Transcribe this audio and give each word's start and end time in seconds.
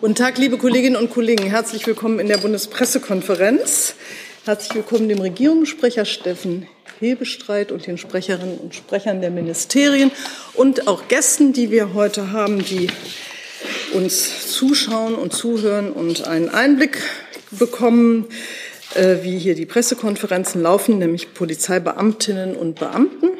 Guten 0.00 0.14
Tag, 0.14 0.38
liebe 0.38 0.56
Kolleginnen 0.56 0.96
und 0.96 1.10
Kollegen. 1.10 1.44
Herzlich 1.44 1.86
willkommen 1.86 2.20
in 2.20 2.28
der 2.28 2.38
Bundespressekonferenz. 2.38 3.96
Herzlich 4.46 4.74
willkommen 4.74 5.10
dem 5.10 5.20
Regierungssprecher 5.20 6.06
Steffen 6.06 6.66
Hebestreit 7.00 7.70
und 7.70 7.86
den 7.86 7.98
Sprecherinnen 7.98 8.56
und 8.56 8.74
Sprechern 8.74 9.20
der 9.20 9.30
Ministerien 9.30 10.10
und 10.54 10.88
auch 10.88 11.08
Gästen, 11.08 11.52
die 11.52 11.70
wir 11.70 11.92
heute 11.92 12.32
haben, 12.32 12.64
die 12.64 12.88
uns 13.92 14.50
zuschauen 14.50 15.16
und 15.16 15.34
zuhören 15.34 15.92
und 15.92 16.26
einen 16.26 16.48
Einblick 16.48 17.02
bekommen, 17.50 18.24
äh, 18.94 19.16
wie 19.20 19.38
hier 19.38 19.54
die 19.54 19.66
Pressekonferenzen 19.66 20.62
laufen, 20.62 20.96
nämlich 20.96 21.34
Polizeibeamtinnen 21.34 22.56
und 22.56 22.80
Beamten 22.80 23.32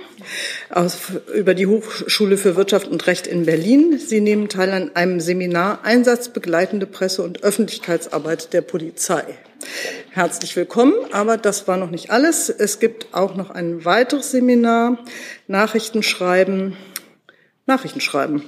aus, 0.69 0.99
über 1.35 1.55
die 1.55 1.67
Hochschule 1.67 2.37
für 2.37 2.57
Wirtschaft 2.57 2.89
und 2.89 3.07
Recht 3.07 3.27
in 3.27 3.46
Berlin. 3.46 3.99
Sie 3.99 4.21
nehmen 4.21 4.49
teil 4.49 4.71
an 4.71 4.95
einem 4.95 5.21
Seminar 5.21 5.81
Einsatzbegleitende 5.85 6.87
Presse- 6.87 7.23
und 7.23 7.43
Öffentlichkeitsarbeit 7.43 8.53
der 8.53 8.63
Polizei. 8.63 9.25
Herzlich 10.11 10.57
willkommen, 10.57 10.95
aber 11.13 11.37
das 11.37 11.68
war 11.68 11.77
noch 11.77 11.90
nicht 11.90 12.11
alles. 12.11 12.49
Es 12.49 12.79
gibt 12.81 13.13
auch 13.13 13.35
noch 13.37 13.51
ein 13.51 13.85
weiteres 13.85 14.31
Seminar, 14.31 14.99
Nachrichtenschreiben, 15.46 16.76
Nachrichtenschreiben. 17.67 18.43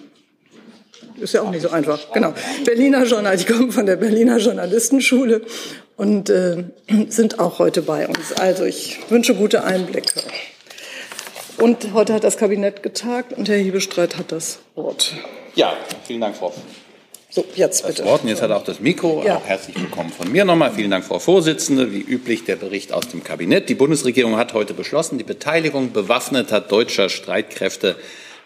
Ist 1.20 1.34
ja 1.34 1.42
auch 1.42 1.50
nicht 1.50 1.62
so 1.62 1.70
einfach. 1.70 2.12
Genau. 2.12 2.34
Berliner 2.64 3.04
Journal, 3.04 3.36
die 3.36 3.44
kommen 3.44 3.70
von 3.70 3.86
der 3.86 3.96
Berliner 3.96 4.38
Journalistenschule 4.38 5.42
und 5.96 6.30
äh, 6.30 6.64
sind 7.08 7.38
auch 7.38 7.58
heute 7.58 7.82
bei 7.82 8.08
uns. 8.08 8.32
Also 8.32 8.64
ich 8.64 8.98
wünsche 9.08 9.34
gute 9.34 9.64
Einblicke. 9.64 10.20
Und 11.58 11.92
heute 11.92 12.14
hat 12.14 12.24
das 12.24 12.36
Kabinett 12.36 12.82
getagt 12.82 13.32
und 13.32 13.48
Herr 13.48 13.58
Hebestreit 13.58 14.16
hat 14.16 14.32
das 14.32 14.58
Wort. 14.74 15.14
Ja, 15.54 15.76
vielen 16.04 16.20
Dank, 16.20 16.36
Frau. 16.36 16.52
So, 17.30 17.44
jetzt 17.54 17.86
bitte. 17.86 18.02
Das 18.02 18.06
Wort 18.06 18.22
und 18.22 18.28
jetzt 18.28 18.42
hat 18.42 18.50
er 18.50 18.56
auch 18.56 18.64
das 18.64 18.80
Mikro. 18.80 19.22
Ja. 19.24 19.36
Auch 19.36 19.46
herzlich 19.46 19.80
willkommen 19.80 20.10
von 20.10 20.30
mir 20.30 20.44
nochmal. 20.44 20.72
Vielen 20.72 20.90
Dank, 20.90 21.04
Frau 21.04 21.18
Vorsitzende. 21.18 21.92
Wie 21.92 22.00
üblich 22.00 22.44
der 22.44 22.56
Bericht 22.56 22.92
aus 22.92 23.08
dem 23.08 23.24
Kabinett. 23.24 23.68
Die 23.68 23.74
Bundesregierung 23.74 24.36
hat 24.36 24.52
heute 24.52 24.74
beschlossen, 24.74 25.18
die 25.18 25.24
Beteiligung 25.24 25.92
bewaffneter 25.92 26.60
deutscher 26.60 27.08
Streitkräfte 27.08 27.96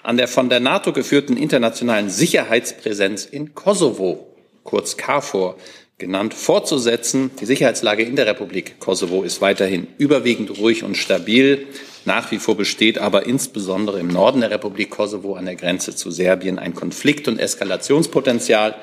an 0.02 0.16
der 0.16 0.28
von 0.28 0.48
der 0.48 0.60
NATO 0.60 0.92
geführten 0.92 1.36
internationalen 1.36 2.10
Sicherheitspräsenz 2.10 3.24
in 3.24 3.56
Kosovo, 3.56 4.28
kurz 4.62 4.96
KFOR, 4.96 5.56
genannt, 5.98 6.32
fortzusetzen. 6.32 7.32
Die 7.40 7.46
Sicherheitslage 7.46 8.04
in 8.04 8.14
der 8.14 8.26
Republik 8.26 8.78
Kosovo 8.78 9.24
ist 9.24 9.40
weiterhin 9.40 9.88
überwiegend 9.98 10.58
ruhig 10.58 10.84
und 10.84 10.96
stabil. 10.96 11.66
Nach 12.06 12.30
wie 12.30 12.38
vor 12.38 12.56
besteht 12.56 12.98
aber 12.98 13.26
insbesondere 13.26 13.98
im 13.98 14.06
Norden 14.06 14.40
der 14.40 14.52
Republik 14.52 14.90
Kosovo 14.90 15.34
an 15.34 15.44
der 15.44 15.56
Grenze 15.56 15.96
zu 15.96 16.12
Serbien 16.12 16.60
ein 16.60 16.72
Konflikt- 16.72 17.26
und 17.26 17.40
Eskalationspotenzial. 17.40 18.76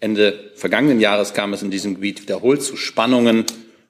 Ende 0.00 0.50
vergangenen 0.56 0.98
Jahres 0.98 1.32
kam 1.32 1.52
es 1.52 1.62
in 1.62 1.70
diesem 1.70 1.94
Gebiet 1.94 2.22
wiederholt 2.22 2.62
zu 2.62 2.76
Spannungen 2.76 3.44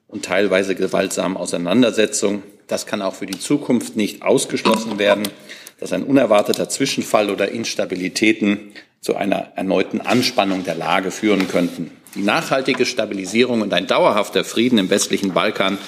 und 0.07 0.25
teilweise 0.25 0.75
gewaltsamen 0.75 1.37
Auseinandersetzungen. 1.37 2.43
Das 2.67 2.85
kann 2.85 3.01
auch 3.01 3.15
für 3.15 3.25
die 3.25 3.39
Zukunft 3.39 3.95
nicht 3.95 4.21
ausgeschlossen 4.21 4.99
werden, 4.99 5.23
dass 5.79 5.91
ein 5.91 6.03
unerwarteter 6.03 6.69
Zwischenfall 6.69 7.31
oder 7.31 7.49
Instabilitäten 7.49 8.73
zu 9.01 9.15
einer 9.15 9.53
erneuten 9.55 10.01
Anspannung 10.01 10.63
der 10.63 10.75
Lage 10.75 11.09
führen 11.09 11.47
könnten. 11.47 11.89
Die 12.13 12.21
nachhaltige 12.21 12.85
Stabilisierung 12.85 13.61
und 13.61 13.73
ein 13.73 13.87
dauerhafter 13.87 14.43
Frieden 14.43 14.77
im 14.77 14.91
westlichen 14.91 15.33
Balkan 15.33 15.79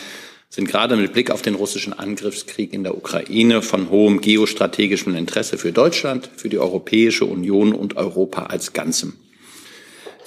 sind 0.50 0.67
gerade 0.67 0.95
mit 0.95 1.14
Blick 1.14 1.30
auf 1.30 1.44
den 1.44 1.55
russischen 1.55 1.94
Angriffskrieg 1.94 2.73
in 2.73 2.83
der 2.83 2.97
Ukraine 2.97 3.61
von 3.61 3.89
hohem 3.89 4.19
geostrategischem 4.19 5.16
Interesse 5.16 5.58
für 5.58 5.72
Deutschland, 5.72 6.30
für 6.36 6.50
die 6.50 6.58
Europäische 6.58 7.25
Union 7.25 7.73
und 7.73 7.97
Europa 7.97 8.47
als 8.47 8.73
Ganzem. 8.73 9.14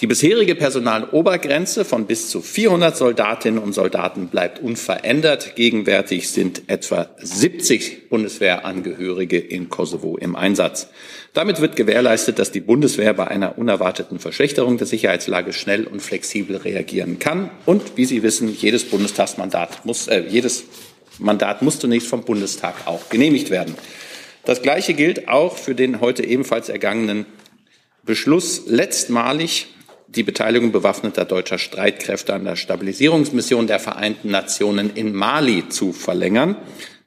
Die 0.03 0.09
bisherige 0.09 0.57
Personalobergrenze 0.57 1.85
von 1.85 2.07
bis 2.07 2.29
zu 2.29 2.43
400 2.43 2.97
Soldatinnen 2.97 3.63
und 3.63 3.73
Soldaten 3.73 4.27
bleibt 4.27 4.61
unverändert. 4.61 5.55
Gegenwärtig 5.55 6.29
sind 6.29 6.63
etwa 6.67 7.11
70 7.19 8.09
Bundeswehrangehörige 8.09 9.39
in 9.39 9.69
Kosovo 9.69 10.17
im 10.17 10.35
Einsatz. 10.35 10.89
Damit 11.35 11.61
wird 11.61 11.77
gewährleistet, 11.77 12.41
dass 12.41 12.51
die 12.51 12.61
Bundeswehr 12.61 13.15
bei 13.15 13.29
einer 13.29 13.57
unerwarteten 13.59 14.19
Verschlechterung 14.19 14.77
der 14.77 14.89
Sicherheitslage 14.89 15.53
schnell 15.53 15.87
und 15.87 16.03
flexibel 16.03 16.57
reagieren 16.57 17.21
kann. 17.21 17.53
Und 17.65 17.97
wie 17.97 18.05
Sie 18.05 18.25
wissen, 18.25 18.53
jedes 18.53 18.83
Bundestagsmandat 18.83 19.87
muss, 19.87 20.09
äh, 20.09 20.25
jedes 20.29 20.65
Mandat 21.21 21.63
muss 21.63 21.79
zunächst 21.79 22.09
vom 22.09 22.25
Bundestag 22.25 22.89
auch 22.89 23.09
genehmigt 23.09 23.51
werden. 23.51 23.77
Das 24.45 24.63
Gleiche 24.63 24.95
gilt 24.95 25.29
auch 25.29 25.57
für 25.57 25.77
den 25.77 26.01
heute 26.01 26.25
ebenfalls 26.25 26.71
ergangenen 26.71 27.25
Beschluss, 28.05 28.63
letztmalig 28.67 29.69
die 30.15 30.23
Beteiligung 30.23 30.73
bewaffneter 30.73 31.25
deutscher 31.25 31.59
Streitkräfte 31.59 32.35
an 32.35 32.45
der 32.45 32.57
Stabilisierungsmission 32.57 33.67
der 33.67 33.79
Vereinten 33.79 34.31
Nationen 34.31 34.91
in 34.95 35.15
Mali 35.15 35.69
zu 35.69 35.93
verlängern, 35.93 36.57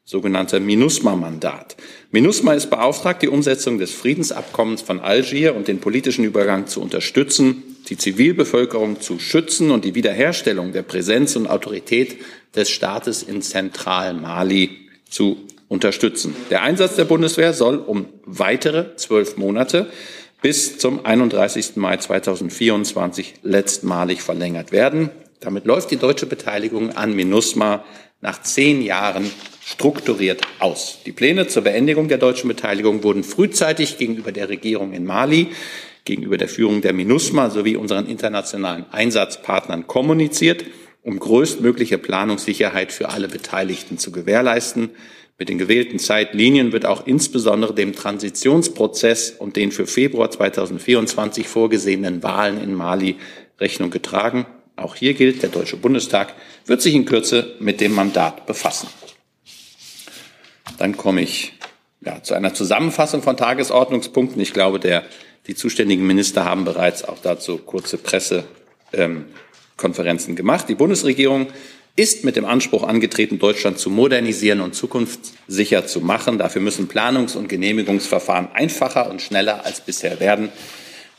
sogenannte 0.03 0.59
MINUSMA-Mandat. 0.59 1.75
MINUSMA 2.11 2.53
ist 2.53 2.69
beauftragt, 2.69 3.21
die 3.21 3.27
Umsetzung 3.27 3.77
des 3.77 3.91
Friedensabkommens 3.91 4.81
von 4.81 4.99
Algier 4.99 5.55
und 5.55 5.67
den 5.67 5.79
politischen 5.79 6.23
Übergang 6.23 6.67
zu 6.67 6.81
unterstützen, 6.81 7.63
die 7.89 7.97
Zivilbevölkerung 7.97 9.01
zu 9.01 9.19
schützen 9.19 9.71
und 9.71 9.85
die 9.85 9.95
Wiederherstellung 9.95 10.73
der 10.73 10.83
Präsenz 10.83 11.35
und 11.35 11.47
Autorität 11.47 12.17
des 12.55 12.69
Staates 12.69 13.23
in 13.23 13.41
Zentral-Mali 13.41 14.89
zu 15.09 15.37
unterstützen. 15.67 16.35
Der 16.49 16.61
Einsatz 16.61 16.95
der 16.95 17.05
Bundeswehr 17.05 17.53
soll 17.53 17.77
um 17.77 18.07
weitere 18.25 18.95
zwölf 18.95 19.37
Monate 19.37 19.89
bis 20.41 20.77
zum 20.77 21.05
31. 21.05 21.75
Mai 21.75 21.97
2024 21.97 23.35
letztmalig 23.43 24.21
verlängert 24.21 24.71
werden. 24.71 25.09
Damit 25.39 25.65
läuft 25.65 25.91
die 25.91 25.97
deutsche 25.97 26.25
Beteiligung 26.25 26.91
an 26.91 27.15
MINUSMA 27.15 27.83
nach 28.21 28.41
zehn 28.41 28.81
Jahren 28.81 29.29
strukturiert 29.63 30.41
aus. 30.59 30.99
Die 31.05 31.11
Pläne 31.11 31.47
zur 31.47 31.63
Beendigung 31.63 32.07
der 32.07 32.17
deutschen 32.17 32.47
Beteiligung 32.47 33.03
wurden 33.03 33.23
frühzeitig 33.23 33.97
gegenüber 33.97 34.31
der 34.31 34.49
Regierung 34.49 34.93
in 34.93 35.05
Mali, 35.05 35.47
gegenüber 36.05 36.37
der 36.37 36.47
Führung 36.47 36.81
der 36.81 36.93
MINUSMA 36.93 37.49
sowie 37.49 37.75
unseren 37.75 38.07
internationalen 38.07 38.85
Einsatzpartnern 38.91 39.87
kommuniziert, 39.87 40.65
um 41.01 41.19
größtmögliche 41.19 41.97
Planungssicherheit 41.97 42.91
für 42.91 43.09
alle 43.09 43.27
Beteiligten 43.27 43.97
zu 43.97 44.11
gewährleisten. 44.11 44.91
Mit 45.37 45.49
den 45.49 45.57
gewählten 45.57 45.99
Zeitlinien 45.99 46.71
wird 46.71 46.85
auch 46.85 47.05
insbesondere 47.05 47.75
dem 47.75 47.93
Transitionsprozess 47.93 49.31
und 49.31 49.57
den 49.57 49.73
für 49.73 49.85
Februar 49.85 50.31
2024 50.31 51.45
vorgesehenen 51.47 52.23
Wahlen 52.23 52.61
in 52.61 52.73
Mali 52.73 53.17
Rechnung 53.59 53.89
getragen. 53.89 54.45
Auch 54.77 54.95
hier 54.95 55.13
gilt, 55.13 55.43
der 55.43 55.49
Deutsche 55.49 55.75
Bundestag 55.75 56.33
wird 56.65 56.81
sich 56.81 56.95
in 56.95 57.03
Kürze 57.03 57.55
mit 57.59 57.81
dem 57.81 57.93
Mandat 57.93 58.45
befassen. 58.45 58.87
Dann 60.77 60.95
komme 60.95 61.21
ich 61.21 61.51
ja, 61.99 62.23
zu 62.23 62.33
einer 62.33 62.53
Zusammenfassung 62.53 63.21
von 63.21 63.35
Tagesordnungspunkten. 63.35 64.41
Ich 64.41 64.53
glaube, 64.53 64.79
der, 64.79 65.03
die 65.47 65.55
zuständigen 65.55 66.07
Minister 66.07 66.45
haben 66.45 66.63
bereits 66.63 67.03
auch 67.03 67.17
dazu 67.21 67.57
kurze 67.57 67.97
Pressekonferenzen 67.97 70.29
ähm, 70.29 70.35
gemacht. 70.35 70.69
Die 70.69 70.75
Bundesregierung 70.75 71.47
ist 71.95 72.25
mit 72.25 72.35
dem 72.35 72.45
Anspruch 72.45 72.83
angetreten, 72.83 73.39
Deutschland 73.39 73.79
zu 73.79 73.89
modernisieren 73.89 74.61
und 74.61 74.75
zukunftssicher 74.75 75.87
zu 75.87 76.01
machen. 76.01 76.37
Dafür 76.37 76.61
müssen 76.61 76.89
Planungs- 76.89 77.37
und 77.37 77.47
Genehmigungsverfahren 77.47 78.49
einfacher 78.53 79.09
und 79.09 79.21
schneller 79.21 79.65
als 79.65 79.81
bisher 79.81 80.19
werden. 80.19 80.49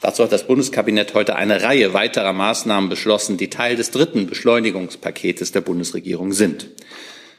Dazu 0.02 0.22
hat 0.22 0.32
das 0.32 0.46
Bundeskabinett 0.46 1.14
heute 1.14 1.36
eine 1.36 1.62
Reihe 1.62 1.94
weiterer 1.94 2.34
Maßnahmen 2.34 2.90
beschlossen, 2.90 3.38
die 3.38 3.48
Teil 3.48 3.76
des 3.76 3.90
dritten 3.90 4.26
Beschleunigungspaketes 4.26 5.52
der 5.52 5.62
Bundesregierung 5.62 6.32
sind. 6.32 6.68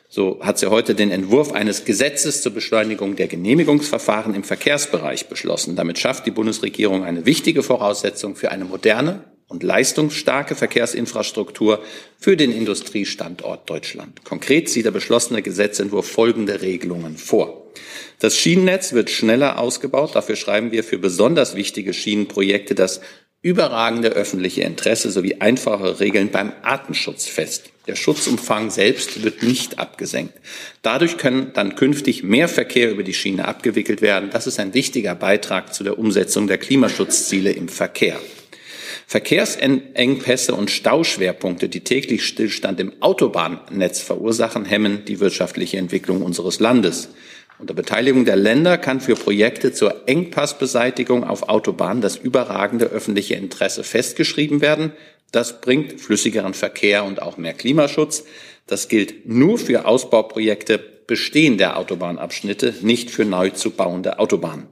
So 0.09 0.40
hat 0.42 0.58
sie 0.58 0.72
heute 0.72 0.96
den 0.96 1.12
Entwurf 1.12 1.52
eines 1.52 1.86
Gesetzes 1.86 2.42
zur 2.42 2.53
Beschleunigung 2.53 3.16
der 3.16 3.28
Genehmigungsverfahren 3.28 4.34
im 4.34 4.44
Verkehrsbereich 4.44 5.28
beschlossen. 5.28 5.76
Damit 5.76 6.00
schafft 6.00 6.26
die 6.26 6.31
Bundesregierung 6.31 7.03
eine 7.03 7.28
wichtige 7.28 7.62
Voraussetzung 7.62 8.36
für 8.36 8.50
eine 8.50 8.66
moderne 8.66 9.26
und 9.47 9.63
leistungsstarke 9.63 10.55
Verkehrsinfrastruktur 10.55 11.82
für 12.20 12.35
den 12.35 12.52
Industriestandort 12.52 13.70
Deutschland. 13.70 14.23
Konkret 14.26 14.70
sieht 14.70 14.85
der 14.85 14.91
beschlossene 14.91 15.41
Gesetzentwurf 15.41 16.09
folgende 16.09 16.61
Regelungen 16.61 17.17
vor. 17.17 17.67
Das 18.20 18.35
Schienennetz 18.38 18.94
wird 18.94 19.09
schneller 19.09 19.59
ausgebaut. 19.59 20.16
Dafür 20.16 20.35
schreiben 20.35 20.72
wir 20.72 20.84
für 20.84 20.97
besonders 20.97 21.55
wichtige 21.55 21.94
Schienenprojekte 21.94 22.76
das 22.76 23.02
überragende 23.41 24.09
öffentliche 24.09 24.64
Interesse 24.64 25.11
sowie 25.11 25.35
einfache 25.35 25.99
Regeln 25.99 26.32
beim 26.32 26.52
Artenschutz 26.64 27.28
fest. 27.28 27.70
Der 27.85 27.96
Schutzumfang 27.96 28.70
selbst 28.70 29.23
wird 29.23 29.44
nicht 29.44 29.79
abgesenkt. 29.79 30.34
Dadurch 30.82 31.17
können 31.17 31.52
dann 31.53 31.76
künftig 31.76 32.23
mehr 32.23 32.49
Verkehr 32.49 32.91
über 32.91 33.03
die 33.03 33.14
Schiene 33.14 33.47
abgewickelt 33.47 34.02
werden. 34.02 34.29
Das 34.32 34.47
ist 34.47 34.59
ein 34.59 34.73
wichtiger 34.73 35.16
Beitrag 35.16 35.73
zu 35.73 35.85
der 35.85 35.97
Umsetzung 35.97 36.47
der 36.47 36.58
Klimaschutzziele 36.58 37.52
im 37.52 37.70
Verkehr. 37.70 38.20
Verkehrsengpässe 39.09 40.54
und 40.54 40.70
Stauschwerpunkte, 40.70 41.70
die 41.70 41.80
täglich 41.80 42.26
Stillstand 42.26 42.82
im 42.82 42.92
Autobahnnetz 43.00 44.02
verursachen, 44.02 44.66
hemmen 44.66 45.06
die 45.06 45.22
wirtschaftliche 45.22 45.78
Entwicklung 45.78 46.22
unseres 46.22 46.59
Landes. 46.59 47.08
Unter 47.58 47.74
Beteiligung 47.74 48.26
der 48.26 48.36
Länder 48.36 48.78
kann 48.78 49.00
für 49.00 49.16
Projekte 49.16 49.72
zur 49.72 50.09
Engpassbeseitigung 50.09 51.24
auf 51.24 51.48
Autobahnen 51.48 52.02
das 52.02 52.18
überragende 52.18 52.88
öffentliche 52.88 53.36
Interesse 53.36 53.86
festgeschrieben 53.86 54.59
werden. 54.59 54.92
Das 55.32 55.62
bringt 55.62 56.02
flüssigeren 56.02 56.54
Verkehr 56.54 57.06
und 57.06 57.22
auch 57.22 57.38
mehr 57.38 57.54
Klimaschutz. 57.54 58.26
Das 58.68 58.90
gilt 58.90 59.26
nur 59.26 59.58
für 59.58 59.86
Ausbauprojekte 59.86 60.80
bestehender 61.08 61.78
Autobahnabschnitte, 61.78 62.76
nicht 62.82 63.09
für 63.09 63.24
neu 63.24 63.52
zu 63.52 63.72
bauende 63.72 64.20
Autobahnen. 64.20 64.68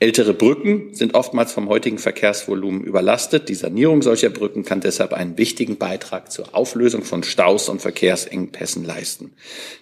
Ältere 0.00 0.34
Brücken 0.34 0.92
sind 0.92 1.14
oftmals 1.14 1.52
vom 1.52 1.68
heutigen 1.68 1.98
Verkehrsvolumen 1.98 2.82
überlastet. 2.82 3.48
Die 3.48 3.54
Sanierung 3.54 4.02
solcher 4.02 4.28
Brücken 4.28 4.64
kann 4.64 4.80
deshalb 4.80 5.12
einen 5.12 5.38
wichtigen 5.38 5.76
Beitrag 5.76 6.32
zur 6.32 6.52
Auflösung 6.54 7.04
von 7.04 7.22
Staus 7.22 7.68
und 7.68 7.80
Verkehrsengpässen 7.80 8.84
leisten. 8.84 9.34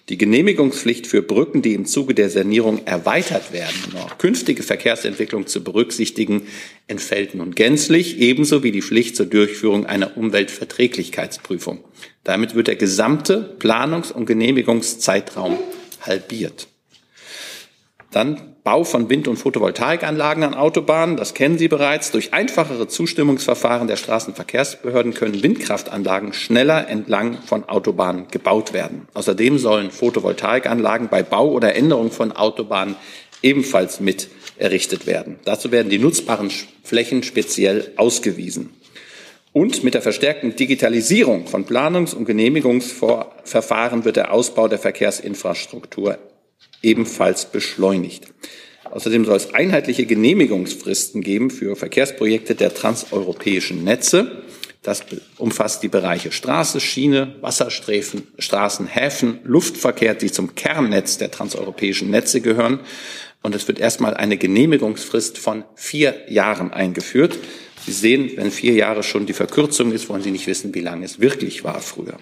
Die 0.09 0.17
Genehmigungspflicht 0.19 1.07
für 1.07 1.23
Brücken, 1.23 1.63
die 1.63 1.73
im 1.73 1.87
Zuge 1.87 2.13
der 2.13 2.29
Sanierung 2.29 2.85
erweitert 2.85 3.51
werden, 3.53 3.75
um 3.91 4.01
auch 4.01 4.19
künftige 4.19 4.61
Verkehrsentwicklung 4.61 5.47
zu 5.47 5.63
berücksichtigen, 5.63 6.43
entfällt 6.85 7.33
nun 7.33 7.55
gänzlich, 7.55 8.19
ebenso 8.19 8.61
wie 8.61 8.71
die 8.71 8.83
Pflicht 8.83 9.15
zur 9.15 9.25
Durchführung 9.25 9.87
einer 9.87 10.15
Umweltverträglichkeitsprüfung. 10.15 11.83
Damit 12.23 12.53
wird 12.53 12.67
der 12.67 12.75
gesamte 12.75 13.55
Planungs- 13.57 14.11
und 14.11 14.27
Genehmigungszeitraum 14.27 15.57
halbiert. 16.05 16.67
Dann 18.11 18.52
Bau 18.63 18.85
von 18.85 19.09
Wind- 19.09 19.27
und 19.27 19.35
Photovoltaikanlagen 19.35 20.41
an 20.45 20.53
Autobahnen, 20.53 21.17
das 21.17 21.33
kennen 21.33 21.57
Sie 21.57 21.67
bereits. 21.67 22.11
Durch 22.11 22.33
einfachere 22.33 22.87
Zustimmungsverfahren 22.87 23.89
der 23.89 23.97
Straßenverkehrsbehörden 23.97 25.13
können 25.13 25.43
Windkraftanlagen 25.43 26.31
schneller 26.31 26.87
entlang 26.87 27.39
von 27.45 27.67
Autobahnen 27.67 28.29
gebaut 28.31 28.71
werden. 28.71 29.09
Außerdem 29.13 29.57
sollen 29.57 29.91
Photovoltaikanlagen 29.91 31.09
bei 31.09 31.23
Bau 31.23 31.51
oder 31.51 31.75
Änderung 31.75 32.09
von 32.09 32.31
Autobahnen 32.31 32.95
ebenfalls 33.41 33.99
mit 33.99 34.29
errichtet 34.57 35.07
werden. 35.07 35.39
Dazu 35.43 35.71
werden 35.71 35.89
die 35.89 35.99
nutzbaren 35.99 36.49
Flächen 36.83 37.23
speziell 37.23 37.91
ausgewiesen. 37.97 38.69
Und 39.51 39.83
mit 39.83 39.93
der 39.93 40.01
verstärkten 40.01 40.55
Digitalisierung 40.55 41.47
von 41.47 41.65
Planungs- 41.65 42.15
und 42.15 42.23
Genehmigungsverfahren 42.23 44.05
wird 44.05 44.15
der 44.15 44.31
Ausbau 44.31 44.69
der 44.69 44.79
Verkehrsinfrastruktur 44.79 46.17
ebenfalls 46.83 47.45
beschleunigt. 47.45 48.27
Außerdem 48.83 49.25
soll 49.25 49.37
es 49.37 49.53
einheitliche 49.55 50.05
Genehmigungsfristen 50.05 51.21
geben 51.21 51.49
für 51.49 51.75
Verkehrsprojekte 51.75 52.53
der 52.53 52.73
transeuropäischen 52.75 53.83
Netze. 53.83 54.43
Das 54.83 55.01
umfasst 55.37 55.81
die 55.81 55.87
Bereiche 55.87 56.31
Straße, 56.31 56.79
Schiene, 56.79 57.35
Wasserstreifen, 57.41 58.27
Straßen, 58.37 58.85
Häfen, 58.85 59.39
Luftverkehr, 59.45 60.13
die 60.13 60.31
zum 60.31 60.55
Kernnetz 60.55 61.17
der 61.17 61.31
transeuropäischen 61.31 62.11
Netze 62.11 62.41
gehören. 62.41 62.81
Und 63.41 63.55
es 63.55 63.67
wird 63.67 63.79
erstmal 63.79 64.13
eine 64.13 64.37
Genehmigungsfrist 64.37 65.37
von 65.37 65.63
vier 65.75 66.15
Jahren 66.29 66.71
eingeführt. 66.71 67.39
Sie 67.85 67.93
sehen, 67.93 68.31
wenn 68.35 68.51
vier 68.51 68.73
Jahre 68.73 69.03
schon 69.03 69.25
die 69.25 69.33
Verkürzung 69.33 69.91
ist, 69.91 70.07
wollen 70.07 70.21
Sie 70.21 70.31
nicht 70.31 70.47
wissen, 70.47 70.75
wie 70.75 70.81
lange 70.81 71.05
es 71.05 71.19
wirklich 71.19 71.63
war 71.63 71.81
früher. 71.81 72.17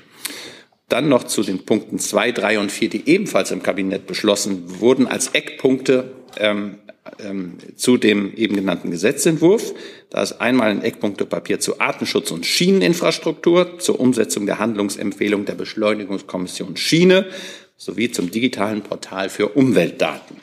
Dann 0.92 1.08
noch 1.08 1.24
zu 1.24 1.42
den 1.42 1.66
Punkten 1.66 2.00
zwei, 2.00 2.34
drei 2.34 2.60
und 2.60 2.70
vier, 2.70 2.90
die 2.90 3.08
ebenfalls 3.08 3.52
im 3.52 3.64
Kabinett 3.64 4.08
beschlossen 4.08 4.82
wurden 4.82 5.08
als 5.08 5.30
Eckpunkte 5.30 6.12
ähm, 6.38 6.80
ähm, 7.20 7.54
zu 7.78 7.96
dem 7.96 8.34
eben 8.36 8.56
genannten 8.56 8.92
Gesetzentwurf. 8.92 9.74
Da 10.10 10.22
ist 10.22 10.34
einmal 10.34 10.70
ein 10.70 10.84
Eckpunktepapier 10.84 11.62
zu 11.62 11.80
Artenschutz 11.80 12.30
und 12.32 12.46
Schieneninfrastruktur, 12.46 13.80
zur 13.80 14.02
Umsetzung 14.02 14.46
der 14.46 14.60
Handlungsempfehlung 14.60 15.46
der 15.46 15.56
Beschleunigungskommission 15.56 16.76
Schiene 16.76 17.26
sowie 17.78 18.12
zum 18.12 18.30
digitalen 18.30 18.82
Portal 18.82 19.30
für 19.30 19.48
Umweltdaten. 19.48 20.36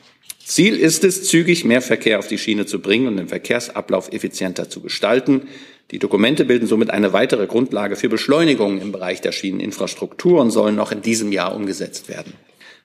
Ziel 0.43 0.75
ist 0.77 1.03
es, 1.03 1.25
zügig 1.25 1.63
mehr 1.63 1.83
Verkehr 1.83 2.17
auf 2.17 2.27
die 2.27 2.39
Schiene 2.39 2.65
zu 2.65 2.81
bringen 2.81 3.07
und 3.07 3.17
den 3.17 3.27
Verkehrsablauf 3.27 4.11
effizienter 4.11 4.67
zu 4.67 4.81
gestalten. 4.81 5.43
Die 5.91 5.99
Dokumente 5.99 6.45
bilden 6.45 6.67
somit 6.67 6.91
eine 6.91 7.13
weitere 7.13 7.47
Grundlage 7.47 7.95
für 7.95 8.09
Beschleunigungen 8.09 8.79
im 8.79 8.91
Bereich 8.91 9.21
der 9.21 9.31
Schieneninfrastruktur 9.31 10.39
und 10.39 10.51
sollen 10.51 10.75
noch 10.75 10.91
in 10.91 11.01
diesem 11.01 11.31
Jahr 11.31 11.55
umgesetzt 11.55 12.09
werden. 12.09 12.33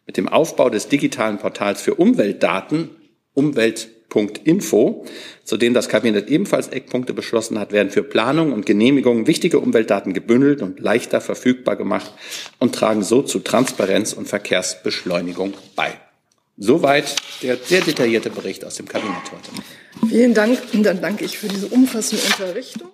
Mit 0.06 0.17
dem 0.17 0.29
Aufbau 0.29 0.71
des 0.71 0.89
digitalen 0.89 1.39
Portals 1.39 1.83
für 1.83 1.95
Umweltdaten 1.95 2.91
Umwelt.info, 3.35 5.05
zu 5.43 5.56
dem 5.56 5.75
das 5.75 5.89
Kabinett 5.89 6.31
ebenfalls 6.31 6.69
Eckpunkte 6.69 7.12
beschlossen 7.12 7.59
hat, 7.59 7.73
werden 7.73 7.91
für 7.91 8.05
Planung 8.05 8.53
und 8.53 8.65
Genehmigung 8.65 9.27
wichtige 9.27 9.59
Umweltdaten 9.59 10.15
gebündelt 10.15 10.62
und 10.62 10.79
leichter 10.79 11.21
verfügbar 11.21 11.77
gemacht 11.77 12.12
und 12.61 12.75
tragen 12.75 13.03
so 13.03 13.23
zu 13.23 13.41
Transparenz 13.41 14.12
und 14.12 14.29
Verkehrsbeschleunigung 14.29 15.55
bei. 15.75 15.95
Soweit 16.57 17.17
der 17.43 17.57
sehr 17.57 17.81
detaillierte 17.81 18.31
Bericht 18.31 18.65
aus 18.65 18.77
dem 18.77 18.87
Kabinett 18.87 19.33
heute. 19.33 19.50
Vielen 20.08 20.35
Dank. 20.35 20.58
Und 20.73 20.82
dann 20.82 21.00
danke 21.00 21.25
ich 21.25 21.38
für 21.38 21.49
diese 21.49 21.67
umfassende 21.69 22.23
Unterrichtung. 22.25 22.88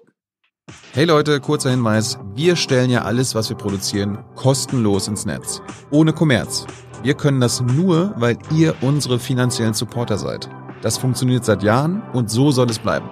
Hey 0.93 1.05
Leute, 1.05 1.41
kurzer 1.41 1.71
Hinweis. 1.71 2.19
Wir 2.35 2.57
stellen 2.57 2.91
ja 2.91 3.03
alles, 3.03 3.35
was 3.35 3.49
wir 3.49 3.57
produzieren, 3.57 4.19
kostenlos 4.37 5.09
ins 5.09 5.27
Netz. 5.27 5.63
Ohne 5.91 6.13
Kommerz. 6.13 6.67
Wir 7.03 7.15
können 7.15 7.41
das 7.41 7.61
nur, 7.61 8.15
weil 8.17 8.39
ihr 8.55 8.75
unsere 8.81 9.19
finanziellen 9.19 9.75
Supporter 9.75 10.19
seid. 10.19 10.49
Das 10.83 10.99
funktioniert 10.99 11.45
seit 11.45 11.63
Jahren 11.63 12.03
und 12.13 12.31
so 12.31 12.51
soll 12.51 12.71
es 12.71 12.79
bleiben. 12.79 13.09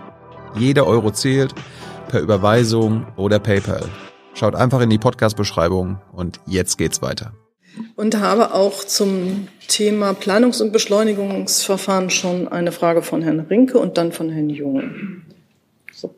Jeder 0.57 0.87
Euro 0.87 1.11
zählt, 1.11 1.55
per 2.09 2.21
Überweisung 2.21 3.07
oder 3.17 3.39
PayPal. 3.39 3.89
Schaut 4.35 4.55
einfach 4.55 4.81
in 4.81 4.91
die 4.91 4.99
Podcast-Beschreibung 4.99 5.99
und 6.13 6.41
jetzt 6.47 6.79
geht's 6.79 7.03
weiter 7.03 7.33
und 7.97 8.19
habe 8.19 8.55
auch 8.55 8.85
zum 8.85 9.49
Thema 9.69 10.13
Planungs- 10.13 10.63
und 10.63 10.73
Beschleunigungsverfahren 10.73 12.11
schon 12.11 12.49
eine 12.49 12.73
Frage 12.73 13.03
von 13.03 13.23
Herrn 13.23 13.41
Rinke 13.41 13.79
und 13.79 13.99
dann 13.99 14.13
von 14.13 14.31
Herrn 14.31 14.51
Jung. 14.51 15.23
So. 15.93 16.15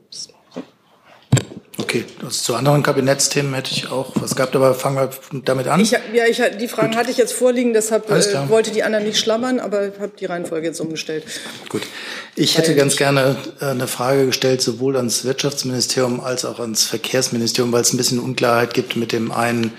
Okay, 1.80 2.04
das 2.20 2.42
zu 2.42 2.54
anderen 2.54 2.82
Kabinettsthemen 2.82 3.54
hätte 3.54 3.72
ich 3.72 3.90
auch 3.90 4.12
was 4.16 4.36
gehabt, 4.36 4.54
aber 4.54 4.74
fangen 4.74 4.96
wir 4.96 5.10
damit 5.44 5.66
an. 5.66 5.80
Ich, 5.80 5.92
ja, 5.92 6.26
ich, 6.28 6.40
die 6.58 6.68
Fragen 6.68 6.90
Gut. 6.90 6.98
hatte 6.98 7.10
ich 7.10 7.16
jetzt 7.16 7.32
vorliegen, 7.32 7.72
deshalb 7.72 8.10
äh, 8.10 8.48
wollte 8.48 8.70
die 8.70 8.82
anderen 8.82 9.04
nicht 9.04 9.18
schlammern, 9.18 9.58
aber 9.58 9.88
ich 9.88 9.98
habe 9.98 10.12
die 10.18 10.26
Reihenfolge 10.26 10.66
jetzt 10.66 10.80
umgestellt. 10.80 11.24
Gut. 11.68 11.82
Ich 12.36 12.58
hätte 12.58 12.74
ganz 12.74 12.96
gerne 12.96 13.36
äh, 13.60 13.66
eine 13.66 13.86
Frage 13.86 14.26
gestellt, 14.26 14.60
sowohl 14.62 14.96
ans 14.96 15.24
Wirtschaftsministerium 15.24 16.20
als 16.20 16.44
auch 16.44 16.60
ans 16.60 16.84
Verkehrsministerium, 16.84 17.72
weil 17.72 17.82
es 17.82 17.92
ein 17.92 17.96
bisschen 17.96 18.20
Unklarheit 18.20 18.74
gibt 18.74 18.96
mit 18.96 19.12
dem 19.12 19.32
einen 19.32 19.72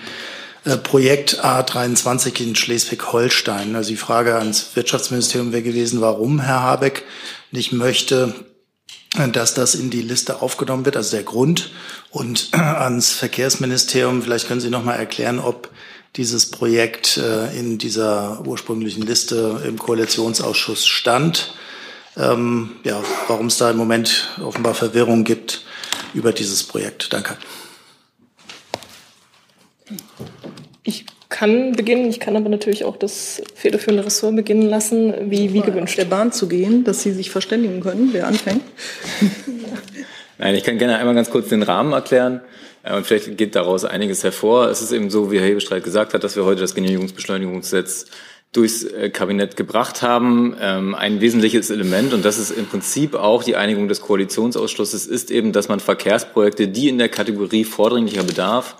Projekt 0.83 1.43
A23 1.43 2.41
in 2.41 2.55
Schleswig-Holstein. 2.55 3.75
Also 3.75 3.89
die 3.89 3.97
Frage 3.97 4.35
ans 4.35 4.75
Wirtschaftsministerium 4.75 5.51
wäre 5.51 5.63
gewesen, 5.63 6.01
warum 6.01 6.39
Herr 6.39 6.61
Habeck 6.61 7.03
nicht 7.51 7.71
möchte, 7.71 8.35
äh, 9.17 9.27
dass 9.29 9.53
das 9.53 9.73
in 9.75 9.89
die 9.89 10.03
Liste 10.03 10.41
aufgenommen 10.41 10.85
wird, 10.85 10.97
also 10.97 11.15
der 11.15 11.23
Grund. 11.23 11.71
Und 12.11 12.49
äh, 12.53 12.57
ans 12.57 13.11
Verkehrsministerium, 13.11 14.21
vielleicht 14.21 14.47
können 14.47 14.61
Sie 14.61 14.69
noch 14.69 14.83
mal 14.83 14.95
erklären, 14.95 15.39
ob 15.39 15.69
dieses 16.17 16.51
Projekt 16.51 17.15
in 17.15 17.77
dieser 17.77 18.45
ursprünglichen 18.45 19.01
Liste 19.01 19.61
im 19.65 19.79
Koalitionsausschuss 19.79 20.85
stand. 20.85 21.53
Ähm, 22.17 22.71
ja, 22.83 23.01
warum 23.29 23.45
es 23.45 23.57
da 23.57 23.71
im 23.71 23.77
Moment 23.77 24.29
offenbar 24.43 24.73
Verwirrung 24.73 25.23
gibt 25.23 25.63
über 26.13 26.33
dieses 26.33 26.63
Projekt. 26.63 27.13
Danke. 27.13 27.37
Ich 30.83 31.05
kann 31.29 31.73
beginnen, 31.73 32.09
ich 32.09 32.19
kann 32.19 32.35
aber 32.35 32.49
natürlich 32.49 32.83
auch 32.85 32.97
das 32.97 33.41
federführende 33.55 34.05
Ressort 34.05 34.35
beginnen 34.35 34.67
lassen, 34.69 35.13
wie, 35.31 35.53
wie 35.53 35.61
gewünscht. 35.61 35.97
Der 35.97 36.05
Bahn 36.05 36.31
zu 36.31 36.47
gehen, 36.47 36.83
dass 36.83 37.01
Sie 37.01 37.11
sich 37.11 37.29
verständigen 37.29 37.81
können, 37.81 38.09
wer 38.11 38.27
anfängt. 38.27 38.63
Nein, 40.37 40.55
ich 40.55 40.63
kann 40.63 40.77
gerne 40.77 40.97
einmal 40.97 41.15
ganz 41.15 41.29
kurz 41.29 41.49
den 41.49 41.63
Rahmen 41.63 41.93
erklären. 41.93 42.41
Äh, 42.83 42.95
und 42.95 43.05
vielleicht 43.05 43.37
geht 43.37 43.55
daraus 43.55 43.85
einiges 43.85 44.23
hervor. 44.23 44.69
Es 44.69 44.81
ist 44.81 44.91
eben 44.91 45.09
so, 45.09 45.31
wie 45.31 45.39
Herr 45.39 45.47
Hebestreit 45.47 45.83
gesagt 45.83 46.13
hat, 46.13 46.23
dass 46.23 46.35
wir 46.35 46.45
heute 46.45 46.61
das 46.61 46.75
Genehmigungsbeschleunigungsgesetz 46.75 48.07
durchs 48.51 48.83
äh, 48.83 49.09
Kabinett 49.09 49.55
gebracht 49.55 50.01
haben. 50.01 50.55
Ähm, 50.59 50.95
ein 50.95 51.21
wesentliches 51.21 51.69
Element, 51.69 52.13
und 52.13 52.25
das 52.25 52.37
ist 52.37 52.51
im 52.51 52.65
Prinzip 52.65 53.15
auch 53.15 53.43
die 53.43 53.55
Einigung 53.55 53.87
des 53.87 54.01
Koalitionsausschusses, 54.01 55.05
ist 55.05 55.31
eben, 55.31 55.53
dass 55.53 55.69
man 55.69 55.79
Verkehrsprojekte, 55.79 56.67
die 56.67 56.89
in 56.89 56.97
der 56.97 57.09
Kategorie 57.09 57.63
vordringlicher 57.63 58.23
Bedarf 58.23 58.75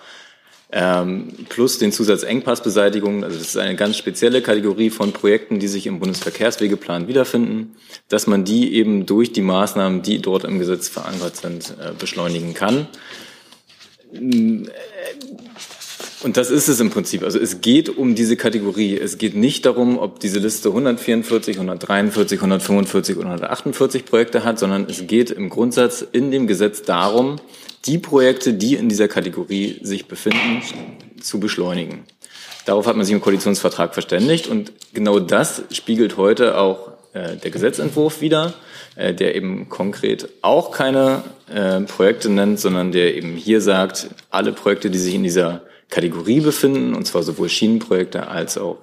plus 0.72 1.80
den 1.80 1.92
Zusatz 1.92 2.24
Engpassbeseitigung. 2.24 3.26
Also 3.26 3.38
das 3.38 3.48
ist 3.50 3.58
eine 3.58 3.76
ganz 3.76 3.98
spezielle 3.98 4.42
Kategorie 4.42 4.90
von 4.90 5.12
Projekten, 5.12 5.60
die 5.60 5.68
sich 5.68 5.86
im 5.86 6.00
Bundesverkehrswegeplan 6.00 7.10
wiederfinden, 7.10 7.76
dass 8.08 8.26
man 8.26 8.46
die 8.46 8.74
eben 8.74 9.06
durch 9.06 9.34
die 9.34 9.42
Maßnahmen, 9.42 10.02
die 10.02 10.20
dort 10.20 10.46
im 10.46 10.60
Gesetz 10.60 10.88
verankert 10.88 11.36
sind, 11.36 11.76
äh, 11.82 11.92
beschleunigen 11.98 12.54
kann. 12.54 12.88
Und 16.24 16.38
das 16.38 16.52
ist 16.52 16.68
es 16.68 16.80
im 16.80 16.90
Prinzip. 16.90 17.24
Also 17.24 17.40
es 17.40 17.62
geht 17.62 17.90
um 17.90 18.16
diese 18.16 18.38
Kategorie. 18.38 18.98
Es 18.98 19.18
geht 19.18 19.36
nicht 19.36 19.66
darum, 19.66 19.98
ob 19.98 20.20
diese 20.20 20.40
Liste 20.40 20.70
144, 20.70 21.58
143, 21.58 22.40
145 22.40 23.18
oder 23.18 23.28
148 23.28 24.06
Projekte 24.06 24.44
hat, 24.44 24.60
sondern 24.60 24.86
es 24.90 25.08
geht 25.08 25.32
im 25.32 25.50
Grundsatz 25.50 26.06
in 26.12 26.32
dem 26.32 26.48
Gesetz 26.48 26.84
darum, 26.84 27.38
die 27.86 27.98
Projekte, 27.98 28.54
die 28.54 28.76
in 28.76 28.90
dieser 28.90 29.08
Kategorie 29.08 29.80
sich 29.82 30.08
befinden, 30.08 30.62
zu 31.22 31.40
beschleunigen. 31.40 32.04
Darauf 32.66 32.86
hat 32.86 32.96
man 32.96 33.06
sich 33.06 33.14
im 33.14 33.22
Koalitionsvertrag 33.22 33.94
verständigt 33.94 34.48
und 34.48 34.72
genau 34.94 35.20
das 35.20 35.64
spiegelt 35.72 36.18
heute 36.18 36.58
auch 36.58 36.92
äh, 37.14 37.36
der 37.38 37.52
Gesetzentwurf 37.52 38.22
wieder, 38.22 38.54
äh, 38.96 39.14
der 39.14 39.36
eben 39.36 39.68
konkret 39.70 40.30
auch 40.42 40.72
keine 40.72 41.24
äh, 41.54 41.82
Projekte 41.82 42.30
nennt, 42.30 42.60
sondern 42.60 42.92
der 42.92 43.16
eben 43.16 43.36
hier 43.36 43.62
sagt, 43.62 44.10
alle 44.30 44.52
Projekte, 44.52 44.90
die 44.90 45.00
sich 45.00 45.16
in 45.16 45.24
dieser 45.24 45.62
Kategorie 45.90 46.40
befinden, 46.40 46.94
und 46.94 47.06
zwar 47.06 47.24
sowohl 47.24 47.50
Schienenprojekte 47.50 48.28
als 48.28 48.58
auch 48.58 48.78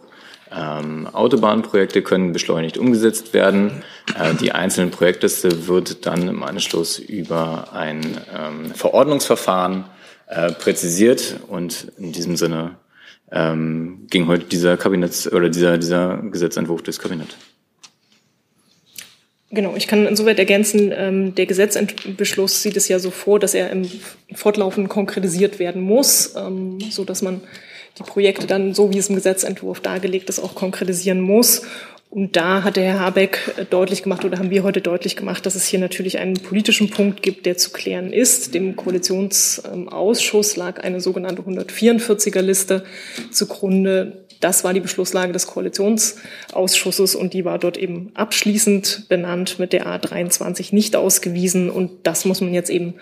ähm, 0.55 1.07
Autobahnprojekte 1.13 2.03
können 2.03 2.33
beschleunigt 2.33 2.79
umgesetzt 2.79 3.35
werden. 3.35 3.83
Äh, 4.19 4.35
die 4.35 4.53
einzelnen 4.53 4.91
Projektliste 4.91 5.69
wird 5.69 6.07
dann 6.07 6.29
im 6.29 6.43
Anschluss 6.43 6.99
über 6.99 7.73
ein 7.73 8.03
ähm, 8.37 8.75
Verordnungsverfahren 8.75 9.85
äh, 10.29 10.53
präzisiert 10.53 11.41
und 11.49 11.93
in 11.99 12.13
diesem 12.13 12.37
Sinne 12.37 12.77
ähm, 13.31 14.07
ging 14.11 14.27
heute 14.27 14.45
dieser 14.45 14.77
Kabinetts 14.77 15.31
oder 15.31 15.49
dieser, 15.49 15.79
dieser 15.79 16.19
Gesetzentwurf 16.19 16.83
durchs 16.83 16.99
Kabinett. 16.99 17.37
Genau, 19.51 19.75
ich 19.77 19.87
kann 19.87 20.07
insoweit 20.07 20.39
ergänzen, 20.39 20.93
ähm, 20.95 21.35
der 21.35 21.47
Gesetzbeschluss 21.47 22.63
sieht 22.63 22.77
es 22.77 22.89
ja 22.89 22.99
so 22.99 23.11
vor, 23.11 23.39
dass 23.39 23.55
er 23.55 23.71
im 23.71 23.89
Fortlaufend 24.35 24.91
konkretisiert 24.91 25.59
werden 25.59 25.81
muss, 25.81 26.35
ähm, 26.37 26.79
so 26.91 27.05
dass 27.05 27.23
man 27.23 27.41
die 27.99 28.03
Projekte 28.03 28.47
dann, 28.47 28.75
so 28.75 28.93
wie 28.93 28.99
es 28.99 29.09
im 29.09 29.15
Gesetzentwurf 29.15 29.81
dargelegt 29.81 30.29
ist, 30.29 30.39
auch 30.39 30.55
konkretisieren 30.55 31.21
muss. 31.21 31.63
Und 32.11 32.37
da 32.37 32.63
hat 32.63 32.77
der 32.77 32.85
Herr 32.85 33.01
Habeck 33.01 33.67
deutlich 33.69 34.03
gemacht 34.03 34.25
oder 34.25 34.39
haben 34.39 34.51
wir 34.51 34.63
heute 34.63 34.81
deutlich 34.81 35.15
gemacht, 35.15 35.45
dass 35.45 35.55
es 35.55 35.67
hier 35.67 35.79
natürlich 35.79 36.19
einen 36.19 36.35
politischen 36.35 36.89
Punkt 36.89 37.23
gibt, 37.23 37.45
der 37.45 37.59
zu 37.59 37.71
klären 37.71 38.15
ist. 38.15 38.55
Dem 38.55 38.77
Koalitionsausschuss 38.77 40.57
lag 40.57 40.83
eine 40.83 41.03
sogenannte 41.03 41.43
144er 41.43 42.41
Liste 42.41 42.85
zugrunde. 43.31 44.25
Das 44.41 44.65
war 44.65 44.73
die 44.73 44.81
Beschlusslage 44.81 45.33
des 45.33 45.49
Koalitionsausschusses 45.49 47.15
und 47.15 47.35
die 47.35 47.45
war 47.45 47.59
dort 47.59 47.77
eben 47.77 48.11
abschließend 48.15 49.07
benannt 49.11 49.59
mit 49.59 49.75
der 49.75 49.87
A23 49.87 50.75
nicht 50.75 50.97
ausgewiesen. 50.97 51.69
Und 51.69 52.07
das 52.07 52.25
muss 52.25 52.41
man 52.41 52.55
jetzt 52.55 52.71
eben 52.71 52.95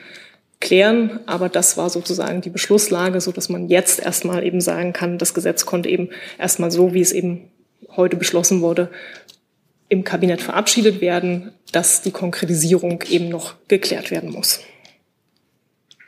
klären. 0.61 1.21
Aber 1.27 1.49
das 1.49 1.77
war 1.77 1.91
sozusagen 1.91 2.41
die 2.41 2.51
Beschlusslage, 2.51 3.21
so 3.21 3.33
dass 3.33 3.49
man 3.49 3.69
jetzt 3.69 4.01
erstmal 4.01 4.45
eben 4.45 4.61
sagen 4.61 4.93
kann, 4.93 5.19
das 5.19 5.35
Gesetz 5.35 5.67
konnte 5.67 5.89
eben 5.89 6.11
erstmal 6.39 6.71
so, 6.71 6.95
wie 6.95 7.01
es 7.01 7.13
eben 7.13 7.51
heute 7.97 8.17
beschlossen 8.17 8.61
wurde, 8.61 8.91
im 9.89 10.05
Kabinett 10.05 10.43
verabschiedet 10.43 11.01
werden, 11.01 11.53
dass 11.73 12.03
die 12.03 12.11
Konkretisierung 12.11 13.05
eben 13.09 13.29
noch 13.29 13.55
geklärt 13.69 14.11
werden 14.11 14.33
muss. 14.33 14.61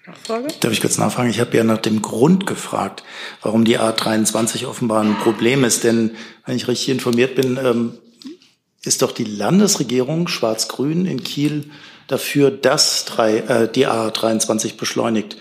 Nachfrage? 0.09 0.49
Darf 0.61 0.73
ich 0.73 0.81
kurz 0.81 0.99
nachfragen? 0.99 1.31
Ich 1.31 1.41
habe 1.41 1.57
ja 1.57 1.65
nach 1.65 1.79
dem 1.79 2.03
Grund 2.03 2.47
gefragt, 2.47 3.05
warum 3.43 3.65
die 3.65 3.79
A23 3.79 4.67
offenbar 4.67 5.03
ein 5.03 5.19
Problem 5.19 5.65
ist. 5.65 5.85
Denn 5.85 6.17
wenn 6.47 6.57
ich 6.57 6.67
richtig 6.67 6.89
informiert 6.89 7.35
bin, 7.35 7.59
ähm, 7.63 7.99
ist 8.83 9.03
doch 9.03 9.13
die 9.13 9.25
Landesregierung 9.25 10.29
Schwarz-Grün 10.29 11.07
in 11.07 11.23
Kiel 11.23 11.71
dafür, 12.09 12.51
dass 12.51 13.05
drei, 13.05 13.39
äh, 13.39 13.73
die 13.73 13.87
A23 13.87 14.77
beschleunigt 14.77 15.37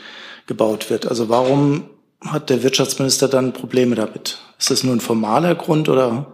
gebaut 0.46 0.90
wird. 0.90 1.08
Also 1.08 1.30
warum 1.30 1.90
hat 2.22 2.50
der 2.50 2.64
Wirtschaftsminister 2.64 3.28
dann 3.28 3.54
Probleme 3.54 3.96
damit? 3.96 4.38
Ist 4.60 4.72
das 4.72 4.84
nur 4.84 4.96
ein 4.96 5.02
formaler 5.02 5.56
Grund 5.56 5.90
oder 5.90 6.28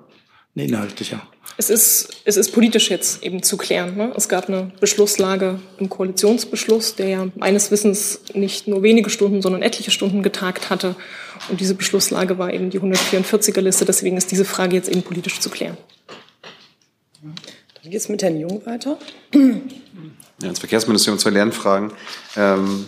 ein 0.55 0.59
inhaltlicher? 0.59 1.21
Es 1.55 1.69
ist, 1.69 2.09
es 2.25 2.35
ist 2.35 2.51
politisch 2.51 2.89
jetzt 2.89 3.21
eben 3.21 3.43
zu 3.43 3.57
klären. 3.57 3.95
Ne? 3.95 4.11
Es 4.15 4.27
gab 4.27 4.47
eine 4.47 4.71
Beschlusslage 4.79 5.59
im 5.77 5.87
Koalitionsbeschluss, 5.87 6.95
der 6.95 7.07
ja 7.07 7.27
meines 7.35 7.69
Wissens 7.69 8.21
nicht 8.33 8.67
nur 8.67 8.81
wenige 8.81 9.11
Stunden, 9.11 9.41
sondern 9.41 9.61
etliche 9.61 9.91
Stunden 9.91 10.23
getagt 10.23 10.71
hatte. 10.71 10.95
Und 11.49 11.59
diese 11.59 11.75
Beschlusslage 11.75 12.39
war 12.39 12.51
eben 12.51 12.71
die 12.71 12.79
144er 12.79 13.61
Liste. 13.61 13.85
Deswegen 13.85 14.17
ist 14.17 14.31
diese 14.31 14.45
Frage 14.45 14.75
jetzt 14.75 14.89
eben 14.89 15.03
politisch 15.03 15.39
zu 15.39 15.49
klären. 15.49 15.77
Dann 17.21 17.91
geht 17.91 18.01
es 18.01 18.09
mit 18.09 18.23
Herrn 18.23 18.39
Jung 18.39 18.65
weiter. 18.65 18.97
Ja, 20.43 20.49
ins 20.49 20.59
Verkehrsministerium 20.59 21.19
zwei 21.19 21.29
Lernfragen. 21.29 21.91
Ähm, 22.35 22.87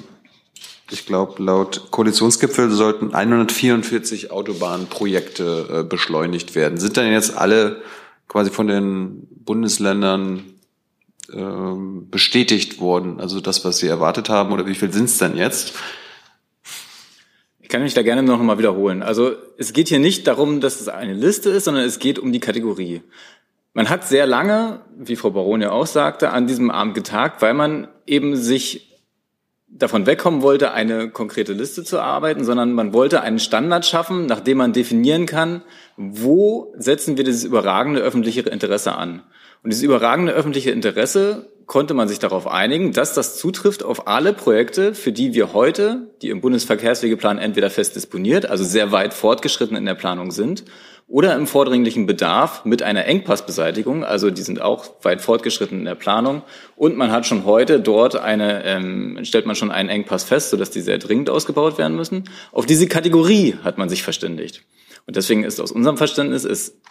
ich 0.92 1.06
glaube, 1.06 1.42
laut 1.42 1.90
Koalitionsgipfel 1.90 2.70
sollten 2.70 3.16
144 3.16 4.30
Autobahnprojekte 4.30 5.68
äh, 5.70 5.84
beschleunigt 5.84 6.54
werden. 6.54 6.78
Sind 6.78 6.98
dann 6.98 7.12
jetzt 7.12 7.36
alle 7.36 7.82
quasi 8.28 8.52
von 8.52 8.68
den 8.68 9.26
Bundesländern 9.32 10.44
ähm, 11.32 12.10
bestätigt 12.12 12.80
worden? 12.80 13.22
Also 13.22 13.40
das, 13.40 13.64
was 13.64 13.78
sie 13.78 13.88
erwartet 13.88 14.28
haben, 14.28 14.52
oder 14.52 14.68
wie 14.68 14.76
viel 14.76 14.92
sind 14.92 15.06
es 15.06 15.18
denn 15.18 15.38
jetzt? 15.38 15.74
Ich 17.62 17.70
kann 17.70 17.82
mich 17.82 17.94
da 17.94 18.04
gerne 18.04 18.22
noch 18.22 18.42
mal 18.44 18.60
wiederholen. 18.60 19.02
Also 19.02 19.32
es 19.58 19.72
geht 19.72 19.88
hier 19.88 20.00
nicht 20.00 20.28
darum, 20.28 20.60
dass 20.60 20.82
es 20.82 20.90
eine 20.90 21.14
Liste 21.14 21.50
ist, 21.50 21.64
sondern 21.64 21.86
es 21.86 22.00
geht 22.00 22.20
um 22.20 22.34
die 22.34 22.42
Kategorie. 22.42 23.02
Man 23.76 23.90
hat 23.90 24.08
sehr 24.08 24.26
lange, 24.26 24.80
wie 24.98 25.18
Frau 25.18 25.32
Baron 25.32 25.62
ja 25.62 25.72
auch 25.72 25.86
sagte, 25.86 26.30
an 26.30 26.48
diesem 26.48 26.72
Abend 26.72 26.96
getagt, 26.96 27.42
weil 27.42 27.54
man 27.54 27.90
eben 28.06 28.38
sich 28.38 29.04
davon 29.68 30.06
wegkommen 30.06 30.42
wollte, 30.42 30.72
eine 30.72 31.10
konkrete 31.10 31.52
Liste 31.52 31.84
zu 31.84 32.00
arbeiten, 32.00 32.46
sondern 32.46 32.72
man 32.72 32.94
wollte 32.94 33.20
einen 33.20 33.38
Standard 33.38 33.86
schaffen, 33.86 34.28
nach 34.28 34.40
dem 34.40 34.60
man 34.60 34.72
definieren 34.72 35.26
kann, 35.26 35.62
wo 35.98 36.74
setzen 36.78 37.18
wir 37.18 37.26
dieses 37.26 37.44
überragende 37.44 38.00
öffentliche 38.00 38.42
Interesse 38.44 38.96
an. 38.96 39.24
Und 39.62 39.74
dieses 39.74 39.84
überragende 39.84 40.32
öffentliche 40.32 40.72
Interesse 40.72 41.52
konnte 41.66 41.94
man 41.94 42.08
sich 42.08 42.20
darauf 42.20 42.48
einigen, 42.48 42.92
dass 42.92 43.14
das 43.14 43.38
zutrifft 43.38 43.84
auf 43.84 44.08
alle 44.08 44.34
Projekte, 44.34 44.94
für 44.94 45.12
die 45.12 45.34
wir 45.34 45.54
heute, 45.54 46.12
die 46.22 46.30
im 46.30 46.42
Bundesverkehrswegeplan 46.42 47.38
entweder 47.38 47.70
fest 47.70 47.96
disponiert, 47.96 48.46
also 48.46 48.64
sehr 48.64 48.92
weit 48.92 49.14
fortgeschritten 49.14 49.76
in 49.76 49.86
der 49.86 49.96
Planung 49.96 50.32
sind, 50.32 50.66
oder 51.08 51.36
im 51.36 51.46
vordringlichen 51.46 52.08
Bedarf 52.08 52.66
mit 52.66 52.82
einer 52.82 53.06
Engpassbeseitigung, 53.06 54.04
also 54.04 54.32
die 54.32 54.42
sind 54.42 54.60
auch 54.60 54.86
weit 55.04 55.22
fortgeschritten 55.22 55.80
in 55.80 55.86
der 55.86 55.96
Planung. 55.96 56.42
Und 56.76 56.98
man 56.98 57.12
hat 57.12 57.28
schon 57.28 57.46
heute 57.46 57.80
dort 57.80 58.16
eine, 58.16 58.64
ähm, 58.64 59.20
stellt 59.24 59.46
man 59.46 59.56
schon 59.56 59.70
einen 59.70 59.90
Engpass 59.90 60.24
fest, 60.24 60.50
sodass 60.50 60.72
die 60.72 60.82
sehr 60.82 60.98
dringend 60.98 61.30
ausgebaut 61.30 61.78
werden 61.78 61.96
müssen. 61.96 62.24
Auf 62.52 62.66
diese 62.66 62.88
Kategorie 62.88 63.56
hat 63.64 63.78
man 63.78 63.88
sich 63.88 64.02
verständigt. 64.02 64.64
Und 65.06 65.16
deswegen 65.16 65.44
ist 65.44 65.60
aus 65.60 65.72
unserem 65.72 65.98
Verständnis 65.98 66.44
ist 66.44 66.82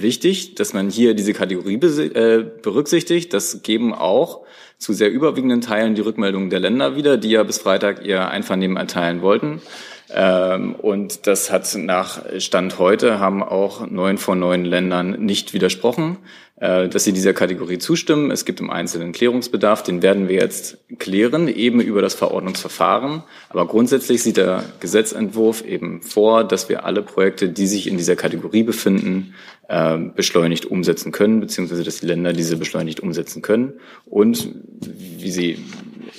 wichtig, 0.00 0.54
dass 0.54 0.72
man 0.72 0.90
hier 0.90 1.14
diese 1.14 1.32
Kategorie 1.32 1.74
äh, 1.74 2.44
berücksichtigt. 2.62 3.32
Das 3.32 3.62
geben 3.62 3.94
auch 3.94 4.42
zu 4.78 4.92
sehr 4.92 5.10
überwiegenden 5.10 5.60
Teilen 5.60 5.94
die 5.94 6.00
Rückmeldungen 6.00 6.50
der 6.50 6.60
Länder 6.60 6.96
wieder, 6.96 7.16
die 7.16 7.30
ja 7.30 7.42
bis 7.42 7.58
Freitag 7.58 8.04
ihr 8.04 8.28
Einvernehmen 8.28 8.76
erteilen 8.76 9.22
wollten. 9.22 9.62
Ähm, 10.10 10.74
und 10.74 11.26
das 11.26 11.50
hat 11.50 11.74
nach 11.76 12.22
Stand 12.38 12.78
heute 12.78 13.18
haben 13.18 13.42
auch 13.42 13.86
neun 13.86 14.18
von 14.18 14.38
neun 14.38 14.64
Ländern 14.64 15.12
nicht 15.12 15.54
widersprochen, 15.54 16.18
dass 16.62 17.02
sie 17.02 17.12
dieser 17.12 17.32
Kategorie 17.32 17.78
zustimmen. 17.78 18.30
Es 18.30 18.44
gibt 18.44 18.60
im 18.60 18.70
Einzelnen 18.70 19.10
Klärungsbedarf, 19.10 19.82
den 19.82 20.00
werden 20.00 20.28
wir 20.28 20.36
jetzt 20.36 20.78
klären, 21.00 21.48
eben 21.48 21.80
über 21.80 22.02
das 22.02 22.14
Verordnungsverfahren. 22.14 23.24
Aber 23.48 23.66
grundsätzlich 23.66 24.22
sieht 24.22 24.36
der 24.36 24.62
Gesetzentwurf 24.78 25.64
eben 25.64 26.02
vor, 26.02 26.44
dass 26.44 26.68
wir 26.68 26.84
alle 26.84 27.02
Projekte, 27.02 27.48
die 27.48 27.66
sich 27.66 27.88
in 27.88 27.96
dieser 27.96 28.14
Kategorie 28.14 28.62
befinden, 28.62 29.34
äh, 29.68 29.98
beschleunigt 29.98 30.66
umsetzen 30.66 31.10
können, 31.10 31.40
beziehungsweise 31.40 31.82
dass 31.82 31.98
die 31.98 32.06
Länder 32.06 32.32
diese 32.32 32.56
beschleunigt 32.56 33.00
umsetzen 33.00 33.42
können. 33.42 33.72
Und 34.04 34.54
wie 34.80 35.32
Sie 35.32 35.58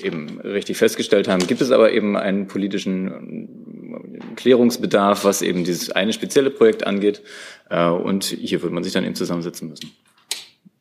eben 0.04 0.42
richtig 0.42 0.76
festgestellt 0.76 1.30
haben, 1.30 1.48
gibt 1.48 1.62
es 1.62 1.72
aber 1.72 1.94
eben 1.94 2.18
einen 2.18 2.48
politischen 2.48 3.48
Klärungsbedarf, 4.36 5.24
was 5.24 5.42
eben 5.42 5.64
dieses 5.64 5.92
eine 5.92 6.12
spezielle 6.12 6.50
Projekt 6.50 6.86
angeht. 6.86 7.22
Äh, 7.70 7.88
und 7.88 8.26
hier 8.26 8.62
wird 8.62 8.74
man 8.74 8.84
sich 8.84 8.92
dann 8.92 9.06
eben 9.06 9.16
zusammensetzen 9.16 9.70
müssen. 9.70 9.92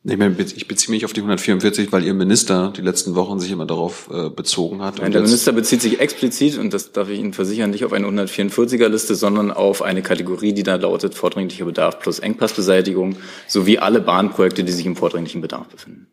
Ich 0.05 0.67
beziehe 0.67 0.91
mich 0.91 1.05
auf 1.05 1.13
die 1.13 1.21
144, 1.21 1.93
weil 1.93 2.03
Ihr 2.03 2.13
Minister 2.13 2.73
die 2.75 2.81
letzten 2.81 3.15
Wochen 3.15 3.39
sich 3.39 3.51
immer 3.51 3.65
darauf 3.65 4.09
äh, 4.11 4.29
bezogen 4.29 4.81
hat. 4.81 4.97
Nein, 4.99 5.13
der 5.13 5.21
Minister 5.21 5.53
bezieht 5.53 5.81
sich 5.81 6.01
explizit, 6.01 6.57
und 6.57 6.73
das 6.73 6.91
darf 6.91 7.07
ich 7.07 7.19
Ihnen 7.19 7.31
versichern, 7.31 7.69
nicht 7.69 7.85
auf 7.85 7.93
eine 7.93 8.07
144er-Liste, 8.07 9.15
sondern 9.15 9.49
auf 9.49 9.81
eine 9.81 10.01
Kategorie, 10.01 10.51
die 10.51 10.63
da 10.63 10.75
lautet 10.75 11.15
vordringlicher 11.15 11.63
Bedarf 11.63 11.99
plus 11.99 12.19
Engpassbeseitigung 12.19 13.15
sowie 13.47 13.77
alle 13.77 14.01
Bahnprojekte, 14.01 14.65
die 14.65 14.73
sich 14.73 14.85
im 14.85 14.97
vordringlichen 14.97 15.39
Bedarf 15.39 15.67
befinden. 15.69 16.07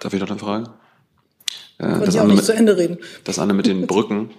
Darf 0.00 0.14
ich 0.14 0.20
noch 0.20 0.30
eine 0.30 0.38
Frage? 0.38 0.70
Äh, 1.76 2.00
das, 2.06 2.16
andere 2.16 2.36
mit, 2.36 2.44
zu 2.44 2.54
Ende 2.54 2.78
reden. 2.78 2.98
das 3.24 3.38
andere 3.38 3.56
mit 3.56 3.66
den 3.66 3.86
Brücken. 3.86 4.30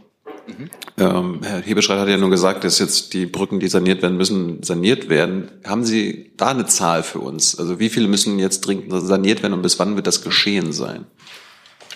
Mhm. 0.48 0.70
Ähm, 0.98 1.40
Herr 1.44 1.62
Hebestreit 1.62 2.00
hat 2.00 2.08
ja 2.08 2.18
nur 2.18 2.30
gesagt, 2.30 2.64
dass 2.64 2.80
jetzt 2.80 3.14
die 3.14 3.26
Brücken, 3.26 3.60
die 3.60 3.68
saniert 3.68 4.02
werden 4.02 4.18
müssen, 4.18 4.64
saniert 4.64 5.10
werden. 5.10 5.52
Haben 5.66 5.84
Sie 5.84 6.32
da 6.38 6.48
eine 6.48 6.66
Zahl 6.66 7.04
für 7.04 7.20
uns? 7.20 7.58
Also 7.60 7.80
wie 7.80 7.90
viele 7.90 8.08
müssen 8.08 8.40
jetzt 8.40 8.62
dringend 8.62 8.92
saniert 9.06 9.44
werden 9.44 9.54
und 9.54 9.62
bis 9.62 9.78
wann 9.80 9.96
wird 9.96 10.08
das 10.08 10.24
geschehen 10.24 10.72
sein? 10.72 11.06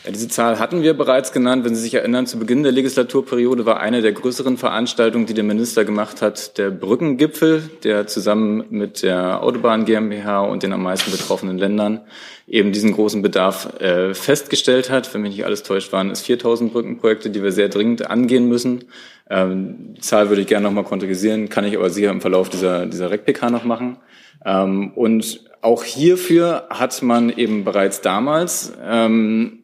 Ja, 0.04 0.12
diese 0.12 0.28
Zahl 0.30 0.58
hatten 0.58 0.82
wir 0.82 0.96
bereits 0.96 1.32
genannt. 1.32 1.64
Wenn 1.64 1.76
Sie 1.76 1.82
sich 1.82 1.94
erinnern, 1.94 2.26
zu 2.26 2.40
Beginn 2.40 2.64
der 2.64 2.72
Legislaturperiode 2.72 3.68
war 3.68 3.80
eine 3.80 4.02
der 4.02 4.14
größeren 4.14 4.58
Veranstaltungen, 4.58 5.28
die 5.28 5.36
der 5.36 5.44
Minister 5.44 5.86
gemacht 5.86 6.24
hat, 6.24 6.58
der 6.58 6.72
Brückengipfel, 6.72 7.70
der 7.84 8.08
zusammen 8.08 8.66
mit 8.72 9.04
der 9.04 9.44
Autobahn 9.44 9.86
GmbH 9.86 10.42
und 10.42 10.64
den 10.64 10.74
am 10.74 10.82
meisten 10.82 11.12
betroffenen 11.12 11.60
Ländern 11.60 12.02
eben 12.48 12.72
diesen 12.72 12.94
großen 12.94 13.22
Bedarf 13.22 13.80
äh, 13.80 14.16
festgestellt 14.16 14.90
hat. 14.90 15.14
Wenn 15.14 15.22
mich 15.22 15.36
nicht 15.36 15.46
alles 15.46 15.62
täuscht, 15.62 15.94
waren 15.94 16.10
es 16.10 16.22
4000 16.22 16.74
Brückenprojekte, 16.74 17.30
die 17.30 17.44
wir 17.44 17.52
sehr 17.52 17.70
dringend 17.70 18.10
angehen 18.10 18.50
müssen. 18.50 18.86
Ähm, 19.30 19.94
die 19.98 20.02
Zahl 20.02 20.30
würde 20.30 20.42
ich 20.42 20.48
gerne 20.48 20.64
nochmal 20.64 20.84
konkretisieren, 20.84 21.48
kann 21.50 21.64
ich 21.64 21.78
aber 21.78 21.92
sicher 21.92 22.10
im 22.10 22.22
Verlauf 22.22 22.50
dieser, 22.50 22.88
dieser 22.88 23.12
REC-PK 23.12 23.52
noch 23.52 23.66
machen. 23.66 23.98
Ähm, 24.44 24.94
und 24.96 25.42
auch 25.62 25.84
hierfür 25.84 26.66
hat 26.72 27.04
man 27.04 27.30
eben 27.30 27.64
bereits 27.64 28.02
damals 28.02 28.74
ähm, 28.84 29.61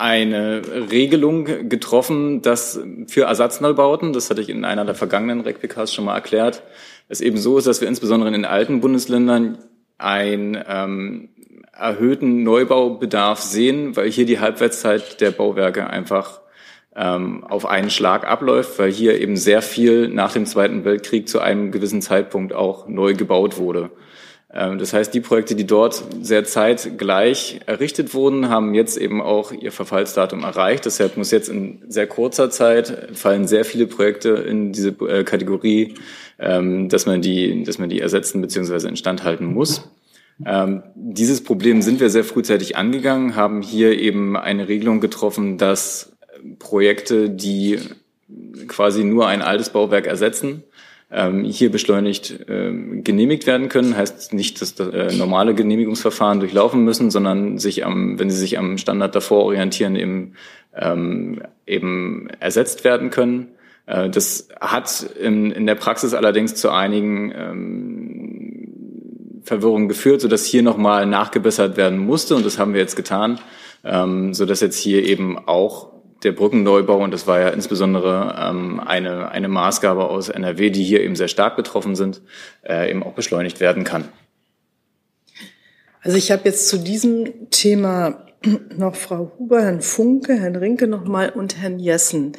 eine 0.00 0.62
Regelung 0.90 1.68
getroffen, 1.68 2.40
dass 2.40 2.80
für 3.06 3.24
Ersatzneubauten, 3.24 4.14
das 4.14 4.30
hatte 4.30 4.40
ich 4.40 4.48
in 4.48 4.64
einer 4.64 4.86
der 4.86 4.94
vergangenen 4.94 5.42
RECPKs 5.42 5.92
schon 5.92 6.06
mal 6.06 6.14
erklärt, 6.14 6.62
es 7.08 7.20
eben 7.20 7.36
so 7.36 7.58
ist, 7.58 7.66
dass 7.66 7.80
wir 7.82 7.88
insbesondere 7.88 8.28
in 8.28 8.34
den 8.34 8.44
alten 8.46 8.80
Bundesländern 8.80 9.58
einen 9.98 10.58
ähm, 10.66 11.28
erhöhten 11.72 12.42
Neubaubedarf 12.42 13.40
sehen, 13.40 13.94
weil 13.94 14.10
hier 14.10 14.24
die 14.24 14.40
Halbwertszeit 14.40 15.20
der 15.20 15.32
Bauwerke 15.32 15.88
einfach 15.88 16.40
ähm, 16.96 17.44
auf 17.44 17.66
einen 17.66 17.90
Schlag 17.90 18.26
abläuft, 18.26 18.78
weil 18.78 18.90
hier 18.90 19.20
eben 19.20 19.36
sehr 19.36 19.60
viel 19.60 20.08
nach 20.08 20.32
dem 20.32 20.46
Zweiten 20.46 20.84
Weltkrieg 20.84 21.28
zu 21.28 21.40
einem 21.40 21.72
gewissen 21.72 22.00
Zeitpunkt 22.00 22.54
auch 22.54 22.88
neu 22.88 23.14
gebaut 23.14 23.58
wurde. 23.58 23.90
Ähm, 24.52 24.78
das 24.78 24.92
heißt, 24.92 25.14
die 25.14 25.20
Projekte, 25.20 25.54
die 25.54 25.66
dort 25.66 26.02
sehr 26.22 26.44
zeitgleich 26.44 27.60
errichtet 27.66 28.14
wurden, 28.14 28.48
haben 28.48 28.74
jetzt 28.74 28.96
eben 28.96 29.20
auch 29.20 29.52
ihr 29.52 29.72
Verfallsdatum 29.72 30.42
erreicht. 30.42 30.86
Deshalb 30.86 31.16
muss 31.16 31.30
jetzt 31.30 31.48
in 31.48 31.82
sehr 31.88 32.06
kurzer 32.06 32.50
Zeit 32.50 33.10
fallen 33.14 33.46
sehr 33.46 33.64
viele 33.64 33.86
Projekte 33.86 34.30
in 34.30 34.72
diese 34.72 34.90
äh, 35.08 35.24
Kategorie, 35.24 35.94
ähm, 36.38 36.88
dass 36.88 37.06
man 37.06 37.22
die, 37.22 37.62
dass 37.64 37.78
man 37.78 37.88
die 37.88 38.00
ersetzen 38.00 38.40
bzw. 38.40 38.88
instand 38.88 39.24
halten 39.24 39.46
muss. 39.46 39.88
Ähm, 40.44 40.82
dieses 40.94 41.44
Problem 41.44 41.82
sind 41.82 42.00
wir 42.00 42.08
sehr 42.08 42.24
frühzeitig 42.24 42.76
angegangen, 42.76 43.36
haben 43.36 43.62
hier 43.62 43.98
eben 43.98 44.36
eine 44.36 44.68
Regelung 44.68 45.00
getroffen, 45.00 45.58
dass 45.58 46.16
Projekte, 46.58 47.28
die 47.28 47.78
quasi 48.66 49.04
nur 49.04 49.26
ein 49.26 49.42
altes 49.42 49.70
Bauwerk 49.70 50.06
ersetzen, 50.06 50.62
hier 51.12 51.72
beschleunigt 51.72 52.44
ähm, 52.48 53.02
genehmigt 53.02 53.46
werden 53.48 53.68
können. 53.68 53.96
Heißt 53.96 54.32
nicht, 54.32 54.60
dass 54.60 54.76
das, 54.76 54.88
äh, 54.88 55.16
normale 55.16 55.54
Genehmigungsverfahren 55.54 56.38
durchlaufen 56.38 56.84
müssen, 56.84 57.10
sondern 57.10 57.58
sich 57.58 57.84
am, 57.84 58.18
wenn 58.20 58.30
sie 58.30 58.36
sich 58.36 58.58
am 58.58 58.78
Standard 58.78 59.16
davor 59.16 59.44
orientieren, 59.44 59.96
eben, 59.96 60.34
ähm, 60.76 61.42
eben 61.66 62.28
ersetzt 62.38 62.84
werden 62.84 63.10
können. 63.10 63.48
Äh, 63.86 64.08
das 64.08 64.48
hat 64.60 65.02
in, 65.20 65.50
in 65.50 65.66
der 65.66 65.74
Praxis 65.74 66.14
allerdings 66.14 66.54
zu 66.54 66.70
einigen 66.70 67.32
ähm, 67.34 68.60
Verwirrungen 69.42 69.88
geführt, 69.88 70.20
sodass 70.20 70.44
hier 70.44 70.62
nochmal 70.62 71.06
nachgebessert 71.06 71.76
werden 71.76 71.98
musste 71.98 72.36
und 72.36 72.46
das 72.46 72.56
haben 72.58 72.72
wir 72.72 72.80
jetzt 72.80 72.94
getan, 72.94 73.40
ähm, 73.82 74.32
sodass 74.32 74.60
jetzt 74.60 74.78
hier 74.78 75.04
eben 75.04 75.38
auch 75.38 75.90
der 76.22 76.32
Brückenneubau, 76.32 77.02
und 77.02 77.12
das 77.12 77.26
war 77.26 77.40
ja 77.40 77.48
insbesondere 77.48 78.36
ähm, 78.38 78.80
eine, 78.80 79.30
eine 79.30 79.48
Maßgabe 79.48 80.08
aus 80.08 80.28
NRW, 80.28 80.70
die 80.70 80.82
hier 80.82 81.00
eben 81.00 81.16
sehr 81.16 81.28
stark 81.28 81.56
betroffen 81.56 81.96
sind, 81.96 82.20
äh, 82.62 82.90
eben 82.90 83.02
auch 83.02 83.12
beschleunigt 83.12 83.60
werden 83.60 83.84
kann. 83.84 84.08
Also 86.02 86.16
ich 86.16 86.30
habe 86.30 86.42
jetzt 86.44 86.68
zu 86.68 86.78
diesem 86.78 87.50
Thema 87.50 88.26
noch 88.76 88.94
Frau 88.94 89.32
Huber, 89.38 89.62
Herrn 89.62 89.82
Funke, 89.82 90.34
Herrn 90.34 90.56
Rinke 90.56 90.86
nochmal 90.86 91.30
und 91.30 91.58
Herrn 91.58 91.78
Jessen. 91.78 92.32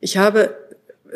Ich 0.00 0.16
habe 0.16 0.54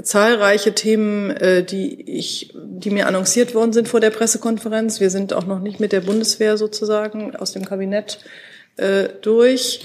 zahlreiche 0.02 0.74
Themen, 0.74 1.30
äh, 1.30 1.64
die 1.64 2.00
ich, 2.18 2.54
die 2.54 2.90
mir 2.90 3.06
annonciert 3.06 3.54
worden 3.54 3.72
sind 3.72 3.88
vor 3.88 4.00
der 4.00 4.10
Pressekonferenz. 4.10 5.00
Wir 5.00 5.10
sind 5.10 5.32
auch 5.32 5.46
noch 5.46 5.60
nicht 5.60 5.80
mit 5.80 5.92
der 5.92 6.00
Bundeswehr 6.00 6.56
sozusagen 6.56 7.36
aus 7.36 7.52
dem 7.52 7.64
Kabinett 7.64 8.18
äh, 8.76 9.08
durch 9.20 9.82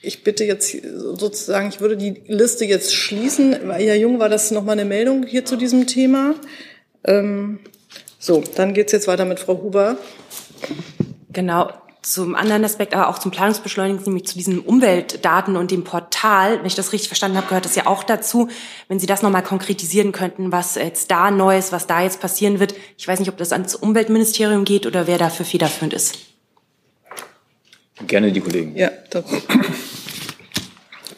ich 0.00 0.22
bitte 0.22 0.44
jetzt 0.44 0.76
sozusagen, 0.82 1.68
ich 1.68 1.80
würde 1.80 1.96
die 1.96 2.22
Liste 2.26 2.64
jetzt 2.64 2.94
schließen. 2.94 3.70
Herr 3.70 3.96
Jung, 3.96 4.18
war 4.18 4.28
das 4.28 4.50
nochmal 4.50 4.78
eine 4.78 4.84
Meldung 4.84 5.24
hier 5.24 5.44
zu 5.44 5.56
diesem 5.56 5.86
Thema? 5.86 6.34
Ähm, 7.04 7.60
so, 8.18 8.42
dann 8.56 8.74
geht's 8.74 8.92
jetzt 8.92 9.08
weiter 9.08 9.24
mit 9.24 9.40
Frau 9.40 9.60
Huber. 9.62 9.96
Genau. 11.32 11.70
Zum 12.00 12.36
anderen 12.36 12.64
Aspekt, 12.64 12.94
aber 12.94 13.08
auch 13.08 13.18
zum 13.18 13.32
Planungsbeschleunigen, 13.32 14.02
nämlich 14.04 14.26
zu 14.26 14.34
diesen 14.38 14.60
Umweltdaten 14.60 15.56
und 15.56 15.70
dem 15.70 15.84
Portal. 15.84 16.58
Wenn 16.58 16.66
ich 16.66 16.76
das 16.76 16.92
richtig 16.92 17.08
verstanden 17.08 17.36
habe, 17.36 17.48
gehört 17.48 17.64
das 17.64 17.74
ja 17.74 17.86
auch 17.86 18.02
dazu. 18.02 18.48
Wenn 18.86 18.98
Sie 18.98 19.06
das 19.06 19.20
nochmal 19.20 19.42
konkretisieren 19.42 20.12
könnten, 20.12 20.50
was 20.50 20.76
jetzt 20.76 21.10
da 21.10 21.30
Neues, 21.30 21.70
was 21.70 21.86
da 21.86 22.02
jetzt 22.02 22.20
passieren 22.20 22.60
wird. 22.60 22.74
Ich 22.96 23.06
weiß 23.06 23.18
nicht, 23.18 23.28
ob 23.28 23.36
das 23.36 23.52
ans 23.52 23.74
Umweltministerium 23.74 24.64
geht 24.64 24.86
oder 24.86 25.06
wer 25.06 25.18
dafür 25.18 25.44
federführend 25.44 25.92
ist. 25.92 26.18
Gerne 28.06 28.32
die 28.32 28.40
Kollegen. 28.40 28.76
Ja, 28.76 28.90
das. 29.10 29.24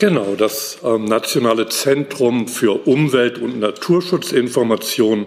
Genau, 0.01 0.35
das 0.35 0.79
ähm, 0.83 1.05
Nationale 1.05 1.69
Zentrum 1.69 2.49
für 2.49 2.87
Umwelt- 2.87 3.39
und 3.39 3.61
Naturschutzinformation 3.61 5.27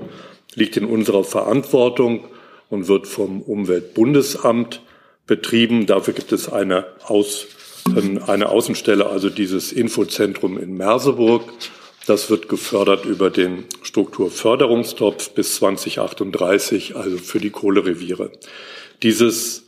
liegt 0.56 0.78
in 0.78 0.86
unserer 0.86 1.24
Verantwortung 1.24 2.26
und 2.72 2.88
wird 2.88 3.06
vom 3.06 3.44
Umweltbundesamt 3.44 4.82
betrieben. 5.28 5.86
Dafür 5.86 6.16
gibt 6.16 6.32
es 6.32 6.52
eine, 6.52 6.88
Aus, 7.06 7.46
eine 8.26 8.50
Außenstelle, 8.50 9.06
also 9.06 9.30
dieses 9.30 9.72
Infozentrum 9.72 10.58
in 10.58 10.76
Merseburg. 10.76 11.44
Das 12.08 12.32
wird 12.32 12.50
gefördert 12.50 13.06
über 13.06 13.30
den 13.30 13.66
Strukturförderungstopf 13.84 15.30
bis 15.36 15.58
2038, 15.58 16.96
also 16.96 17.20
für 17.20 17.40
die 17.40 17.52
Kohlereviere. 17.52 18.32
Dieses 19.04 19.63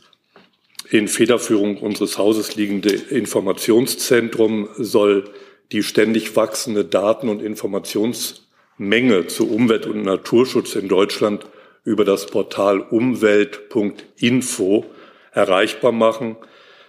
in 0.90 1.08
Federführung 1.08 1.78
unseres 1.78 2.18
Hauses 2.18 2.56
liegende 2.56 2.90
Informationszentrum 2.90 4.68
soll 4.76 5.24
die 5.72 5.82
ständig 5.82 6.36
wachsende 6.36 6.84
Daten- 6.84 7.28
und 7.28 7.42
Informationsmenge 7.42 9.26
zu 9.26 9.50
Umwelt- 9.50 9.86
und 9.86 10.02
Naturschutz 10.02 10.76
in 10.76 10.88
Deutschland 10.88 11.44
über 11.84 12.04
das 12.04 12.26
Portal 12.26 12.80
umwelt.info 12.80 14.84
erreichbar 15.32 15.92
machen. 15.92 16.36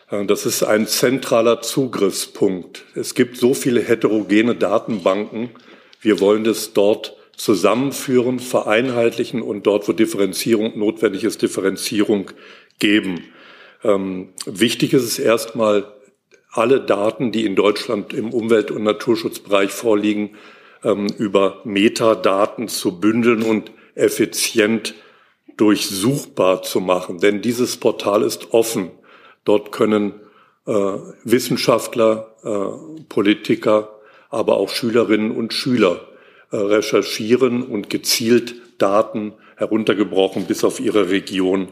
Äh, 0.10 0.26
das 0.26 0.46
ist 0.46 0.64
ein 0.64 0.88
zentraler 0.88 1.62
Zugriffspunkt. 1.62 2.84
Es 2.96 3.16
gibt 3.16 3.38
so 3.38 3.54
viele 3.54 3.82
heterogene 3.82 4.56
Datenbanken. 4.56 5.50
Wir 6.02 6.20
wollen 6.20 6.44
das 6.44 6.74
dort 6.74 7.16
zusammenführen, 7.36 8.40
vereinheitlichen 8.40 9.44
und 9.44 9.68
dort, 9.68 9.88
wo 9.88 9.94
Differenzierung 9.94 10.78
notwendig 10.78 11.24
ist, 11.24 11.42
Differenzierung 11.42 12.32
geben. 12.80 13.24
Ähm, 13.88 14.30
wichtig 14.46 14.94
ist 14.94 15.04
es 15.04 15.18
erstmal, 15.18 15.86
alle 16.52 16.82
Daten, 16.82 17.32
die 17.32 17.46
in 17.46 17.56
Deutschland 17.56 18.14
im 18.14 18.34
Umwelt- 18.34 18.72
und 18.72 18.84
Naturschutzbereich 18.84 19.72
vorliegen, 19.72 20.32
ähm, 20.84 21.08
über 21.18 21.62
Metadaten 21.64 22.68
zu 22.68 23.00
bündeln 23.00 23.44
und 23.44 23.72
effizient 23.96 24.96
durchsuchbar 25.56 26.64
zu 26.64 26.80
machen. 26.80 27.20
Denn 27.20 27.42
dieses 27.42 27.78
Portal 27.78 28.24
ist 28.24 28.54
offen. 28.54 28.92
Dort 29.44 29.72
können 29.72 30.14
äh, 30.66 30.72
Wissenschaftler, 31.24 32.36
äh, 32.44 33.04
Politiker, 33.08 34.00
aber 34.30 34.58
auch 34.58 34.70
Schülerinnen 34.70 35.32
und 35.32 35.54
Schüler 35.54 36.08
äh, 36.52 36.58
recherchieren 36.58 37.64
und 37.64 37.90
gezielt 37.90 38.56
Daten 38.78 39.34
heruntergebrochen 39.56 40.46
bis 40.46 40.64
auf 40.64 40.80
ihre 40.80 41.10
Region 41.10 41.70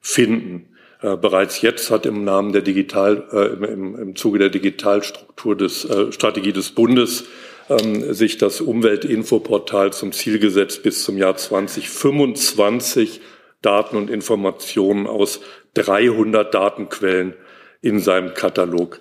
finden. 0.00 0.75
Äh, 1.06 1.16
bereits 1.16 1.62
jetzt 1.62 1.92
hat 1.92 2.04
im 2.04 2.24
Namen 2.24 2.52
der 2.52 2.62
Digital, 2.62 3.28
äh, 3.32 3.64
im, 3.64 3.96
im 3.96 4.16
Zuge 4.16 4.40
der 4.40 4.48
Digitalstruktur 4.48 5.56
des 5.56 5.84
äh, 5.84 6.10
Strategie 6.10 6.52
des 6.52 6.72
Bundes 6.72 7.26
ähm, 7.68 8.12
sich 8.12 8.38
das 8.38 8.60
Umweltinfoportal 8.60 9.92
zum 9.92 10.10
Ziel 10.10 10.40
gesetzt, 10.40 10.82
bis 10.82 11.04
zum 11.04 11.16
Jahr 11.16 11.36
2025 11.36 13.20
Daten 13.62 13.96
und 13.96 14.10
Informationen 14.10 15.06
aus 15.06 15.40
300 15.74 16.52
Datenquellen 16.52 17.34
in 17.82 18.00
seinem 18.00 18.34
Katalog 18.34 18.98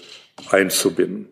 einzubinden. 0.52 1.28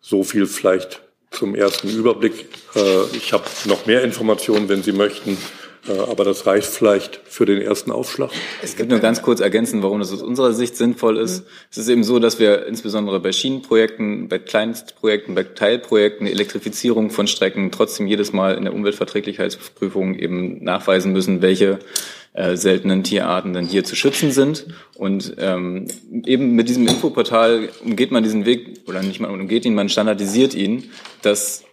So 0.00 0.24
viel 0.24 0.46
vielleicht 0.46 1.02
zum 1.30 1.54
ersten 1.54 1.90
Überblick. 1.90 2.46
Äh, 2.74 3.14
ich 3.14 3.34
habe 3.34 3.44
noch 3.66 3.84
mehr 3.84 4.04
Informationen, 4.04 4.70
wenn 4.70 4.82
Sie 4.82 4.92
möchten. 4.92 5.36
Aber 5.88 6.24
das 6.24 6.46
reicht 6.46 6.66
vielleicht 6.66 7.20
für 7.24 7.46
den 7.46 7.60
ersten 7.60 7.90
Aufschlag. 7.90 8.30
Ich 8.62 8.78
will 8.78 8.86
nur 8.86 8.98
ganz 8.98 9.22
kurz 9.22 9.40
ergänzen, 9.40 9.82
warum 9.82 9.98
das 9.98 10.12
aus 10.12 10.22
unserer 10.22 10.52
Sicht 10.52 10.76
sinnvoll 10.76 11.16
ist. 11.16 11.40
Mhm. 11.40 11.46
Es 11.70 11.78
ist 11.78 11.88
eben 11.88 12.04
so, 12.04 12.18
dass 12.18 12.38
wir 12.38 12.66
insbesondere 12.66 13.18
bei 13.18 13.32
Schienenprojekten, 13.32 14.28
bei 14.28 14.38
Kleinstprojekten, 14.38 15.34
bei 15.34 15.44
Teilprojekten, 15.44 16.26
Elektrifizierung 16.26 17.10
von 17.10 17.26
Strecken 17.26 17.70
trotzdem 17.70 18.06
jedes 18.06 18.32
Mal 18.32 18.56
in 18.56 18.64
der 18.64 18.74
Umweltverträglichkeitsprüfung 18.74 20.16
eben 20.16 20.62
nachweisen 20.62 21.12
müssen, 21.12 21.40
welche 21.40 21.78
äh, 22.32 22.56
seltenen 22.56 23.02
Tierarten 23.02 23.54
dann 23.54 23.66
hier 23.66 23.82
zu 23.82 23.96
schützen 23.96 24.32
sind. 24.32 24.66
Und 24.96 25.34
ähm, 25.38 25.86
eben 26.26 26.54
mit 26.54 26.68
diesem 26.68 26.86
Infoportal 26.86 27.70
umgeht 27.84 28.12
man 28.12 28.22
diesen 28.22 28.44
Weg, 28.44 28.82
oder 28.86 29.02
nicht 29.02 29.20
man 29.20 29.30
umgeht 29.30 29.64
ihn, 29.64 29.74
man 29.74 29.88
standardisiert 29.88 30.54
ihn, 30.54 30.90
dass 31.22 31.64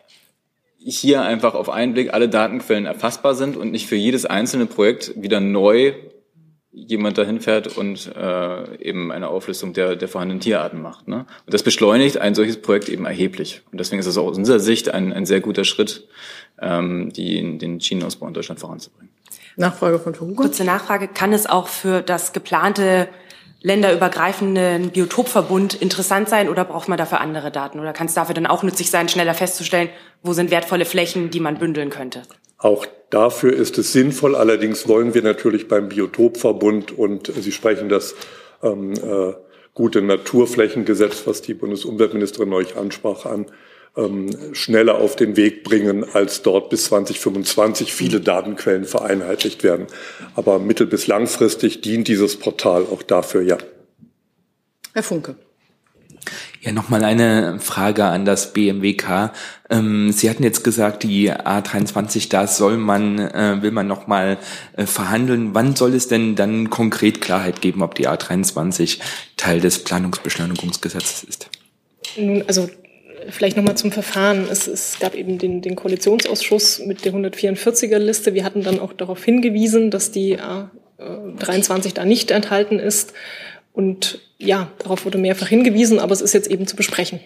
hier 0.95 1.21
einfach 1.21 1.53
auf 1.53 1.69
einen 1.69 1.93
Blick 1.93 2.13
alle 2.13 2.29
Datenquellen 2.29 2.85
erfassbar 2.85 3.35
sind 3.35 3.57
und 3.57 3.71
nicht 3.71 3.87
für 3.87 3.95
jedes 3.95 4.25
einzelne 4.25 4.65
Projekt 4.65 5.13
wieder 5.21 5.39
neu 5.39 5.93
jemand 6.71 7.17
dahin 7.17 7.41
fährt 7.41 7.75
und 7.75 8.11
äh, 8.15 8.77
eben 8.81 9.11
eine 9.11 9.29
Auflistung 9.29 9.73
der, 9.73 9.95
der 9.95 10.07
vorhandenen 10.07 10.39
Tierarten 10.39 10.81
macht. 10.81 11.07
Ne? 11.07 11.25
Und 11.45 11.53
das 11.53 11.63
beschleunigt 11.63 12.19
ein 12.19 12.35
solches 12.35 12.61
Projekt 12.61 12.87
eben 12.87 13.05
erheblich. 13.05 13.63
Und 13.71 13.79
deswegen 13.79 13.99
ist 13.99 14.05
es 14.05 14.17
auch 14.17 14.27
aus 14.27 14.37
unserer 14.37 14.59
Sicht 14.59 14.93
ein, 14.93 15.11
ein 15.11 15.25
sehr 15.25 15.41
guter 15.41 15.63
Schritt, 15.63 16.07
ähm, 16.61 17.11
die, 17.11 17.57
den 17.57 17.81
Schienenausbau 17.81 18.27
in 18.27 18.33
Deutschland 18.33 18.59
voranzubringen. 18.59 19.11
Nachfrage 19.55 19.97
von 19.97 20.17
Hugo. 20.19 20.35
Kurze 20.35 20.63
Nachfrage. 20.63 21.07
Kann 21.07 21.33
es 21.33 21.47
auch 21.47 21.67
für 21.67 22.01
das 22.01 22.31
geplante 22.31 23.09
länderübergreifenden 23.61 24.91
Biotopverbund 24.91 25.73
interessant 25.73 26.29
sein 26.29 26.49
oder 26.49 26.63
braucht 26.65 26.87
man 26.87 26.97
dafür 26.97 27.21
andere 27.21 27.51
Daten? 27.51 27.79
Oder 27.79 27.93
kann 27.93 28.07
es 28.07 28.13
dafür 28.13 28.35
dann 28.35 28.45
auch 28.45 28.63
nützlich 28.63 28.91
sein, 28.91 29.09
schneller 29.09 29.33
festzustellen, 29.33 29.89
wo 30.23 30.33
sind 30.33 30.51
wertvolle 30.51 30.85
Flächen, 30.85 31.29
die 31.29 31.39
man 31.39 31.57
bündeln 31.57 31.89
könnte? 31.89 32.23
Auch 32.57 32.85
dafür 33.09 33.53
ist 33.53 33.77
es 33.77 33.93
sinnvoll. 33.93 34.35
Allerdings 34.35 34.87
wollen 34.87 35.13
wir 35.13 35.21
natürlich 35.21 35.67
beim 35.67 35.89
Biotopverbund 35.89 36.97
und 36.97 37.31
Sie 37.35 37.51
sprechen 37.51 37.89
das 37.89 38.15
ähm, 38.63 38.93
äh, 38.93 39.33
gute 39.73 40.01
Naturflächengesetz, 40.01 41.27
was 41.27 41.41
die 41.41 41.53
Bundesumweltministerin 41.53 42.51
euch 42.53 42.75
ansprach, 42.77 43.25
an, 43.25 43.45
schneller 44.53 44.95
auf 44.95 45.15
den 45.15 45.35
Weg 45.35 45.63
bringen, 45.63 46.05
als 46.13 46.43
dort 46.43 46.69
bis 46.69 46.85
2025 46.85 47.93
viele 47.93 48.21
Datenquellen 48.21 48.85
vereinheitlicht 48.85 49.63
werden. 49.63 49.87
Aber 50.35 50.59
mittel- 50.59 50.87
bis 50.87 51.07
langfristig 51.07 51.81
dient 51.81 52.07
dieses 52.07 52.37
Portal 52.37 52.83
auch 52.83 53.01
dafür, 53.01 53.41
ja. 53.41 53.57
Herr 54.93 55.03
Funke. 55.03 55.35
Ja, 56.61 56.71
nochmal 56.71 57.03
eine 57.03 57.59
Frage 57.59 58.05
an 58.05 58.25
das 58.25 58.53
BMWK. 58.53 59.31
Ähm, 59.69 60.11
Sie 60.11 60.29
hatten 60.29 60.43
jetzt 60.43 60.63
gesagt, 60.63 61.03
die 61.03 61.31
A23, 61.31 62.29
da 62.29 62.47
soll 62.47 62.77
man, 62.77 63.19
äh, 63.19 63.61
will 63.61 63.71
man 63.71 63.87
nochmal 63.87 64.37
äh, 64.75 64.85
verhandeln. 64.85 65.53
Wann 65.53 65.75
soll 65.75 65.93
es 65.93 66.07
denn 66.07 66.35
dann 66.35 66.69
konkret 66.69 67.21
Klarheit 67.21 67.61
geben, 67.61 67.83
ob 67.83 67.95
die 67.95 68.07
A23 68.07 68.99
Teil 69.37 69.61
des 69.61 69.83
Planungsbeschleunigungsgesetzes 69.83 71.23
ist? 71.23 71.49
Nun, 72.17 72.43
also 72.47 72.69
Vielleicht 73.29 73.57
nochmal 73.57 73.77
zum 73.77 73.91
Verfahren. 73.91 74.47
Es, 74.49 74.67
es 74.67 74.99
gab 74.99 75.15
eben 75.15 75.37
den, 75.37 75.61
den 75.61 75.75
Koalitionsausschuss 75.75 76.79
mit 76.79 77.05
der 77.05 77.13
144er-Liste. 77.13 78.33
Wir 78.33 78.43
hatten 78.43 78.63
dann 78.63 78.79
auch 78.79 78.93
darauf 78.93 79.23
hingewiesen, 79.23 79.91
dass 79.91 80.11
die 80.11 80.39
A23 80.39 81.93
da 81.93 82.05
nicht 82.05 82.31
enthalten 82.31 82.79
ist. 82.79 83.13
Und 83.73 84.19
ja, 84.37 84.71
darauf 84.79 85.05
wurde 85.05 85.17
mehrfach 85.17 85.47
hingewiesen, 85.47 85.99
aber 85.99 86.13
es 86.13 86.21
ist 86.21 86.33
jetzt 86.33 86.49
eben 86.49 86.67
zu 86.67 86.75
besprechen. 86.75 87.19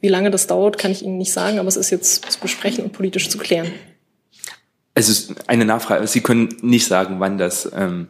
Wie 0.00 0.08
lange 0.08 0.30
das 0.30 0.46
dauert, 0.46 0.76
kann 0.76 0.90
ich 0.90 1.02
Ihnen 1.02 1.16
nicht 1.16 1.32
sagen, 1.32 1.58
aber 1.58 1.68
es 1.68 1.76
ist 1.76 1.90
jetzt 1.90 2.30
zu 2.30 2.38
besprechen 2.40 2.84
und 2.84 2.92
politisch 2.92 3.30
zu 3.30 3.38
klären. 3.38 3.72
Es 4.94 5.08
ist 5.08 5.48
eine 5.48 5.64
Nachfrage. 5.64 6.06
Sie 6.06 6.20
können 6.20 6.56
nicht 6.62 6.86
sagen, 6.86 7.20
wann 7.20 7.38
das 7.38 7.70
ähm, 7.74 8.08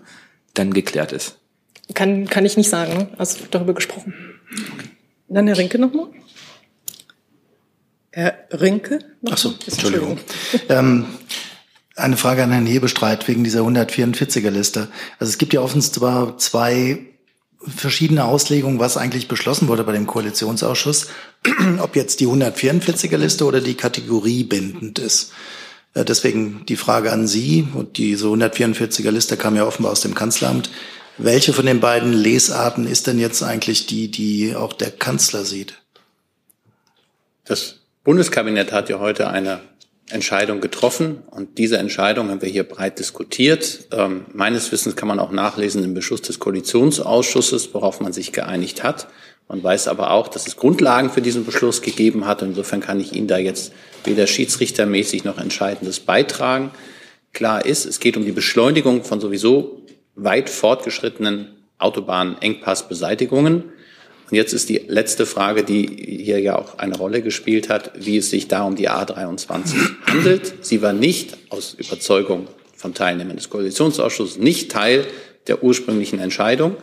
dann 0.55 0.75
geklärt 0.75 1.13
ist. 1.13 1.39
Kann, 1.95 2.27
kann 2.27 2.45
ich 2.45 2.57
nicht 2.57 2.69
sagen. 2.69 2.97
Ne? 2.97 3.09
Also 3.17 3.45
darüber 3.51 3.75
gesprochen. 3.75 4.15
Okay. 4.51 4.89
Dann 5.29 5.47
Herr 5.47 5.59
Rinke 5.59 5.79
nochmal. 5.79 6.09
Herr 8.15 8.39
Rinke? 8.53 9.01
Ach 9.29 9.37
so, 9.37 9.55
Entschuldigung. 9.67 10.19
ähm, 10.69 11.07
eine 11.97 12.17
Frage 12.17 12.45
an 12.45 12.53
Herrn 12.53 12.65
Hebestreit 12.67 13.27
wegen 13.27 13.43
dieser 13.43 13.63
144er 13.63 14.51
Liste. 14.51 14.89
Also 15.19 15.31
es 15.31 15.39
gibt 15.39 15.53
ja 15.53 15.61
offenbar 15.61 16.39
zwei 16.39 17.01
verschiedene 17.67 18.25
Auslegungen, 18.25 18.79
was 18.79 18.97
eigentlich 18.97 19.27
beschlossen 19.27 19.67
wurde 19.67 19.83
bei 19.83 19.93
dem 19.93 20.07
Koalitionsausschuss, 20.07 21.09
ob 21.81 21.97
jetzt 21.97 22.21
die 22.21 22.29
144er 22.29 23.17
Liste 23.17 23.47
oder 23.47 23.61
die 23.61 23.75
Kategorie 23.75 24.45
bindend 24.45 25.01
ist. 25.01 25.33
Äh, 25.95 26.05
deswegen 26.05 26.65
die 26.67 26.77
Frage 26.77 27.11
an 27.11 27.27
Sie, 27.27 27.67
und 27.75 27.99
diese 27.99 28.27
144er 28.29 29.11
Liste 29.11 29.37
kam 29.37 29.57
ja 29.57 29.67
offenbar 29.67 29.91
aus 29.91 30.03
dem 30.03 30.15
Kanzleramt. 30.15 30.71
Welche 31.19 31.53
von 31.53 31.67
den 31.67 31.81
beiden 31.81 32.13
Lesarten 32.13 32.87
ist 32.87 33.09
denn 33.09 33.19
jetzt 33.19 33.43
eigentlich 33.43 33.87
die, 33.87 34.09
die 34.09 34.55
auch 34.55 34.73
der 34.73 34.93
Kanzler 34.93 35.45
sieht? 35.45 35.75
Das 37.45 37.81
Bundeskabinett 38.05 38.71
hat 38.71 38.91
ja 38.91 39.01
heute 39.01 39.29
eine 39.29 39.61
Entscheidung 40.11 40.61
getroffen 40.61 41.23
und 41.31 41.57
diese 41.57 41.79
Entscheidung 41.79 42.29
haben 42.29 42.43
wir 42.43 42.51
hier 42.51 42.65
breit 42.65 42.99
diskutiert. 42.99 43.89
Ähm, 43.91 44.27
meines 44.35 44.71
Wissens 44.71 44.95
kann 44.95 45.09
man 45.09 45.19
auch 45.19 45.33
nachlesen 45.33 45.83
im 45.83 45.95
Beschluss 45.95 46.21
des 46.21 46.39
Koalitionsausschusses, 46.39 47.73
worauf 47.73 48.01
man 48.01 48.13
sich 48.13 48.33
geeinigt 48.33 48.83
hat. 48.83 49.09
Man 49.49 49.63
weiß 49.63 49.89
aber 49.89 50.11
auch, 50.11 50.29
dass 50.29 50.47
es 50.47 50.57
Grundlagen 50.57 51.09
für 51.09 51.23
diesen 51.23 51.47
Beschluss 51.47 51.81
gegeben 51.81 52.27
hat. 52.27 52.43
Insofern 52.43 52.81
kann 52.81 53.01
ich 53.01 53.15
Ihnen 53.15 53.27
da 53.27 53.39
jetzt 53.39 53.73
weder 54.05 54.27
schiedsrichtermäßig 54.27 55.25
noch 55.25 55.39
Entscheidendes 55.39 56.01
beitragen. 56.01 56.71
Klar 57.33 57.65
ist, 57.65 57.87
es 57.87 58.01
geht 58.01 58.19
um 58.19 58.27
die 58.27 58.33
Beschleunigung 58.33 59.05
von 59.05 59.21
sowieso 59.21 59.83
weit 60.15 60.51
fortgeschrittenen 60.51 61.49
Autobahnengpassbeseitigungen. 61.79 63.65
Und 64.31 64.37
jetzt 64.37 64.53
ist 64.53 64.69
die 64.69 64.81
letzte 64.87 65.27
Frage, 65.27 65.65
die 65.65 66.23
hier 66.23 66.41
ja 66.41 66.57
auch 66.59 66.79
eine 66.79 66.97
Rolle 66.97 67.23
gespielt 67.23 67.69
hat, 67.69 67.93
wie 67.99 68.17
es 68.17 68.31
sich 68.31 68.49
da 68.49 68.63
um 68.63 68.75
die 68.75 68.89
A23 68.89 69.75
handelt. 70.07 70.55
Sie 70.65 70.81
war 70.83 70.93
nicht 70.93 71.37
aus 71.51 71.75
Überzeugung 71.75 72.49
von 72.77 72.95
Teilnehmern 72.95 73.37
des 73.37 73.51
Koalitionsausschusses 73.51 74.39
nicht 74.39 74.71
Teil 74.71 75.07
der 75.47 75.63
ursprünglichen 75.63 76.19
Entscheidung. 76.19 76.77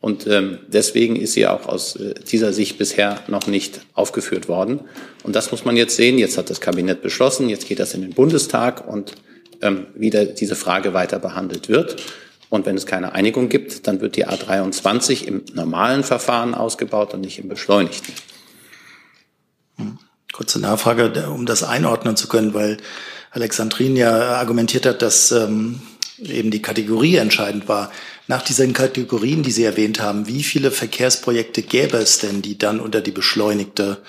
Und 0.00 0.26
ähm, 0.26 0.58
deswegen 0.66 1.14
ist 1.14 1.34
sie 1.34 1.46
auch 1.46 1.66
aus 1.66 1.94
äh, 1.94 2.14
dieser 2.30 2.52
Sicht 2.52 2.76
bisher 2.76 3.22
noch 3.28 3.46
nicht 3.46 3.82
aufgeführt 3.94 4.48
worden. 4.48 4.80
Und 5.22 5.36
das 5.36 5.52
muss 5.52 5.64
man 5.64 5.76
jetzt 5.76 5.94
sehen. 5.94 6.18
Jetzt 6.18 6.36
hat 6.36 6.50
das 6.50 6.60
Kabinett 6.60 7.02
beschlossen, 7.02 7.48
jetzt 7.48 7.68
geht 7.68 7.78
das 7.78 7.94
in 7.94 8.02
den 8.02 8.10
Bundestag 8.10 8.88
und 8.88 9.12
ähm, 9.62 9.86
wie 9.94 10.10
diese 10.10 10.56
Frage 10.56 10.92
weiter 10.92 11.20
behandelt 11.20 11.68
wird. 11.68 12.02
Und 12.52 12.66
wenn 12.66 12.76
es 12.76 12.84
keine 12.84 13.14
Einigung 13.14 13.48
gibt, 13.48 13.86
dann 13.86 14.02
wird 14.02 14.14
die 14.14 14.26
A23 14.28 15.24
im 15.24 15.42
normalen 15.54 16.04
Verfahren 16.04 16.54
ausgebaut 16.54 17.14
und 17.14 17.22
nicht 17.22 17.38
im 17.38 17.48
beschleunigten. 17.48 18.12
Hm. 19.78 19.98
Kurze 20.34 20.60
Nachfrage, 20.60 21.30
um 21.30 21.46
das 21.46 21.62
einordnen 21.62 22.14
zu 22.14 22.28
können, 22.28 22.52
weil 22.52 22.76
Alexandrin 23.30 23.96
ja 23.96 24.34
argumentiert 24.34 24.84
hat, 24.84 25.00
dass 25.00 25.32
ähm, 25.32 25.80
eben 26.18 26.50
die 26.50 26.60
Kategorie 26.60 27.16
entscheidend 27.16 27.68
war. 27.68 27.90
Nach 28.26 28.42
diesen 28.42 28.74
Kategorien, 28.74 29.42
die 29.42 29.50
Sie 29.50 29.64
erwähnt 29.64 30.02
haben, 30.02 30.26
wie 30.26 30.42
viele 30.42 30.70
Verkehrsprojekte 30.70 31.62
gäbe 31.62 31.96
es 31.96 32.18
denn, 32.18 32.42
die 32.42 32.58
dann 32.58 32.80
unter 32.80 33.00
die 33.00 33.12
beschleunigte 33.12 34.02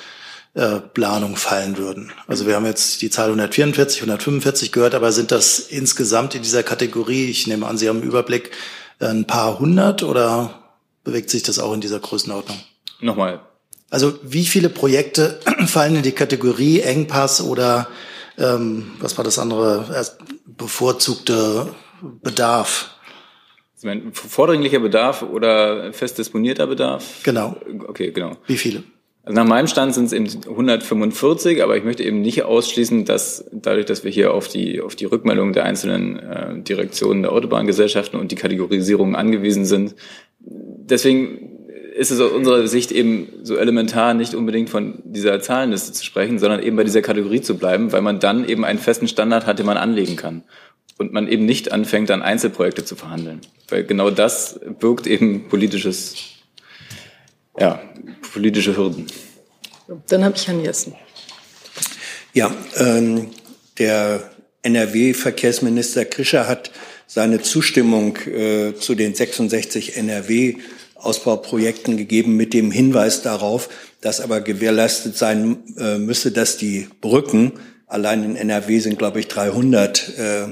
äh, 0.55 0.79
Planung 0.79 1.35
fallen 1.35 1.77
würden. 1.77 2.11
Also 2.27 2.45
wir 2.45 2.55
haben 2.55 2.65
jetzt 2.65 3.01
die 3.01 3.09
Zahl 3.09 3.27
144, 3.27 4.01
145 4.01 4.71
gehört, 4.71 4.93
aber 4.93 5.11
sind 5.11 5.31
das 5.31 5.59
insgesamt 5.59 6.35
in 6.35 6.43
dieser 6.43 6.61
Kategorie, 6.63 7.25
ich 7.25 7.47
nehme 7.47 7.65
an, 7.65 7.77
Sie 7.77 7.89
haben 7.89 8.01
einen 8.01 8.07
Überblick, 8.07 8.51
ein 8.99 9.25
paar 9.25 9.59
hundert 9.59 10.03
oder 10.03 10.63
bewegt 11.03 11.29
sich 11.29 11.43
das 11.43 11.59
auch 11.59 11.73
in 11.73 11.81
dieser 11.81 11.99
Größenordnung? 11.99 12.57
Nochmal. 13.01 13.41
Also 13.89 14.17
wie 14.23 14.45
viele 14.45 14.69
Projekte 14.69 15.39
fallen 15.65 15.95
in 15.95 16.03
die 16.03 16.11
Kategorie 16.11 16.81
Engpass 16.81 17.41
oder 17.41 17.87
ähm, 18.37 18.91
was 18.99 19.17
war 19.17 19.23
das 19.23 19.39
andere, 19.39 20.05
bevorzugte 20.45 21.67
Bedarf? 22.21 22.91
Sie 23.75 23.87
meinen 23.87 24.13
vordringlicher 24.13 24.79
Bedarf 24.79 25.21
oder 25.23 25.91
fest 25.93 26.17
disponierter 26.17 26.67
Bedarf? 26.67 27.21
Genau. 27.23 27.55
Okay, 27.87 28.11
genau. 28.11 28.37
Wie 28.47 28.57
viele? 28.57 28.83
Also 29.25 29.39
nach 29.39 29.47
meinem 29.47 29.67
Stand 29.67 29.93
sind 29.93 30.05
es 30.05 30.13
eben 30.13 30.27
145, 30.49 31.63
aber 31.63 31.77
ich 31.77 31.85
möchte 31.85 32.03
eben 32.03 32.21
nicht 32.21 32.43
ausschließen, 32.43 33.05
dass 33.05 33.45
dadurch, 33.53 33.85
dass 33.85 34.03
wir 34.03 34.11
hier 34.11 34.33
auf 34.33 34.49
die, 34.49 34.81
auf 34.81 34.97
die 34.97 35.05
Rückmeldung 35.05 35.53
der 35.53 35.63
einzelnen 35.63 36.19
äh, 36.19 36.59
Direktionen 36.59 37.21
der 37.21 37.31
Autobahngesellschaften 37.31 38.19
und 38.19 38.31
die 38.31 38.35
Kategorisierung 38.35 39.15
angewiesen 39.15 39.63
sind. 39.63 39.95
Deswegen 40.39 41.51
ist 41.95 42.11
es 42.11 42.19
aus 42.19 42.31
unserer 42.31 42.67
Sicht 42.67 42.91
eben 42.91 43.29
so 43.43 43.55
elementar, 43.55 44.13
nicht 44.13 44.33
unbedingt 44.33 44.69
von 44.69 45.01
dieser 45.05 45.39
Zahlenliste 45.39 45.93
zu 45.93 46.03
sprechen, 46.03 46.37
sondern 46.37 46.61
eben 46.61 46.75
bei 46.75 46.83
dieser 46.83 47.01
Kategorie 47.01 47.39
zu 47.39 47.57
bleiben, 47.57 47.93
weil 47.93 48.01
man 48.01 48.19
dann 48.19 48.47
eben 48.49 48.65
einen 48.65 48.79
festen 48.79 49.07
Standard 49.07 49.45
hat, 49.45 49.57
den 49.57 49.65
man 49.65 49.77
anlegen 49.77 50.17
kann. 50.17 50.43
Und 50.97 51.13
man 51.13 51.27
eben 51.27 51.45
nicht 51.45 51.71
anfängt, 51.71 52.09
dann 52.09 52.21
Einzelprojekte 52.21 52.83
zu 52.83 52.95
verhandeln. 52.95 53.39
Weil 53.69 53.83
genau 53.83 54.09
das 54.09 54.59
birgt 54.79 55.07
eben 55.07 55.47
politisches 55.47 56.15
ja, 57.59 57.79
politische 58.33 58.75
Hürden. 58.75 59.07
Dann 60.07 60.25
habe 60.25 60.35
ich 60.35 60.47
Herrn 60.47 60.63
Jessen. 60.63 60.95
Ja, 62.33 62.51
ähm, 62.77 63.29
der 63.77 64.31
NRW-Verkehrsminister 64.63 66.05
Krischer 66.05 66.47
hat 66.47 66.71
seine 67.05 67.41
Zustimmung 67.41 68.17
äh, 68.25 68.73
zu 68.73 68.95
den 68.95 69.13
66 69.13 69.97
NRW-Ausbauprojekten 69.97 71.95
gegeben 71.95 72.35
mit 72.35 72.53
dem 72.53 72.71
Hinweis 72.71 73.21
darauf, 73.21 73.69
dass 74.01 74.19
aber 74.19 74.41
gewährleistet 74.41 75.15
sein 75.15 75.57
äh, 75.77 75.99
müsse, 75.99 76.31
dass 76.31 76.57
die 76.57 76.87
Brücken, 77.01 77.53
allein 77.85 78.23
in 78.23 78.35
NRW 78.35 78.79
sind, 78.79 78.97
glaube 78.97 79.19
ich, 79.19 79.27
300, 79.27 80.17
äh, 80.17 80.47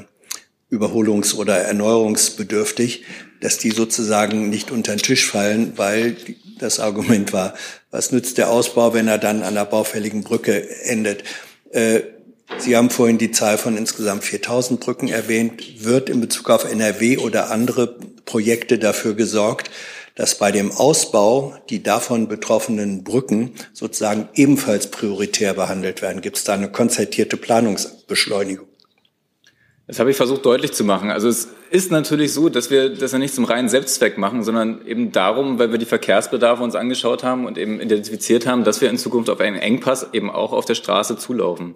überholungs- 0.72 1.36
oder 1.36 1.58
erneuerungsbedürftig, 1.58 3.04
dass 3.42 3.58
die 3.58 3.72
sozusagen 3.72 4.50
nicht 4.50 4.72
unter 4.72 4.96
den 4.96 5.02
Tisch 5.02 5.26
fallen, 5.26 5.74
weil 5.76 6.16
das 6.60 6.80
Argument 6.80 7.34
war, 7.34 7.54
was 7.90 8.12
nützt 8.12 8.38
der 8.38 8.50
Ausbau, 8.50 8.94
wenn 8.94 9.08
er 9.08 9.18
dann 9.18 9.44
an 9.44 9.56
der 9.56 9.66
baufälligen 9.66 10.24
Brücke 10.24 10.70
endet? 10.86 11.24
Äh, 11.72 12.02
Sie 12.58 12.76
haben 12.76 12.90
vorhin 12.90 13.18
die 13.18 13.32
Zahl 13.32 13.58
von 13.58 13.78
insgesamt 13.78 14.24
4000 14.24 14.80
Brücken 14.80 15.08
erwähnt. 15.08 15.86
Wird 15.86 16.10
in 16.10 16.20
Bezug 16.20 16.50
auf 16.50 16.70
NRW 16.70 17.18
oder 17.18 17.50
andere 17.50 17.96
Projekte 18.26 18.78
dafür 18.78 19.14
gesorgt, 19.14 19.72
dass 20.16 20.38
bei 20.38 20.52
dem 20.52 20.72
Ausbau 20.72 21.56
die 21.70 21.82
davon 21.82 22.28
betroffenen 22.28 23.04
Brücken 23.04 23.54
sozusagen 23.74 24.28
ebenfalls 24.36 24.92
prioritär 24.92 25.54
behandelt 25.54 26.02
werden? 26.02 26.22
Gibt 26.22 26.38
es 26.38 26.44
da 26.44 26.54
eine 26.54 26.70
konzertierte 26.70 27.38
Planungsbeschleunigung? 27.38 28.68
Das 29.92 30.00
habe 30.00 30.10
ich 30.10 30.16
versucht 30.16 30.46
deutlich 30.46 30.72
zu 30.72 30.86
machen. 30.86 31.12
Also 31.12 31.28
es 31.28 31.50
ist 31.70 31.92
natürlich 31.92 32.32
so, 32.32 32.48
dass 32.48 32.72
wir 32.72 32.92
das 32.96 33.12
ja 33.12 33.18
nicht 33.18 33.36
zum 33.36 33.44
reinen 33.44 33.68
Selbstzweck 33.68 34.18
machen, 34.18 34.42
sondern 34.42 34.88
eben 34.88 35.12
darum, 35.12 35.60
weil 35.60 35.72
wir 35.72 35.80
die 35.80 35.86
Verkehrsbedarfe 35.86 36.64
uns 36.64 36.76
angeschaut 36.76 37.26
haben 37.26 37.46
und 37.46 37.58
eben 37.58 37.82
identifiziert 37.82 38.48
haben, 38.48 38.64
dass 38.64 38.80
wir 38.80 38.90
in 38.90 38.98
Zukunft 38.98 39.30
auf 39.30 39.42
einen 39.42 39.58
Engpass 39.58 40.08
eben 40.14 40.32
auch 40.32 40.54
auf 40.54 40.64
der 40.64 40.76
Straße 40.76 41.18
zulaufen. 41.18 41.76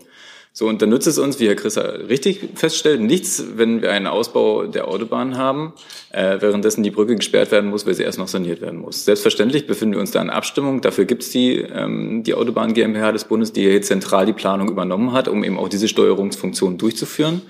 So, 0.54 0.70
und 0.70 0.82
dann 0.82 0.92
nützt 0.92 1.08
es 1.08 1.18
uns, 1.18 1.42
wie 1.42 1.48
Herr 1.50 1.56
Chrisser 1.56 2.08
richtig 2.08 2.40
feststellt, 2.56 3.02
nichts, 3.02 3.44
wenn 3.58 3.82
wir 3.82 3.92
einen 3.92 4.08
Ausbau 4.08 4.66
der 4.66 4.88
Autobahn 4.88 5.36
haben, 5.36 5.74
äh, 6.14 6.38
währenddessen 6.40 6.84
die 6.84 6.92
Brücke 6.92 7.18
gesperrt 7.18 7.52
werden 7.52 7.70
muss, 7.70 7.86
weil 7.86 7.96
sie 7.96 8.04
erst 8.04 8.18
noch 8.18 8.30
saniert 8.30 8.62
werden 8.62 8.80
muss. 8.80 9.04
Selbstverständlich 9.04 9.68
befinden 9.68 9.96
wir 9.96 10.00
uns 10.00 10.12
da 10.12 10.22
in 10.22 10.30
Abstimmung. 10.30 10.80
Dafür 10.80 11.04
gibt 11.04 11.24
es 11.24 11.32
die, 11.32 11.58
ähm, 11.58 12.24
die 12.24 12.34
Autobahn 12.34 12.74
GmbH 12.74 13.12
des 13.12 13.26
Bundes, 13.26 13.52
die 13.52 13.70
hier 13.70 13.82
zentral 13.82 14.26
die 14.26 14.32
Planung 14.32 14.70
übernommen 14.70 15.12
hat, 15.12 15.28
um 15.28 15.44
eben 15.44 15.60
auch 15.60 15.68
diese 15.68 15.90
Steuerungsfunktion 15.90 16.78
durchzuführen. 16.78 17.42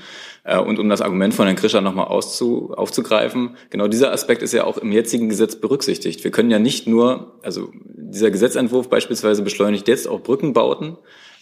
Äh, 0.46 0.60
und 0.60 0.80
um 0.80 0.88
das 0.88 1.02
Argument 1.02 1.34
von 1.34 1.46
Herrn 1.48 1.58
Krischer 1.58 1.82
nochmal 1.82 2.08
aufzugreifen, 2.08 3.58
genau 3.70 3.88
dieser 3.88 4.14
Aspekt 4.14 4.42
ist 4.42 4.54
ja 4.54 4.64
auch 4.64 4.78
im 4.78 4.92
jetzigen 4.92 5.28
Gesetz 5.28 5.58
berücksichtigt. 5.58 6.24
Wir 6.24 6.32
können 6.32 6.52
ja 6.52 6.60
nicht 6.60 6.88
nur, 6.88 7.34
also 7.42 7.72
dieser 7.84 8.32
Gesetzentwurf 8.32 8.90
beispielsweise 8.90 9.42
beschleunigt 9.42 9.88
jetzt 9.88 10.08
auch 10.08 10.22
Brückenbauten, 10.22 10.98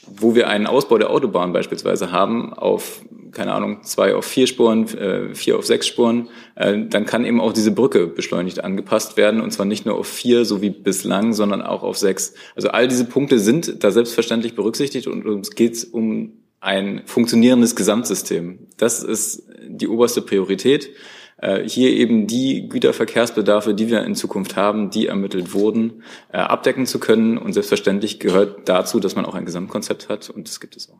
wo 0.07 0.35
wir 0.35 0.49
einen 0.49 0.67
Ausbau 0.67 0.97
der 0.97 1.11
Autobahn 1.11 1.53
beispielsweise 1.53 2.11
haben 2.11 2.53
auf, 2.53 3.01
keine 3.31 3.53
Ahnung, 3.53 3.83
zwei 3.83 4.15
auf 4.15 4.25
vier 4.25 4.47
Spuren, 4.47 4.87
äh, 4.97 5.33
vier 5.33 5.57
auf 5.57 5.65
sechs 5.65 5.87
Spuren, 5.87 6.29
äh, 6.55 6.79
dann 6.89 7.05
kann 7.05 7.25
eben 7.25 7.39
auch 7.39 7.53
diese 7.53 7.71
Brücke 7.71 8.07
beschleunigt 8.07 8.63
angepasst 8.63 9.15
werden 9.17 9.39
und 9.41 9.51
zwar 9.51 9.65
nicht 9.65 9.85
nur 9.85 9.95
auf 9.95 10.07
vier, 10.07 10.45
so 10.45 10.61
wie 10.61 10.69
bislang, 10.69 11.33
sondern 11.33 11.61
auch 11.61 11.83
auf 11.83 11.97
sechs. 11.97 12.33
Also 12.55 12.69
all 12.69 12.87
diese 12.87 13.05
Punkte 13.05 13.39
sind 13.39 13.83
da 13.83 13.91
selbstverständlich 13.91 14.55
berücksichtigt 14.55 15.07
und 15.07 15.25
uns 15.25 15.51
geht 15.51 15.73
es 15.73 15.85
um 15.85 16.42
ein 16.63 17.01
funktionierendes 17.05 17.75
Gesamtsystem. 17.75 18.67
Das 18.77 19.03
ist 19.03 19.43
die 19.67 19.87
oberste 19.87 20.21
Priorität. 20.21 20.89
Äh, 21.37 21.67
hier 21.67 21.89
eben 21.89 22.25
die 22.25 22.69
Güterverkehrsbedarfe, 22.69 23.73
die 23.73 23.89
wir 23.89 24.05
in 24.05 24.15
Zukunft 24.15 24.55
haben, 24.55 24.89
die 24.89 25.07
ermittelt 25.07 25.53
wurden, 25.53 26.03
äh, 26.31 26.37
abdecken 26.37 26.85
zu 26.85 26.99
können. 26.99 27.37
Und 27.37 27.51
selbstverständlich 27.51 28.19
gehört 28.19 28.69
dazu, 28.69 29.01
dass 29.01 29.15
man 29.15 29.25
auch 29.25 29.35
ein 29.35 29.45
Gesamtkonzept 29.45 30.07
hat. 30.07 30.29
Und 30.29 30.47
das 30.47 30.61
gibt 30.61 30.77
es 30.77 30.89
auch. 30.89 30.99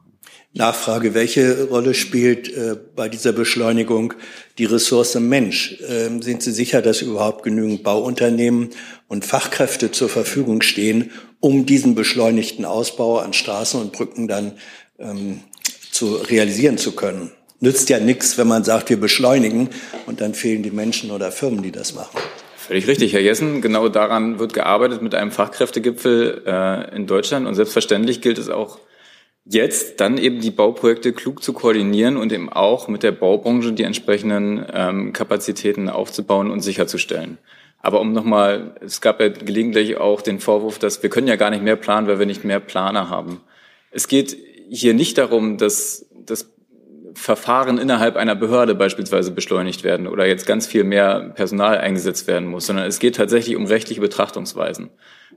Nachfrage, 0.52 1.14
welche 1.14 1.70
Rolle 1.70 1.94
spielt 1.94 2.52
äh, 2.54 2.76
bei 2.96 3.08
dieser 3.08 3.32
Beschleunigung 3.32 4.16
die 4.58 4.66
Ressource 4.66 5.16
Mensch? 5.16 5.80
Ähm, 5.88 6.22
sind 6.22 6.44
Sie 6.44 6.52
sicher, 6.52 6.82
dass 6.82 7.02
überhaupt 7.02 7.44
genügend 7.44 7.84
Bauunternehmen 7.84 8.72
und 9.08 9.26
Fachkräfte 9.26 9.92
zur 9.92 10.10
Verfügung 10.10 10.62
stehen, 10.62 11.12
um 11.40 11.66
diesen 11.66 11.96
beschleunigten 11.96 12.66
Ausbau 12.66 13.20
an 13.20 13.32
Straßen 13.32 13.80
und 13.80 13.94
Brücken 13.94 14.28
dann 14.28 14.54
ähm, 15.00 15.42
zu 15.94 16.16
realisieren 16.16 16.78
zu 16.78 16.94
können. 16.94 17.32
Nützt 17.60 17.90
ja 17.90 18.00
nichts, 18.00 18.38
wenn 18.38 18.48
man 18.48 18.64
sagt, 18.64 18.90
wir 18.90 19.00
beschleunigen 19.00 19.70
und 20.06 20.20
dann 20.20 20.34
fehlen 20.34 20.64
die 20.64 20.72
Menschen 20.72 21.12
oder 21.12 21.32
Firmen, 21.32 21.62
die 21.62 21.72
das 21.72 21.94
machen. 21.94 22.20
Völlig 22.58 22.88
richtig, 22.88 23.14
Herr 23.14 23.22
Jessen. 23.22 23.62
Genau 23.62 23.90
daran 23.90 24.40
wird 24.40 24.54
gearbeitet 24.54 25.02
mit 25.02 25.16
einem 25.16 25.32
Fachkräftegipfel 25.32 26.44
äh, 26.46 26.96
in 26.96 27.08
Deutschland. 27.08 27.46
Und 27.46 27.56
selbstverständlich 27.56 28.22
gilt 28.22 28.38
es 28.38 28.50
auch 28.50 28.80
jetzt, 29.46 30.00
dann 30.00 30.18
eben 30.18 30.40
die 30.40 30.52
Bauprojekte 30.52 31.14
klug 31.14 31.44
zu 31.44 31.54
koordinieren 31.54 32.18
und 32.18 32.32
eben 32.32 32.52
auch 32.52 32.88
mit 32.88 33.04
der 33.04 33.12
Baubranche 33.12 33.74
die 33.74 33.84
entsprechenden 33.84 34.66
ähm, 34.74 35.14
Kapazitäten 35.14 35.90
aufzubauen 35.90 36.52
und 36.52 36.62
sicherzustellen. 36.62 37.38
Aber 37.82 38.00
um 38.00 38.14
nochmal, 38.14 38.76
es 38.80 39.02
gab 39.02 39.20
ja 39.20 39.28
gelegentlich 39.28 39.98
auch 39.98 40.22
den 40.22 40.40
Vorwurf, 40.40 40.80
dass 40.80 41.04
wir 41.04 41.10
können 41.10 41.28
ja 41.28 41.36
gar 41.36 41.50
nicht 41.50 41.64
mehr 41.64 41.76
planen, 41.76 42.08
weil 42.08 42.20
wir 42.20 42.26
nicht 42.26 42.46
mehr 42.46 42.62
Planer 42.62 43.10
haben. 43.10 43.42
Es 43.92 44.08
geht 44.08 44.38
hier 44.74 44.94
nicht 44.94 45.18
darum, 45.18 45.58
dass 45.58 46.08
das 46.26 46.50
Verfahren 47.14 47.78
innerhalb 47.78 48.16
einer 48.16 48.36
Behörde 48.36 48.74
beispielsweise 48.74 49.32
beschleunigt 49.32 49.84
werden 49.84 50.08
oder 50.08 50.26
jetzt 50.26 50.48
ganz 50.48 50.66
viel 50.66 50.84
mehr 50.84 51.32
Personal 51.36 51.78
eingesetzt 51.78 52.26
werden 52.26 52.48
muss, 52.48 52.66
sondern 52.66 52.88
es 52.88 52.98
geht 52.98 53.16
tatsächlich 53.16 53.56
um 53.56 53.66
rechtliche 53.66 54.02
Betrachtungsweisen. 54.02 54.90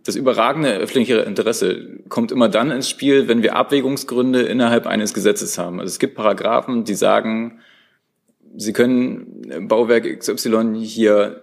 Das 0.05 0.17
überragende 0.17 0.73
öffentliche 0.75 1.19
Interesse 1.19 2.01
kommt 2.09 2.33
immer 2.33 2.49
dann 2.49 2.71
ins 2.71 2.89
Spiel, 2.89 3.29
wenn 3.29 3.43
wir 3.43 3.57
Abwägungsgründe 3.57 4.43
innerhalb 4.43 4.87
eines 4.87 5.13
Gesetzes 5.13 5.59
haben. 5.59 5.81
Also 5.81 5.91
es 5.91 5.99
gibt 5.99 6.15
Paragraphen, 6.15 6.85
die 6.85 6.95
sagen, 6.95 7.61
Sie 8.59 8.73
können 8.73 9.69
Bauwerk 9.69 10.05
XY 10.19 10.79
hier 10.83 11.43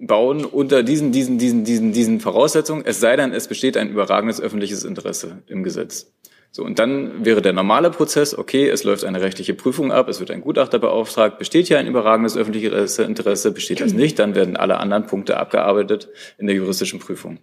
bauen 0.00 0.46
unter 0.46 0.82
diesen, 0.82 1.12
diesen, 1.12 1.36
diesen, 1.36 1.64
diesen, 1.64 1.92
diesen 1.92 2.20
Voraussetzungen, 2.20 2.84
es 2.86 3.00
sei 3.00 3.16
denn, 3.16 3.32
es 3.32 3.48
besteht 3.48 3.76
ein 3.76 3.90
überragendes 3.90 4.40
öffentliches 4.40 4.84
Interesse 4.84 5.42
im 5.46 5.62
Gesetz. 5.62 6.10
So, 6.50 6.64
und 6.64 6.78
dann 6.78 7.24
wäre 7.24 7.42
der 7.42 7.52
normale 7.52 7.90
Prozess, 7.90 8.36
okay, 8.36 8.68
es 8.68 8.82
läuft 8.82 9.04
eine 9.04 9.20
rechtliche 9.20 9.54
Prüfung 9.54 9.92
ab, 9.92 10.08
es 10.08 10.18
wird 10.18 10.30
ein 10.30 10.40
Gutachter 10.40 10.78
beauftragt, 10.78 11.38
besteht 11.38 11.68
hier 11.68 11.78
ein 11.78 11.86
überragendes 11.86 12.36
öffentliches 12.36 12.98
Interesse, 12.98 13.52
besteht 13.52 13.80
das 13.80 13.92
nicht, 13.94 14.18
dann 14.18 14.34
werden 14.34 14.56
alle 14.56 14.78
anderen 14.78 15.06
Punkte 15.06 15.36
abgearbeitet 15.36 16.08
in 16.38 16.46
der 16.46 16.56
juristischen 16.56 17.00
Prüfung. 17.00 17.38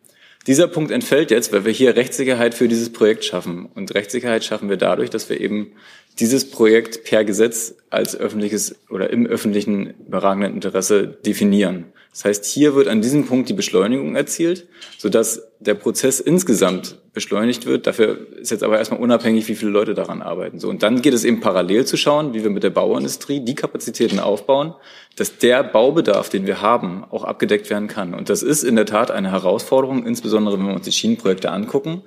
Dieser 0.48 0.68
Punkt 0.68 0.92
entfällt 0.92 1.32
jetzt, 1.32 1.52
weil 1.54 1.66
wir 1.66 1.72
hier 1.72 1.96
Rechtssicherheit 1.96 2.54
für 2.54 2.68
dieses 2.68 2.92
Projekt 2.92 3.26
schaffen. 3.26 3.68
Und 3.74 3.96
Rechtssicherheit 3.96 4.44
schaffen 4.44 4.70
wir 4.70 4.78
dadurch, 4.78 5.10
dass 5.10 5.28
wir 5.28 5.42
eben 5.42 5.72
dieses 6.20 6.52
Projekt 6.52 7.04
per 7.04 7.26
Gesetz 7.26 7.76
als 7.90 8.16
öffentliches 8.16 8.76
oder 8.90 9.10
im 9.10 9.26
öffentlichen 9.26 9.96
überragenden 10.06 10.54
Interesse 10.54 11.08
definieren. 11.08 11.86
Das 12.16 12.24
heißt, 12.24 12.46
hier 12.46 12.76
wird 12.76 12.88
an 12.88 13.02
diesem 13.02 13.26
Punkt 13.26 13.50
die 13.50 13.54
Beschleunigung 13.54 14.16
erzielt, 14.16 14.68
sodass 14.98 15.52
der 15.60 15.74
Prozess 15.74 16.22
insgesamt 16.22 16.98
beschleunigt 17.12 17.66
wird. 17.66 17.88
Dafür 17.88 18.28
ist 18.38 18.52
jetzt 18.52 18.64
aber 18.64 18.78
erstmal 18.78 19.02
unabhängig, 19.02 19.50
wie 19.50 19.56
viele 19.56 19.72
Leute 19.72 19.94
daran 19.94 20.22
arbeiten. 20.22 20.58
So, 20.58 20.70
und 20.70 20.82
dann 20.82 21.02
geht 21.02 21.14
es 21.14 21.26
eben 21.26 21.42
parallel 21.42 21.84
zu 21.84 21.98
schauen, 21.98 22.34
wie 22.34 22.42
wir 22.42 22.52
mit 22.52 22.64
der 22.64 22.70
Bauindustrie 22.70 23.42
die 23.42 23.56
Kapazitäten 23.56 24.22
aufbauen, 24.22 24.76
dass 25.18 25.40
der 25.40 25.62
Baubedarf, 25.62 26.30
den 26.30 26.48
wir 26.48 26.62
haben, 26.62 27.04
auch 27.04 27.26
abgedeckt 27.26 27.70
werden 27.70 27.90
kann. 27.90 28.14
Und 28.14 28.30
das 28.30 28.44
ist 28.44 28.64
in 28.64 28.78
der 28.78 28.86
Tat 28.86 29.12
eine 29.12 29.32
Herausforderung, 29.32 30.06
insbesondere 30.06 30.58
wenn 30.58 30.68
wir 30.68 30.74
uns 30.74 30.86
die 30.86 30.94
Schienenprojekte 30.94 31.52
angucken 31.52 32.02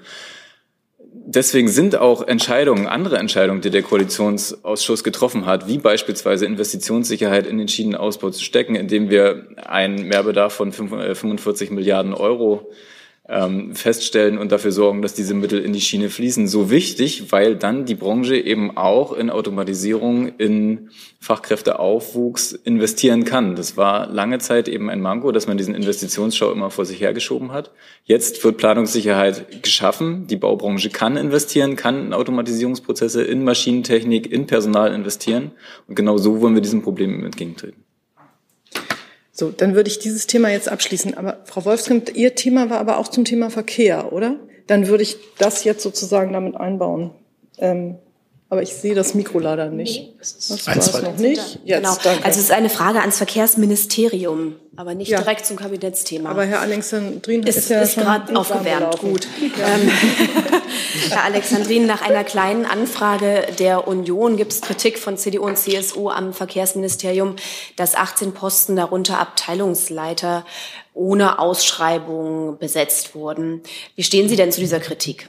deswegen 1.28 1.68
sind 1.68 1.96
auch 1.96 2.26
Entscheidungen, 2.26 2.86
andere 2.86 3.18
Entscheidungen, 3.18 3.60
die 3.60 3.70
der 3.70 3.82
Koalitionsausschuss 3.82 5.04
getroffen 5.04 5.44
hat, 5.46 5.68
wie 5.68 5.78
beispielsweise 5.78 6.46
Investitionssicherheit 6.46 7.46
in 7.46 7.58
den 7.58 7.68
Schienenausbau 7.68 8.30
zu 8.30 8.42
stecken, 8.42 8.74
indem 8.74 9.10
wir 9.10 9.46
einen 9.56 10.08
Mehrbedarf 10.08 10.54
von 10.54 10.72
45 10.72 11.70
Milliarden 11.70 12.14
Euro 12.14 12.70
ähm, 13.28 13.74
feststellen 13.74 14.38
und 14.38 14.52
dafür 14.52 14.72
sorgen, 14.72 15.02
dass 15.02 15.12
diese 15.12 15.34
Mittel 15.34 15.60
in 15.60 15.74
die 15.74 15.80
Schiene 15.80 16.08
fließen, 16.08 16.48
so 16.48 16.70
wichtig, 16.70 17.30
weil 17.30 17.56
dann 17.56 17.84
die 17.84 17.94
Branche 17.94 18.36
eben 18.36 18.76
auch 18.76 19.12
in 19.12 19.28
Automatisierung, 19.28 20.32
in 20.38 20.88
Fachkräfteaufwuchs 21.20 22.52
investieren 22.52 23.24
kann. 23.24 23.54
Das 23.54 23.76
war 23.76 24.06
lange 24.06 24.38
Zeit 24.38 24.66
eben 24.66 24.88
ein 24.88 25.02
Manko, 25.02 25.30
dass 25.30 25.46
man 25.46 25.58
diesen 25.58 25.74
Investitionsschau 25.74 26.50
immer 26.52 26.70
vor 26.70 26.86
sich 26.86 27.00
hergeschoben 27.00 27.52
hat. 27.52 27.70
Jetzt 28.04 28.42
wird 28.44 28.56
Planungssicherheit 28.56 29.62
geschaffen. 29.62 30.26
Die 30.26 30.36
Baubranche 30.36 30.88
kann 30.88 31.18
investieren, 31.18 31.76
kann 31.76 32.06
in 32.06 32.14
Automatisierungsprozesse, 32.14 33.22
in 33.22 33.44
Maschinentechnik, 33.44 34.32
in 34.32 34.46
Personal 34.46 34.94
investieren. 34.94 35.50
Und 35.86 35.96
genau 35.96 36.16
so 36.16 36.40
wollen 36.40 36.54
wir 36.54 36.62
diesem 36.62 36.82
Problem 36.82 37.24
entgegentreten. 37.24 37.88
So, 39.38 39.53
dann 39.53 39.77
würde 39.77 39.88
ich 39.88 40.01
dieses 40.01 40.27
Thema 40.27 40.51
jetzt 40.51 40.68
abschließen. 40.68 41.16
Aber 41.16 41.38
Frau 41.44 41.64
Wolfskind, 41.64 42.16
Ihr 42.16 42.35
Thema 42.35 42.70
war 42.70 42.81
aber 42.81 42.98
auch 42.98 43.07
zum 43.07 43.24
Thema 43.24 43.51
Verkehr, 43.51 44.12
oder? 44.12 44.35
Dann 44.66 44.88
würde 44.88 45.05
ich 45.05 45.16
das 45.38 45.62
jetzt 45.62 45.85
sozusagen 45.85 46.33
damit 46.33 46.57
einbauen. 46.57 47.12
Ähm, 47.59 47.98
aber 48.50 48.62
ich 48.62 48.72
sehe 48.72 48.94
das 48.94 49.14
Mikro 49.14 49.40
leider 49.40 49.68
nicht. 49.68 50.00
Nee, 50.00 50.14
das 50.18 50.66
war 50.66 50.76
es 50.76 51.02
noch 51.02 51.16
nicht. 51.18 51.58
Jetzt, 51.64 51.82
genau. 51.82 51.94
Danke. 52.02 52.24
Also 52.24 52.38
es 52.38 52.46
ist 52.46 52.50
eine 52.50 52.70
Frage 52.70 53.00
ans 53.00 53.18
Verkehrsministerium, 53.18 54.56
aber 54.74 54.94
nicht 54.94 55.11
ja. 55.11 55.18
direkt 55.18 55.44
zum 55.44 55.58
Kabinettsthema. 55.58 56.30
Aber 56.30 56.44
Herr 56.46 56.61
Alexandrin 56.61 57.42
ist, 57.42 57.58
ist 57.58 57.68
ja 57.68 57.82
ist 57.82 57.96
gerade 57.96 58.34
aufgewärmt. 58.34 59.00
Gut. 59.00 59.28
Ja. 59.58 59.68
Ähm, 59.68 59.90
Herr 61.11 61.24
Alexandrin, 61.24 61.84
nach 61.84 62.00
einer 62.00 62.24
kleinen 62.24 62.64
Anfrage 62.64 63.48
der 63.58 63.87
Union 63.87 64.38
gibt 64.38 64.52
es 64.52 64.62
Kritik 64.62 64.98
von 64.98 65.18
CDU 65.18 65.44
und 65.44 65.58
CSU 65.58 66.08
am 66.08 66.32
Verkehrsministerium, 66.32 67.37
dass 67.76 67.94
18 67.94 68.32
Posten, 68.32 68.76
darunter 68.76 69.18
Abteilungsleiter, 69.18 70.46
ohne 70.94 71.38
Ausschreibung 71.38 72.56
besetzt 72.58 73.14
wurden. 73.14 73.61
Wie 73.94 74.02
stehen 74.02 74.26
Sie 74.30 74.37
denn 74.37 74.52
zu 74.52 74.61
dieser 74.61 74.80
Kritik? 74.80 75.28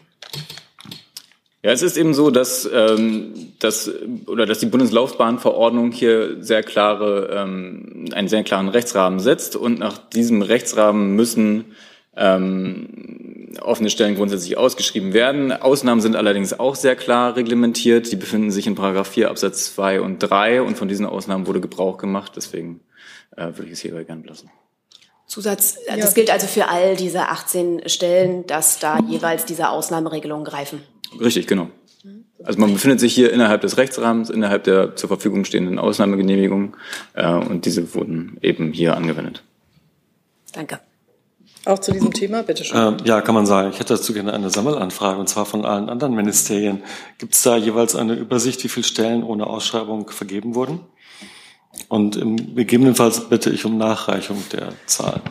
Ja, 1.62 1.72
es 1.72 1.82
ist 1.82 1.98
eben 1.98 2.14
so, 2.14 2.32
dass, 2.32 2.70
ähm, 2.72 3.34
dass, 3.60 3.92
oder 4.28 4.46
dass 4.46 4.60
die 4.60 4.68
Bundeslaufbahnverordnung 4.68 5.92
hier 5.92 6.42
sehr 6.42 6.64
klare, 6.64 7.30
ähm, 7.34 8.06
einen 8.14 8.30
sehr 8.30 8.44
klaren 8.44 8.70
Rechtsrahmen 8.70 9.20
setzt 9.20 9.58
und 9.58 9.80
nach 9.80 9.98
diesem 9.98 10.42
Rechtsrahmen 10.42 11.16
müssen 11.18 11.76
ähm, 12.16 13.58
offene 13.62 13.90
Stellen 13.90 14.16
grundsätzlich 14.16 14.58
ausgeschrieben 14.58 15.14
werden. 15.14 15.52
Ausnahmen 15.52 16.00
sind 16.00 16.16
allerdings 16.16 16.58
auch 16.58 16.76
sehr 16.76 16.96
klar 16.96 17.36
reglementiert. 17.36 18.10
Die 18.12 18.16
befinden 18.16 18.52
sich 18.52 18.66
in 18.66 18.76
Paragraph 18.76 19.10
4 19.10 19.30
Absatz 19.30 19.76
2 19.76 20.00
und 20.00 20.20
3 20.20 20.62
und 20.62 20.78
von 20.78 20.88
diesen 20.88 21.06
Ausnahmen 21.06 21.46
wurde 21.46 21.60
Gebrauch 21.60 21.98
gemacht. 21.98 22.34
Deswegen 22.38 22.80
äh, 23.36 23.48
würde 23.48 23.66
ich 23.66 23.74
es 23.74 23.80
hierbei 23.82 24.06
gern 24.06 24.22
belassen. 24.22 24.50
Zusatz, 25.28 25.78
das 25.88 26.16
gilt 26.16 26.32
also 26.32 26.48
für 26.48 26.70
all 26.70 26.96
diese 26.96 27.30
18 27.30 27.88
Stellen, 27.88 28.48
dass 28.48 28.80
da 28.80 28.98
jeweils 29.08 29.46
diese 29.46 29.70
Ausnahmeregelungen 29.70 30.44
greifen. 30.44 30.82
Richtig, 31.20 31.48
genau. 31.48 31.70
Also 32.44 32.60
man 32.60 32.72
befindet 32.72 33.00
sich 33.00 33.14
hier 33.14 33.34
innerhalb 33.34 33.62
des 33.62 33.78
Rechtsrahmens, 33.78 34.30
innerhalb 34.30 34.64
der 34.64 34.96
zur 34.96 35.10
Verfügung 35.10 35.44
stehenden 35.44 35.78
Ausnahmegenehmigungen 35.78 36.76
äh, 37.14 37.34
und 37.34 37.66
diese 37.66 37.94
wurden 37.94 38.38
eben 38.42 38.72
hier 38.72 38.96
angewendet. 38.96 39.44
Danke. 40.54 40.80
Auch 41.66 41.80
zu 41.80 41.92
diesem 41.92 42.14
Thema, 42.14 42.42
bitte 42.44 42.64
schön. 42.64 42.78
Ähm, 42.78 42.98
ja, 43.04 43.20
kann 43.22 43.36
man 43.36 43.46
sagen. 43.46 43.70
Ich 43.72 43.80
hätte 43.80 43.96
dazu 43.96 44.14
gerne 44.14 44.34
eine 44.34 44.50
Sammelanfrage, 44.50 45.20
und 45.20 45.28
zwar 45.28 45.46
von 45.46 45.66
allen 45.66 45.90
anderen 45.90 46.16
Ministerien. 46.16 46.82
Gibt 47.18 47.34
es 47.36 47.44
da 47.44 47.58
jeweils 47.58 47.96
eine 47.96 48.14
Übersicht, 48.14 48.64
wie 48.64 48.70
viele 48.70 48.86
Stellen 48.86 49.24
ohne 49.24 49.46
Ausschreibung 49.46 50.10
vergeben 50.10 50.56
wurden? 50.56 50.80
Und 51.90 52.16
im, 52.16 52.56
gegebenenfalls 52.56 53.30
bitte 53.30 53.50
ich 53.50 53.66
um 53.66 53.78
Nachreichung 53.78 54.42
der 54.54 54.70
Zahlen. 54.86 55.22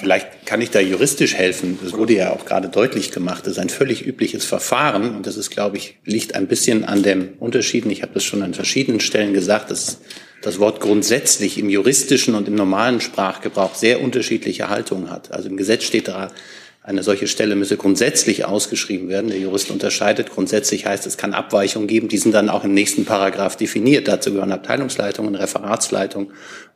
Vielleicht 0.00 0.46
kann 0.46 0.60
ich 0.60 0.70
da 0.70 0.80
juristisch 0.80 1.34
helfen. 1.34 1.78
Das 1.82 1.92
wurde 1.92 2.14
ja 2.14 2.32
auch 2.32 2.44
gerade 2.44 2.68
deutlich 2.68 3.10
gemacht. 3.10 3.46
Das 3.46 3.54
ist 3.54 3.58
ein 3.58 3.68
völlig 3.68 4.06
übliches 4.06 4.44
Verfahren. 4.44 5.14
Und 5.14 5.26
das 5.26 5.36
ist, 5.36 5.50
glaube 5.50 5.76
ich, 5.76 5.98
liegt 6.04 6.34
ein 6.34 6.46
bisschen 6.46 6.84
an 6.84 7.02
dem 7.02 7.34
Unterschieden. 7.38 7.90
Ich 7.90 8.02
habe 8.02 8.14
das 8.14 8.24
schon 8.24 8.42
an 8.42 8.54
verschiedenen 8.54 9.00
Stellen 9.00 9.32
gesagt, 9.32 9.70
dass 9.70 9.98
das 10.42 10.58
Wort 10.58 10.80
grundsätzlich 10.80 11.58
im 11.58 11.68
juristischen 11.68 12.34
und 12.34 12.46
im 12.46 12.54
normalen 12.54 13.00
Sprachgebrauch 13.00 13.74
sehr 13.74 14.00
unterschiedliche 14.00 14.68
Haltungen 14.68 15.10
hat. 15.10 15.32
Also 15.32 15.48
im 15.48 15.56
Gesetz 15.56 15.84
steht 15.84 16.08
da, 16.08 16.30
eine 16.86 17.02
solche 17.02 17.26
Stelle 17.26 17.56
müsse 17.56 17.76
grundsätzlich 17.76 18.44
ausgeschrieben 18.44 19.08
werden. 19.08 19.28
Der 19.28 19.40
Jurist 19.40 19.72
unterscheidet. 19.72 20.30
Grundsätzlich 20.30 20.86
heißt, 20.86 21.04
es 21.04 21.16
kann 21.16 21.34
Abweichungen 21.34 21.88
geben. 21.88 22.06
Die 22.06 22.16
sind 22.16 22.32
dann 22.32 22.48
auch 22.48 22.62
im 22.62 22.74
nächsten 22.74 23.04
Paragraph 23.04 23.56
definiert. 23.56 24.06
Dazu 24.06 24.32
gehören 24.32 24.52
Abteilungsleitungen, 24.52 25.34
Referatsleitungen 25.34 26.30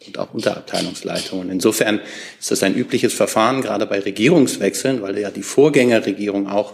und 0.04 0.18
auch 0.18 0.34
Unterabteilungsleitungen. 0.34 1.48
Insofern 1.48 2.00
ist 2.40 2.50
das 2.50 2.64
ein 2.64 2.74
übliches 2.74 3.14
Verfahren, 3.14 3.62
gerade 3.62 3.86
bei 3.86 4.00
Regierungswechseln, 4.00 5.00
weil 5.00 5.16
ja 5.16 5.30
die 5.30 5.44
Vorgängerregierung 5.44 6.48
auch 6.48 6.72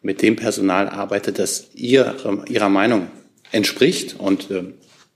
mit 0.00 0.22
dem 0.22 0.36
Personal 0.36 0.88
arbeitet, 0.88 1.38
das 1.38 1.66
ihr, 1.74 2.16
ihrer 2.48 2.70
Meinung 2.70 3.08
entspricht 3.52 4.16
und 4.18 4.50
äh, 4.50 4.62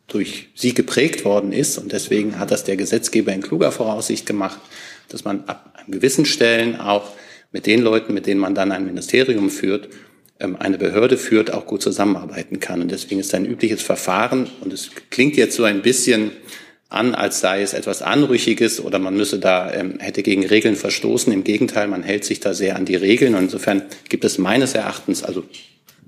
durch 0.09 0.51
sie 0.55 0.75
geprägt 0.75 1.25
worden 1.25 1.53
ist. 1.53 1.79
Und 1.79 1.93
deswegen 1.93 2.39
hat 2.39 2.51
das 2.51 2.65
der 2.65 2.77
Gesetzgeber 2.77 3.33
in 3.33 3.41
kluger 3.41 3.73
Voraussicht 3.73 4.27
gemacht, 4.27 4.59
dass 5.09 5.25
man 5.25 5.45
ab 5.47 5.73
gewissen 5.89 6.27
Stellen 6.27 6.79
auch 6.79 7.13
mit 7.53 7.67
den 7.67 7.83
Leuten, 7.83 8.15
mit 8.15 8.27
denen 8.27 8.41
man 8.41 8.55
dann 8.55 8.73
ein 8.73 8.85
Ministerium 8.85 9.51
führt, 9.51 9.89
ähm, 10.41 10.57
eine 10.59 10.79
Behörde 10.79 11.17
führt, 11.17 11.53
auch 11.53 11.67
gut 11.67 11.83
zusammenarbeiten 11.83 12.59
kann. 12.59 12.81
Und 12.81 12.91
deswegen 12.91 13.21
ist 13.21 13.35
ein 13.35 13.47
übliches 13.47 13.83
Verfahren, 13.83 14.51
und 14.61 14.73
es 14.73 14.91
klingt 15.11 15.37
jetzt 15.37 15.55
so 15.55 15.65
ein 15.65 15.83
bisschen 15.83 16.33
an, 16.89 17.15
als 17.15 17.41
sei 17.41 17.63
es 17.63 17.73
etwas 17.73 18.03
Anrüchiges 18.03 18.83
oder 18.83 18.99
man 18.99 19.17
müsse 19.17 19.39
da, 19.39 19.73
ähm, 19.73 19.99
hätte 19.99 20.23
gegen 20.23 20.45
Regeln 20.45 20.77
verstoßen. 20.77 21.33
Im 21.33 21.45
Gegenteil, 21.45 21.89
man 21.89 22.03
hält 22.03 22.25
sich 22.25 22.41
da 22.41 22.53
sehr 22.53 22.77
an 22.77 22.85
die 22.85 22.97
Regeln. 22.97 23.35
Und 23.35 23.45
insofern 23.45 23.83
gibt 24.09 24.25
es 24.25 24.37
meines 24.39 24.75
Erachtens, 24.75 25.23
also 25.23 25.45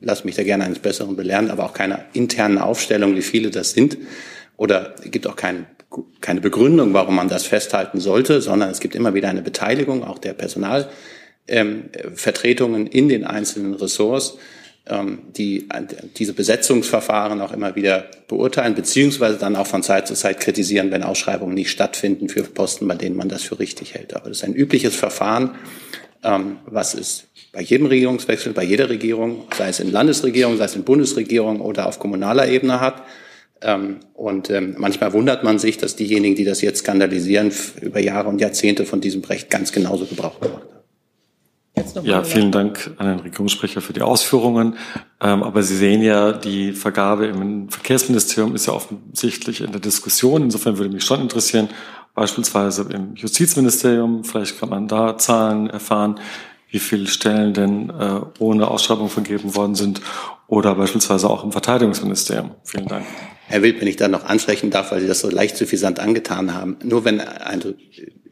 lass 0.00 0.24
mich 0.24 0.34
da 0.34 0.42
gerne 0.42 0.64
eines 0.64 0.80
Besseren 0.80 1.16
belehren, 1.16 1.50
aber 1.50 1.64
auch 1.64 1.72
keine 1.72 2.04
internen 2.12 2.58
Aufstellungen, 2.58 3.16
wie 3.16 3.22
viele 3.22 3.50
das 3.50 3.70
sind. 3.70 3.96
Oder 4.56 4.94
gibt 5.04 5.26
auch 5.26 5.36
kein, 5.36 5.66
keine 6.20 6.42
Begründung, 6.42 6.92
warum 6.92 7.16
man 7.16 7.28
das 7.28 7.46
festhalten 7.46 7.98
sollte, 7.98 8.42
sondern 8.42 8.68
es 8.68 8.80
gibt 8.80 8.94
immer 8.94 9.14
wieder 9.14 9.28
eine 9.28 9.42
Beteiligung 9.42 10.04
auch 10.04 10.18
der 10.18 10.34
Personal 10.34 10.90
ähm, 11.48 11.90
Vertretungen 12.14 12.86
in 12.86 13.08
den 13.08 13.24
einzelnen 13.24 13.74
Ressorts, 13.74 14.38
ähm, 14.86 15.20
die 15.36 15.68
diese 16.16 16.34
Besetzungsverfahren 16.34 17.40
auch 17.40 17.52
immer 17.52 17.74
wieder 17.74 18.06
beurteilen, 18.28 18.74
beziehungsweise 18.74 19.38
dann 19.38 19.56
auch 19.56 19.66
von 19.66 19.82
Zeit 19.82 20.06
zu 20.06 20.14
Zeit 20.14 20.40
kritisieren, 20.40 20.90
wenn 20.90 21.02
Ausschreibungen 21.02 21.54
nicht 21.54 21.70
stattfinden 21.70 22.28
für 22.28 22.42
Posten, 22.42 22.86
bei 22.86 22.94
denen 22.94 23.16
man 23.16 23.28
das 23.28 23.42
für 23.42 23.58
richtig 23.58 23.94
hält. 23.94 24.14
Aber 24.14 24.28
das 24.28 24.38
ist 24.38 24.44
ein 24.44 24.54
übliches 24.54 24.94
Verfahren, 24.94 25.54
ähm, 26.22 26.58
was 26.66 26.94
es 26.94 27.24
bei 27.52 27.62
jedem 27.62 27.86
Regierungswechsel, 27.86 28.52
bei 28.52 28.64
jeder 28.64 28.88
Regierung, 28.88 29.44
sei 29.56 29.68
es 29.68 29.80
in 29.80 29.92
Landesregierung, 29.92 30.56
sei 30.56 30.64
es 30.64 30.74
in 30.74 30.84
Bundesregierung 30.84 31.60
oder 31.60 31.86
auf 31.86 31.98
kommunaler 31.98 32.48
Ebene 32.48 32.80
hat. 32.80 33.02
Ähm, 33.62 34.00
und 34.12 34.50
ähm, 34.50 34.74
manchmal 34.76 35.12
wundert 35.12 35.44
man 35.44 35.58
sich, 35.58 35.78
dass 35.78 35.96
diejenigen, 35.96 36.34
die 36.34 36.44
das 36.44 36.60
jetzt 36.60 36.80
skandalisieren, 36.80 37.52
über 37.80 38.00
Jahre 38.00 38.28
und 38.28 38.40
Jahrzehnte 38.40 38.84
von 38.84 39.00
diesem 39.00 39.22
Recht 39.24 39.48
ganz 39.50 39.72
genauso 39.72 40.04
Gebrauch 40.04 40.40
gemacht 40.40 40.62
haben. 40.62 40.73
Ja, 42.02 42.22
vielen 42.22 42.52
Dank 42.52 42.90
an 42.98 43.06
den 43.06 43.20
Regierungssprecher 43.20 43.80
für 43.80 43.92
die 43.92 44.02
Ausführungen. 44.02 44.76
Ähm, 45.20 45.42
aber 45.42 45.62
Sie 45.62 45.76
sehen 45.76 46.02
ja, 46.02 46.32
die 46.32 46.72
Vergabe 46.72 47.26
im 47.26 47.68
Verkehrsministerium 47.68 48.54
ist 48.54 48.66
ja 48.66 48.72
offensichtlich 48.72 49.60
in 49.60 49.72
der 49.72 49.80
Diskussion. 49.80 50.42
Insofern 50.42 50.78
würde 50.78 50.92
mich 50.92 51.04
schon 51.04 51.20
interessieren, 51.20 51.68
beispielsweise 52.14 52.86
im 52.90 53.14
Justizministerium, 53.14 54.24
vielleicht 54.24 54.58
kann 54.58 54.68
man 54.68 54.88
da 54.88 55.18
Zahlen 55.18 55.68
erfahren, 55.68 56.20
wie 56.70 56.78
viele 56.78 57.06
Stellen 57.06 57.54
denn 57.54 57.90
äh, 57.90 58.20
ohne 58.38 58.68
Ausschreibung 58.68 59.08
vergeben 59.08 59.54
worden 59.54 59.74
sind 59.74 60.00
oder 60.48 60.74
beispielsweise 60.74 61.30
auch 61.30 61.44
im 61.44 61.52
Verteidigungsministerium. 61.52 62.52
Vielen 62.64 62.86
Dank. 62.88 63.06
Herr 63.46 63.62
Wild, 63.62 63.80
wenn 63.80 63.88
ich 63.88 63.96
da 63.96 64.08
noch 64.08 64.24
ansprechen 64.24 64.70
darf, 64.70 64.90
weil 64.90 65.00
Sie 65.00 65.06
das 65.06 65.20
so 65.20 65.30
leicht 65.30 65.56
suffisant 65.56 66.00
angetan 66.00 66.54
haben. 66.54 66.76
Nur 66.82 67.04
wenn, 67.04 67.20
also 67.20 67.74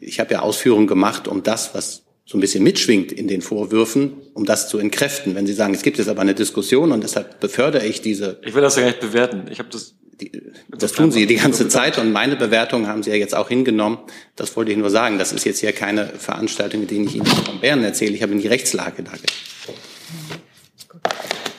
ich 0.01 0.21
habe 0.21 0.33
ja 0.33 0.41
Ausführungen 0.41 0.87
gemacht, 0.87 1.29
um 1.29 1.43
das, 1.43 1.75
was 1.75 2.05
so 2.33 2.39
ein 2.39 2.41
bisschen 2.41 2.65
mitschwingt 2.65 3.13
in 3.13 3.29
den 3.29 3.43
Vorwürfen, 3.43 4.15
um 4.33 4.47
das 4.47 4.67
zu 4.67 4.79
entkräften. 4.79 5.35
Wenn 5.35 5.47
Sie 5.47 5.53
sagen, 5.53 5.75
es 5.75 5.83
gibt 5.83 5.99
jetzt 5.99 6.09
aber 6.09 6.23
eine 6.23 6.33
Diskussion 6.35 6.91
und 6.91 7.05
deshalb 7.05 7.41
befördere 7.41 7.85
ich 7.85 8.01
diese. 8.01 8.41
Ich 8.43 8.55
will 8.55 8.63
das 8.63 8.77
ja 8.77 8.83
gar 8.83 8.89
nicht 8.89 9.01
bewerten. 9.01 9.43
Ich 9.51 9.59
habe 9.59 9.69
das. 9.71 9.97
Die, 10.19 10.33
das 10.71 10.93
tun 10.93 11.13
Sie 11.13 11.27
die 11.27 11.35
ganze 11.35 11.69
Zeit 11.69 11.99
und 11.99 12.11
meine 12.11 12.37
Bewertung 12.37 12.87
haben 12.87 13.03
Sie 13.03 13.11
ja 13.11 13.17
jetzt 13.17 13.35
auch 13.35 13.51
hingenommen. 13.51 13.99
Das 14.35 14.57
wollte 14.57 14.73
ich 14.73 14.79
nur 14.79 14.89
sagen. 14.89 15.19
Das 15.19 15.33
ist 15.33 15.45
jetzt 15.45 15.59
hier 15.59 15.73
keine 15.73 16.07
Veranstaltung, 16.07 16.81
mit 16.81 16.91
denen 16.91 17.07
ich 17.07 17.17
Ihnen 17.17 17.27
von 17.27 17.61
Bären 17.61 17.85
erzähle. 17.85 18.13
Ich 18.13 18.23
habe 18.23 18.33
Ihnen 18.33 18.41
die 18.41 18.49
Rechtslage 18.49 19.03
dargelegt. 19.03 19.35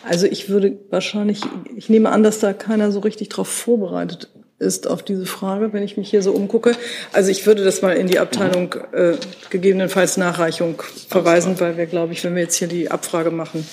Also 0.03 0.25
ich 0.25 0.49
würde 0.49 0.79
wahrscheinlich, 0.89 1.41
ich 1.75 1.89
nehme 1.89 2.09
an, 2.09 2.23
dass 2.23 2.39
da 2.39 2.51
keiner 2.51 2.91
so 2.91 2.99
richtig 2.99 3.29
darauf 3.29 3.47
vorbereitet 3.47 4.29
ist 4.63 4.87
auf 4.87 5.03
diese 5.03 5.25
Frage, 5.25 5.73
wenn 5.73 5.83
ich 5.83 5.97
mich 5.97 6.09
hier 6.09 6.23
so 6.23 6.31
umgucke. 6.31 6.75
Also 7.11 7.29
ich 7.29 7.45
würde 7.45 7.63
das 7.63 7.81
mal 7.81 7.95
in 7.95 8.07
die 8.07 8.19
Abteilung 8.19 8.73
äh, 8.93 9.13
gegebenenfalls 9.49 10.17
Nachreichung 10.17 10.81
verweisen, 11.09 11.59
weil 11.59 11.77
wir, 11.77 11.85
glaube 11.85 12.13
ich, 12.13 12.23
wenn 12.23 12.35
wir 12.35 12.43
jetzt 12.43 12.55
hier 12.55 12.67
die 12.67 12.89
Abfrage 12.89 13.31
machen, 13.31 13.67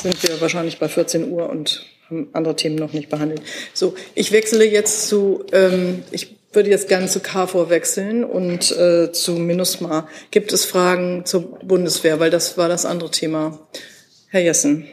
sind 0.00 0.22
wir 0.22 0.40
wahrscheinlich 0.40 0.78
bei 0.78 0.88
14 0.88 1.30
Uhr 1.30 1.48
und 1.48 1.86
haben 2.08 2.28
andere 2.32 2.56
Themen 2.56 2.76
noch 2.76 2.92
nicht 2.92 3.08
behandelt. 3.08 3.42
So, 3.74 3.94
ich 4.14 4.32
wechsle 4.32 4.64
jetzt 4.64 5.08
zu, 5.08 5.44
ähm, 5.52 6.04
ich 6.10 6.36
würde 6.52 6.70
jetzt 6.70 6.88
gerne 6.88 7.06
zu 7.06 7.20
KFOR 7.20 7.70
wechseln 7.70 8.24
und 8.24 8.70
äh, 8.76 9.12
zu 9.12 9.32
MINUSMA. 9.32 10.08
Gibt 10.30 10.52
es 10.52 10.64
Fragen 10.64 11.24
zur 11.26 11.42
Bundeswehr? 11.42 12.20
Weil 12.20 12.30
das 12.30 12.56
war 12.56 12.68
das 12.68 12.86
andere 12.86 13.10
Thema. 13.10 13.58
Herr 14.28 14.40
Jessen. 14.40 14.86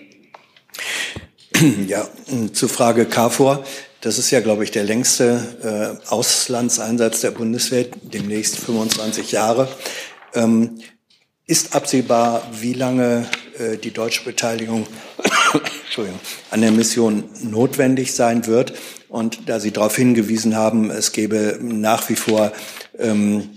Ja, 1.88 2.08
zur 2.52 2.68
Frage 2.68 3.06
KFOR. 3.06 3.64
Das 4.04 4.18
ist 4.18 4.32
ja, 4.32 4.42
glaube 4.42 4.66
ich, 4.66 4.72
der 4.72 4.84
längste 4.84 5.40
äh, 5.64 5.96
Auslandseinsatz 6.10 7.22
der 7.22 7.32
Bundeswehr, 7.32 7.86
demnächst 8.02 8.60
25 8.60 9.32
Jahre. 9.32 9.70
Ähm, 10.34 10.82
ist 11.48 11.74
absehbar, 11.74 12.46
wie 12.60 12.74
lange 12.74 13.26
äh, 13.58 13.78
die 13.78 13.92
deutsche 13.92 14.26
Beteiligung 14.26 14.86
Entschuldigung, 15.86 16.20
an 16.52 16.60
der 16.60 16.72
Mission 16.72 17.24
notwendig 17.44 18.14
sein 18.14 18.46
wird? 18.46 18.74
Und 19.08 19.48
da 19.48 19.62
Sie 19.62 19.72
darauf 19.72 19.96
hingewiesen 19.96 20.58
haben, 20.58 20.92
es 20.92 21.14
gäbe 21.14 21.58
nach 21.62 22.10
wie 22.10 22.18
vor 22.18 22.52
ähm, 23.00 23.52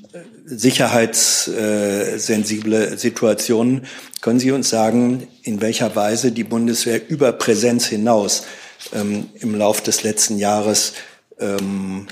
sicherheitssensible 0.45 2.97
Situationen, 2.97 3.85
können 4.21 4.39
Sie 4.39 4.53
uns 4.53 4.69
sagen, 4.69 5.27
in 5.43 5.61
welcher 5.61 5.97
Weise 5.97 6.31
die 6.31 6.45
Bundeswehr 6.45 7.01
über 7.09 7.33
Präsenz 7.33 7.87
hinaus 7.87 8.45
ähm, 8.93 9.29
im 9.35 9.55
Lauf 9.55 9.83
des 9.83 10.03
letzten 10.03 10.39
Jahres 10.39 10.95
ähm, 11.39 12.07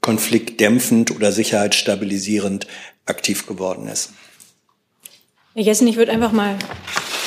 konfliktdämpfend 0.00 1.10
oder 1.10 1.32
sicherheitsstabilisierend 1.32 2.66
aktiv 3.06 3.46
geworden 3.46 3.88
ist. 3.88 4.10
Herr 5.54 5.62
Jessen, 5.62 5.86
ich 5.86 5.96
würde 5.96 6.12
einfach 6.12 6.32
mal 6.32 6.56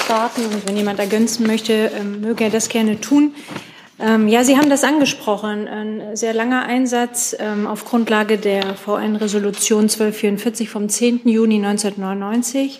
starten 0.03 0.45
und 0.45 0.67
wenn 0.67 0.77
jemand 0.77 0.99
ergänzen 0.99 1.47
möchte, 1.47 1.91
ähm, 1.95 2.21
möge 2.21 2.45
er 2.45 2.49
das 2.49 2.69
gerne 2.69 3.01
tun. 3.01 3.33
Ähm, 3.99 4.27
ja, 4.27 4.43
Sie 4.43 4.57
haben 4.57 4.69
das 4.69 4.83
angesprochen. 4.83 5.67
Ein 5.67 6.15
sehr 6.15 6.33
langer 6.33 6.65
Einsatz 6.65 7.35
ähm, 7.39 7.65
auf 7.65 7.83
Grundlage 7.85 8.37
der 8.37 8.75
VN-Resolution 8.75 9.83
1244 9.83 10.69
vom 10.69 10.87
10. 10.87 11.27
Juni 11.27 11.55
1999. 11.55 12.79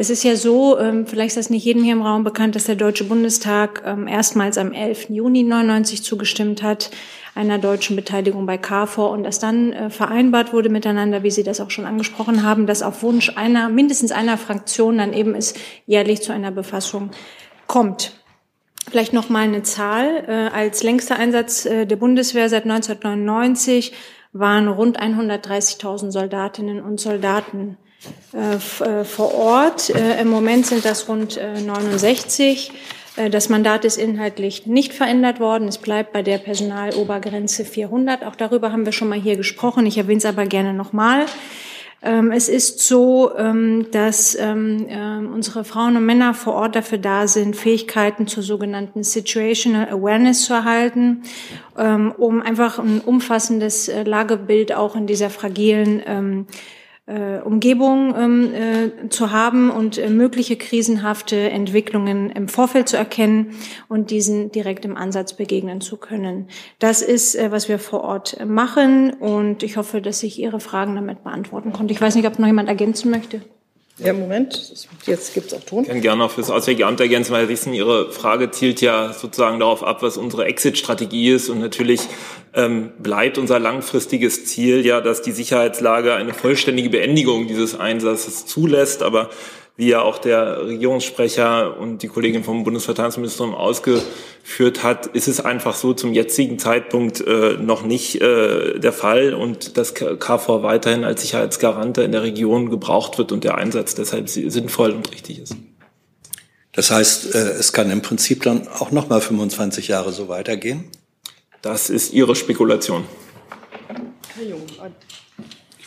Es 0.00 0.10
ist 0.10 0.22
ja 0.22 0.36
so, 0.36 0.78
ähm, 0.78 1.08
vielleicht 1.08 1.30
ist 1.30 1.38
das 1.38 1.50
nicht 1.50 1.64
jedem 1.64 1.82
hier 1.82 1.94
im 1.94 2.02
Raum 2.02 2.22
bekannt, 2.22 2.54
dass 2.54 2.66
der 2.66 2.76
Deutsche 2.76 3.02
Bundestag 3.02 3.82
ähm, 3.84 4.06
erstmals 4.06 4.56
am 4.56 4.72
11. 4.72 5.10
Juni 5.10 5.42
99 5.42 6.04
zugestimmt 6.04 6.62
hat, 6.62 6.92
einer 7.34 7.58
deutschen 7.58 7.96
Beteiligung 7.96 8.46
bei 8.46 8.58
KFOR 8.58 9.10
und 9.10 9.24
dass 9.24 9.40
dann 9.40 9.72
äh, 9.72 9.90
vereinbart 9.90 10.52
wurde 10.52 10.68
miteinander, 10.68 11.24
wie 11.24 11.32
Sie 11.32 11.42
das 11.42 11.60
auch 11.60 11.72
schon 11.72 11.84
angesprochen 11.84 12.44
haben, 12.44 12.68
dass 12.68 12.84
auf 12.84 13.02
Wunsch 13.02 13.32
einer, 13.36 13.70
mindestens 13.70 14.12
einer 14.12 14.38
Fraktion 14.38 14.98
dann 14.98 15.12
eben 15.12 15.34
es 15.34 15.54
jährlich 15.84 16.22
zu 16.22 16.32
einer 16.32 16.52
Befassung 16.52 17.10
kommt. 17.66 18.12
Vielleicht 18.88 19.12
noch 19.12 19.30
mal 19.30 19.42
eine 19.42 19.64
Zahl. 19.64 20.24
Äh, 20.28 20.56
als 20.56 20.84
längster 20.84 21.16
Einsatz 21.16 21.66
äh, 21.66 21.86
der 21.86 21.96
Bundeswehr 21.96 22.48
seit 22.48 22.62
1999 22.62 23.92
waren 24.32 24.68
rund 24.68 25.00
130.000 25.00 26.12
Soldatinnen 26.12 26.80
und 26.80 27.00
Soldaten 27.00 27.78
vor 29.04 29.34
Ort. 29.34 29.90
Äh, 29.90 30.20
Im 30.20 30.28
Moment 30.28 30.66
sind 30.66 30.84
das 30.84 31.08
rund 31.08 31.38
69. 31.38 32.72
Das 33.32 33.48
Mandat 33.48 33.84
ist 33.84 33.96
inhaltlich 33.96 34.66
nicht 34.66 34.92
verändert 34.92 35.40
worden. 35.40 35.66
Es 35.66 35.78
bleibt 35.78 36.12
bei 36.12 36.22
der 36.22 36.38
Personalobergrenze 36.38 37.64
400. 37.64 38.24
Auch 38.24 38.36
darüber 38.36 38.70
haben 38.70 38.84
wir 38.84 38.92
schon 38.92 39.08
mal 39.08 39.18
hier 39.18 39.36
gesprochen. 39.36 39.86
Ich 39.86 39.98
erwähne 39.98 40.18
es 40.18 40.24
aber 40.24 40.46
gerne 40.46 40.72
nochmal. 40.72 41.26
Ähm, 42.00 42.30
es 42.30 42.48
ist 42.48 42.78
so, 42.78 43.36
ähm, 43.36 43.86
dass 43.90 44.36
ähm, 44.36 44.86
unsere 45.34 45.64
Frauen 45.64 45.96
und 45.96 46.06
Männer 46.06 46.32
vor 46.32 46.54
Ort 46.54 46.76
dafür 46.76 46.98
da 46.98 47.26
sind, 47.26 47.56
Fähigkeiten 47.56 48.28
zur 48.28 48.44
sogenannten 48.44 49.02
Situational 49.02 49.88
Awareness 49.88 50.44
zu 50.44 50.54
erhalten, 50.54 51.22
um 52.16 52.42
einfach 52.42 52.78
ein 52.78 53.00
umfassendes 53.00 53.88
äh, 53.88 54.02
Lagebild 54.02 54.72
auch 54.72 54.96
in 54.96 55.06
dieser 55.06 55.30
fragilen 55.30 56.46
äh, 57.08 57.40
Umgebung 57.40 58.14
ähm, 58.16 58.54
äh, 58.54 59.08
zu 59.08 59.32
haben 59.32 59.70
und 59.70 59.98
äh, 59.98 60.10
mögliche 60.10 60.56
krisenhafte 60.56 61.50
Entwicklungen 61.50 62.30
im 62.30 62.48
Vorfeld 62.48 62.88
zu 62.88 62.96
erkennen 62.96 63.52
und 63.88 64.10
diesen 64.10 64.52
direkt 64.52 64.84
im 64.84 64.96
Ansatz 64.96 65.32
begegnen 65.32 65.80
zu 65.80 65.96
können. 65.96 66.48
Das 66.78 67.02
ist, 67.02 67.34
äh, 67.34 67.50
was 67.50 67.68
wir 67.68 67.78
vor 67.78 68.02
Ort 68.02 68.44
machen 68.46 69.14
und 69.14 69.62
ich 69.62 69.76
hoffe, 69.76 70.00
dass 70.00 70.22
ich 70.22 70.38
Ihre 70.38 70.60
Fragen 70.60 70.94
damit 70.94 71.24
beantworten 71.24 71.72
konnte. 71.72 71.92
Ich 71.92 72.00
weiß 72.00 72.14
nicht, 72.14 72.26
ob 72.26 72.38
noch 72.38 72.46
jemand 72.46 72.68
ergänzen 72.68 73.10
möchte. 73.10 73.40
Ja, 73.98 74.12
Moment, 74.12 74.72
jetzt 75.06 75.34
gibt 75.34 75.48
es 75.48 75.54
auch 75.54 75.64
Ton. 75.64 75.82
Ich 75.82 75.88
kann 75.88 76.00
gerne 76.00 76.22
noch 76.22 76.30
fürs 76.30 76.50
Auswärtige 76.50 76.86
Amt 76.86 77.00
ergänzen, 77.00 77.32
weil 77.32 77.48
wissen, 77.48 77.74
Ihre 77.74 78.12
Frage 78.12 78.50
zielt 78.50 78.80
ja 78.80 79.12
sozusagen 79.12 79.58
darauf 79.58 79.82
ab, 79.82 80.02
was 80.02 80.16
unsere 80.16 80.44
Exit-Strategie 80.44 81.30
ist. 81.30 81.48
Und 81.48 81.58
natürlich 81.58 82.02
ähm, 82.54 82.92
bleibt 82.98 83.38
unser 83.38 83.58
langfristiges 83.58 84.46
Ziel 84.46 84.86
ja, 84.86 85.00
dass 85.00 85.22
die 85.22 85.32
Sicherheitslage 85.32 86.14
eine 86.14 86.32
vollständige 86.32 86.90
Beendigung 86.90 87.48
dieses 87.48 87.78
Einsatzes 87.78 88.46
zulässt. 88.46 89.02
Aber 89.02 89.30
wie 89.78 89.90
ja 89.90 90.02
auch 90.02 90.18
der 90.18 90.66
Regierungssprecher 90.66 91.78
und 91.78 92.02
die 92.02 92.08
Kollegin 92.08 92.42
vom 92.42 92.64
Bundesverteidigungsministerium 92.64 93.54
ausgeführt 93.54 94.82
hat, 94.82 95.06
ist 95.06 95.28
es 95.28 95.40
einfach 95.40 95.76
so 95.76 95.94
zum 95.94 96.12
jetzigen 96.12 96.58
Zeitpunkt 96.58 97.20
äh, 97.20 97.56
noch 97.60 97.84
nicht 97.84 98.20
äh, 98.20 98.80
der 98.80 98.92
Fall 98.92 99.34
und 99.34 99.76
dass 99.76 99.94
KFOR 99.94 100.64
weiterhin 100.64 101.04
als 101.04 101.22
Sicherheitsgarante 101.22 102.02
in 102.02 102.10
der 102.10 102.24
Region 102.24 102.70
gebraucht 102.70 103.18
wird 103.18 103.30
und 103.30 103.44
der 103.44 103.56
Einsatz 103.56 103.94
deshalb 103.94 104.28
sinnvoll 104.28 104.90
und 104.90 105.12
richtig 105.12 105.38
ist. 105.38 105.54
Das 106.72 106.90
heißt, 106.90 107.36
äh, 107.36 107.38
es 107.38 107.72
kann 107.72 107.88
im 107.92 108.02
Prinzip 108.02 108.42
dann 108.42 108.66
auch 108.66 108.90
noch 108.90 109.08
mal 109.08 109.20
25 109.20 109.86
Jahre 109.86 110.10
so 110.10 110.26
weitergehen? 110.28 110.90
Das 111.62 111.88
ist 111.88 112.12
Ihre 112.12 112.34
Spekulation. 112.34 113.04
Herr 114.34 114.44
Jung, 114.44 114.62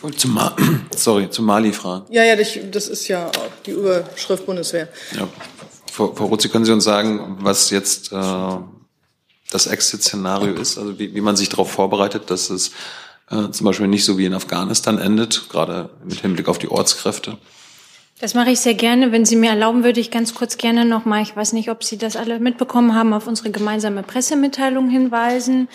ich 0.02 0.04
wollte 0.04 0.18
zum, 0.18 0.34
Ma 0.34 0.56
Sorry, 0.96 1.30
zum 1.30 1.44
Mali 1.44 1.72
fragen. 1.72 2.06
Ja, 2.10 2.24
ja, 2.24 2.34
das 2.34 2.88
ist 2.88 3.06
ja 3.06 3.30
die 3.64 3.70
Überschrift 3.70 4.44
Bundeswehr. 4.46 4.88
Ja. 5.16 5.28
Frau, 5.92 6.12
Frau 6.12 6.24
Rutzi, 6.24 6.48
können 6.48 6.64
Sie 6.64 6.72
uns 6.72 6.82
sagen, 6.82 7.36
was 7.38 7.70
jetzt 7.70 8.10
äh, 8.10 8.56
das 9.52 9.68
Exit-Szenario 9.68 10.54
ist? 10.54 10.76
Also 10.76 10.98
wie, 10.98 11.14
wie 11.14 11.20
man 11.20 11.36
sich 11.36 11.50
darauf 11.50 11.70
vorbereitet, 11.70 12.30
dass 12.30 12.50
es 12.50 12.72
äh, 13.30 13.50
zum 13.52 13.64
Beispiel 13.64 13.86
nicht 13.86 14.04
so 14.04 14.18
wie 14.18 14.24
in 14.24 14.34
Afghanistan 14.34 14.98
endet, 14.98 15.48
gerade 15.48 15.90
mit 16.04 16.20
Hinblick 16.20 16.48
auf 16.48 16.58
die 16.58 16.68
Ortskräfte? 16.68 17.38
Das 18.22 18.34
mache 18.34 18.52
ich 18.52 18.60
sehr 18.60 18.74
gerne. 18.74 19.10
Wenn 19.10 19.24
Sie 19.24 19.34
mir 19.34 19.50
erlauben, 19.50 19.82
würde 19.82 19.98
ich 19.98 20.12
ganz 20.12 20.32
kurz 20.32 20.56
gerne 20.56 20.84
noch 20.84 21.04
mal, 21.04 21.22
ich 21.22 21.34
weiß 21.34 21.54
nicht, 21.54 21.72
ob 21.72 21.82
Sie 21.82 21.98
das 21.98 22.14
alle 22.14 22.38
mitbekommen 22.38 22.94
haben, 22.94 23.12
auf 23.14 23.26
unsere 23.26 23.50
gemeinsame 23.50 24.04
Pressemitteilung 24.04 24.88
hinweisen 24.88 25.66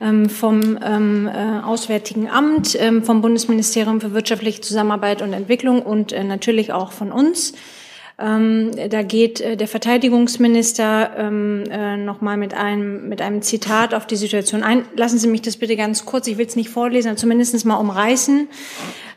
ähm, 0.00 0.30
vom 0.30 0.78
ähm, 0.84 1.26
äh, 1.26 1.64
Auswärtigen 1.64 2.30
Amt, 2.30 2.76
ähm, 2.78 3.02
vom 3.02 3.22
Bundesministerium 3.22 4.00
für 4.00 4.12
wirtschaftliche 4.12 4.60
Zusammenarbeit 4.60 5.20
und 5.20 5.32
Entwicklung 5.32 5.82
und 5.82 6.12
äh, 6.12 6.22
natürlich 6.22 6.72
auch 6.72 6.92
von 6.92 7.10
uns. 7.10 7.54
Ähm, 8.18 8.70
da 8.88 9.02
geht 9.02 9.40
äh, 9.42 9.56
der 9.56 9.68
Verteidigungsminister 9.68 11.10
ähm, 11.18 11.64
äh, 11.70 11.98
nochmal 11.98 12.38
mit 12.38 12.54
einem, 12.54 13.08
mit 13.10 13.20
einem 13.20 13.42
Zitat 13.42 13.92
auf 13.92 14.06
die 14.06 14.16
Situation 14.16 14.62
ein. 14.62 14.86
Lassen 14.96 15.18
Sie 15.18 15.28
mich 15.28 15.42
das 15.42 15.58
bitte 15.58 15.76
ganz 15.76 16.06
kurz, 16.06 16.26
ich 16.26 16.38
will 16.38 16.46
es 16.46 16.56
nicht 16.56 16.70
vorlesen, 16.70 17.08
aber 17.08 17.18
zumindest 17.18 17.66
mal 17.66 17.76
umreißen. 17.76 18.48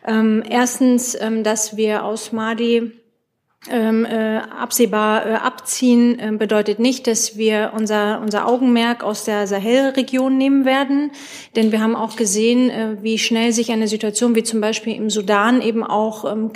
Ähm, 0.05 0.43
erstens, 0.49 1.17
ähm, 1.19 1.43
dass 1.45 1.77
wir 1.77 2.03
aus 2.03 2.33
Mali 2.33 2.91
ähm, 3.69 4.05
äh, 4.05 4.37
absehbar 4.37 5.25
äh, 5.25 5.33
abziehen, 5.35 6.17
äh, 6.19 6.31
bedeutet 6.31 6.79
nicht, 6.79 7.07
dass 7.07 7.37
wir 7.37 7.73
unser, 7.75 8.21
unser 8.21 8.47
Augenmerk 8.47 9.03
aus 9.03 9.25
der 9.25 9.47
Sahelregion 9.47 10.37
nehmen 10.37 10.65
werden. 10.65 11.11
Denn 11.55 11.71
wir 11.71 11.81
haben 11.81 11.95
auch 11.95 12.15
gesehen, 12.15 12.69
äh, 12.69 12.97
wie 13.01 13.17
schnell 13.17 13.51
sich 13.51 13.71
eine 13.71 13.87
Situation 13.87 14.35
wie 14.35 14.43
zum 14.43 14.61
Beispiel 14.61 14.95
im 14.95 15.09
Sudan 15.09 15.61
eben 15.61 15.83
auch 15.83 16.29
ähm, 16.29 16.51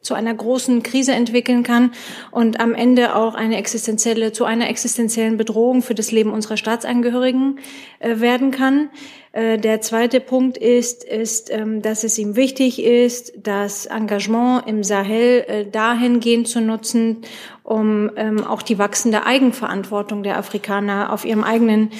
zu 0.00 0.14
einer 0.14 0.32
großen 0.32 0.82
Krise 0.82 1.12
entwickeln 1.12 1.62
kann 1.62 1.92
und 2.30 2.58
am 2.58 2.74
Ende 2.74 3.14
auch 3.14 3.34
eine 3.34 3.58
existenzielle, 3.58 4.32
zu 4.32 4.44
einer 4.44 4.68
existenziellen 4.70 5.36
Bedrohung 5.36 5.82
für 5.82 5.94
das 5.94 6.10
Leben 6.10 6.32
unserer 6.32 6.56
Staatsangehörigen 6.56 7.58
äh, 7.98 8.20
werden 8.20 8.50
kann. 8.50 8.88
Äh, 9.32 9.58
der 9.58 9.82
zweite 9.82 10.20
Punkt 10.20 10.56
ist, 10.56 11.04
ist, 11.04 11.50
ähm, 11.52 11.82
dass 11.82 12.02
es 12.02 12.18
ihm 12.18 12.34
wichtig 12.34 12.82
ist, 12.82 13.32
das 13.42 13.86
Engagement 13.86 14.66
im 14.66 14.82
Sahel 14.82 15.44
äh, 15.46 15.66
dahingehend 15.66 16.48
zu 16.48 16.62
nutzen, 16.62 17.18
um 17.62 18.10
ähm, 18.16 18.44
auch 18.44 18.62
die 18.62 18.78
wachsende 18.78 19.26
Eigenverantwortung 19.26 20.22
der 20.22 20.38
Afrikaner 20.38 21.12
auf 21.12 21.24
ihrem 21.24 21.44
eigenen 21.44 21.90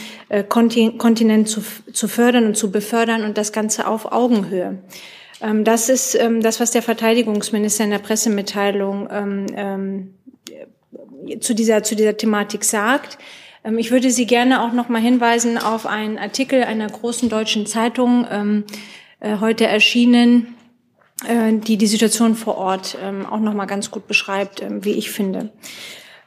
Kontinent 0.48 1.48
zu 1.48 2.08
fördern 2.08 2.46
und 2.46 2.56
zu 2.56 2.72
befördern 2.72 3.24
und 3.24 3.38
das 3.38 3.52
Ganze 3.52 3.86
auf 3.86 4.10
Augenhöhe. 4.10 4.78
Ähm, 5.40 5.64
das 5.64 5.88
ist 5.88 6.18
das, 6.40 6.60
was 6.60 6.70
der 6.70 6.82
Verteidigungsminister 6.82 7.84
in 7.84 7.90
der 7.90 7.98
Pressemitteilung 7.98 9.08
zu 11.40 11.54
dieser, 11.54 11.82
zu 11.82 11.94
dieser 11.94 12.16
Thematik 12.16 12.64
sagt. 12.64 13.18
Ähm, 13.64 13.78
ich 13.78 13.90
würde 13.90 14.10
Sie 14.10 14.26
gerne 14.26 14.62
auch 14.62 14.72
noch 14.72 14.88
mal 14.88 15.00
hinweisen 15.00 15.58
auf 15.58 15.86
einen 15.86 16.18
Artikel 16.18 16.64
einer 16.64 16.88
großen 16.88 17.28
deutschen 17.28 17.66
Zeitung, 17.66 18.26
ähm, 18.30 18.64
äh, 19.20 19.38
heute 19.38 19.66
erschienen, 19.66 20.54
äh, 21.26 21.52
die 21.52 21.76
die 21.76 21.86
Situation 21.86 22.34
vor 22.34 22.56
Ort 22.56 22.96
ähm, 23.02 23.26
auch 23.26 23.40
noch 23.40 23.54
mal 23.54 23.66
ganz 23.66 23.90
gut 23.90 24.06
beschreibt, 24.06 24.64
wie 24.82 24.92
ich 24.92 25.10
finde. 25.10 25.50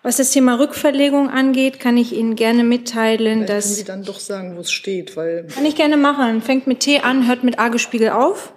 Was 0.03 0.17
das 0.17 0.31
Thema 0.31 0.59
Rückverlegung 0.59 1.29
angeht, 1.29 1.79
kann 1.79 1.95
ich 1.95 2.11
Ihnen 2.11 2.35
gerne 2.35 2.65
mitteilen, 2.65 3.45
Vielleicht 3.45 3.49
dass... 3.49 3.65
Können 3.65 3.75
Sie 3.75 3.83
dann 3.85 4.03
doch 4.03 4.19
sagen, 4.19 4.57
wo 4.57 4.59
es 4.59 4.71
steht, 4.71 5.15
weil... 5.15 5.47
Kann 5.47 5.65
ich 5.65 5.77
gerne 5.77 5.95
machen. 5.95 6.41
Fängt 6.41 6.67
mit 6.67 6.81
T 6.81 6.99
an, 6.99 7.25
hört 7.25 7.45
mit 7.45 7.57
A 7.57 7.69
gespiegelt 7.69 8.11
auf. 8.11 8.51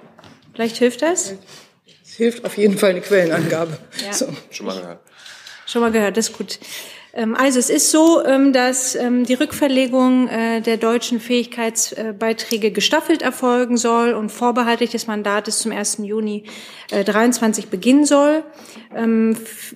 Vielleicht 0.56 0.78
hilft 0.78 1.02
das. 1.02 1.34
Es 2.02 2.14
hilft 2.14 2.46
auf 2.46 2.56
jeden 2.56 2.78
Fall 2.78 2.90
eine 2.90 3.02
Quellenangabe. 3.02 3.78
Ja. 4.02 4.12
So. 4.14 4.34
Schon 4.50 4.64
mal 4.64 4.80
gehört. 4.80 5.00
Schon 5.66 5.82
mal 5.82 5.92
gehört, 5.92 6.16
das 6.16 6.30
ist 6.30 6.38
gut. 6.38 6.58
Ähm, 7.16 7.34
also 7.34 7.58
es 7.58 7.70
ist 7.70 7.90
so, 7.90 8.24
ähm, 8.24 8.52
dass 8.52 8.94
ähm, 8.94 9.24
die 9.24 9.34
Rückverlegung 9.34 10.28
äh, 10.28 10.60
der 10.60 10.76
deutschen 10.76 11.18
Fähigkeitsbeiträge 11.18 12.70
gestaffelt 12.70 13.22
erfolgen 13.22 13.78
soll 13.78 14.12
und 14.12 14.30
vorbehaltlich 14.30 14.90
des 14.90 15.06
Mandates 15.06 15.60
zum 15.60 15.72
1. 15.72 15.98
Juni 16.02 16.44
23 16.90 17.64
äh, 17.64 17.68
beginnen 17.68 18.04
soll. 18.04 18.44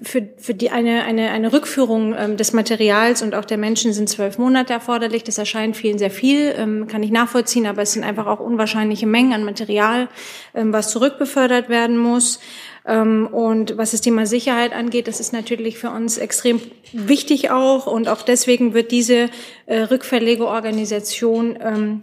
Für, 0.02 0.54
die 0.54 0.70
eine, 0.70 1.02
eine, 1.02 1.30
eine 1.30 1.52
Rückführung 1.52 2.36
des 2.36 2.52
Materials 2.52 3.22
und 3.22 3.34
auch 3.34 3.44
der 3.44 3.58
Menschen 3.58 3.92
sind 3.92 4.08
zwölf 4.08 4.38
Monate 4.38 4.72
erforderlich. 4.72 5.24
Das 5.24 5.36
erscheint 5.36 5.76
vielen 5.76 5.98
sehr 5.98 6.10
viel, 6.10 6.86
kann 6.88 7.02
ich 7.02 7.10
nachvollziehen, 7.10 7.66
aber 7.66 7.82
es 7.82 7.92
sind 7.92 8.04
einfach 8.04 8.26
auch 8.26 8.40
unwahrscheinliche 8.40 9.06
Mengen 9.06 9.32
an 9.32 9.44
Material, 9.44 10.08
was 10.52 10.90
zurückbefördert 10.90 11.68
werden 11.68 11.98
muss. 11.98 12.38
Ähm, 12.86 13.26
und 13.26 13.76
was 13.76 13.92
das 13.92 14.00
Thema 14.00 14.26
Sicherheit 14.26 14.72
angeht, 14.72 15.08
das 15.08 15.20
ist 15.20 15.32
natürlich 15.32 15.78
für 15.78 15.90
uns 15.90 16.18
extrem 16.18 16.60
wichtig 16.92 17.50
auch. 17.50 17.86
Und 17.86 18.08
auch 18.08 18.22
deswegen 18.22 18.74
wird 18.74 18.90
diese 18.90 19.28
äh, 19.66 19.80
Rückverlegeorganisation 19.82 21.58
ähm, 21.60 22.02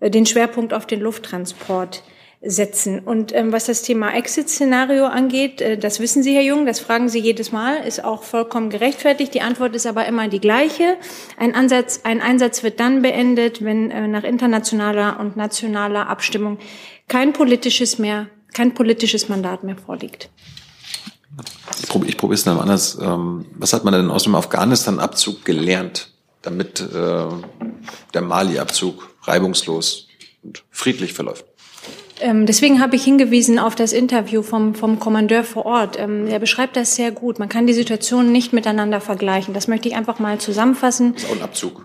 den 0.00 0.26
Schwerpunkt 0.26 0.74
auf 0.74 0.86
den 0.86 1.00
Lufttransport 1.00 2.02
setzen. 2.44 2.98
Und 3.00 3.34
ähm, 3.34 3.52
was 3.52 3.66
das 3.66 3.82
Thema 3.82 4.14
Exit-Szenario 4.14 5.06
angeht, 5.06 5.60
äh, 5.60 5.78
das 5.78 6.00
wissen 6.00 6.22
Sie, 6.22 6.34
Herr 6.34 6.42
Jung, 6.42 6.66
das 6.66 6.80
fragen 6.80 7.08
Sie 7.08 7.18
jedes 7.18 7.52
Mal, 7.52 7.76
ist 7.86 8.04
auch 8.04 8.22
vollkommen 8.22 8.70
gerechtfertigt. 8.70 9.34
Die 9.34 9.40
Antwort 9.40 9.74
ist 9.74 9.86
aber 9.86 10.06
immer 10.06 10.28
die 10.28 10.40
gleiche. 10.40 10.96
Ein, 11.38 11.54
Ansatz, 11.54 12.00
ein 12.04 12.20
Einsatz 12.20 12.62
wird 12.62 12.80
dann 12.80 13.02
beendet, 13.02 13.64
wenn 13.64 13.90
äh, 13.90 14.06
nach 14.08 14.24
internationaler 14.24 15.18
und 15.20 15.36
nationaler 15.36 16.08
Abstimmung 16.08 16.58
kein 17.08 17.32
politisches 17.32 17.98
mehr 17.98 18.28
kein 18.54 18.74
politisches 18.74 19.28
Mandat 19.28 19.64
mehr 19.64 19.76
vorliegt. 19.76 20.30
Ich 21.80 21.88
probiere 21.88 22.10
ich 22.10 22.16
probiere 22.16 22.34
es 22.34 22.44
dann 22.44 22.58
anders. 22.58 22.98
Ähm, 23.00 23.46
was 23.56 23.72
hat 23.72 23.84
man 23.84 23.92
denn 23.92 24.10
aus 24.10 24.22
dem 24.24 24.34
Afghanistan-Abzug 24.34 25.44
gelernt, 25.44 26.12
damit 26.42 26.80
äh, 26.80 27.26
der 28.14 28.22
Mali-Abzug 28.22 29.10
reibungslos 29.22 30.08
und 30.42 30.62
friedlich 30.70 31.12
verläuft? 31.12 31.44
Ähm, 32.20 32.46
deswegen 32.46 32.80
habe 32.80 32.94
ich 32.94 33.04
hingewiesen 33.04 33.58
auf 33.58 33.74
das 33.74 33.92
Interview 33.92 34.42
vom, 34.42 34.74
vom 34.74 35.00
Kommandeur 35.00 35.42
vor 35.42 35.66
Ort. 35.66 35.98
Ähm, 35.98 36.28
er 36.28 36.38
beschreibt 36.38 36.76
das 36.76 36.94
sehr 36.94 37.10
gut. 37.10 37.40
Man 37.40 37.48
kann 37.48 37.66
die 37.66 37.72
Situationen 37.72 38.30
nicht 38.30 38.52
miteinander 38.52 39.00
vergleichen. 39.00 39.52
Das 39.52 39.66
möchte 39.66 39.88
ich 39.88 39.96
einfach 39.96 40.20
mal 40.20 40.38
zusammenfassen. 40.38 41.14
Das 41.14 41.24
ist 41.24 41.30
auch 41.30 41.36
ein 41.36 41.42
Abzug. 41.42 41.84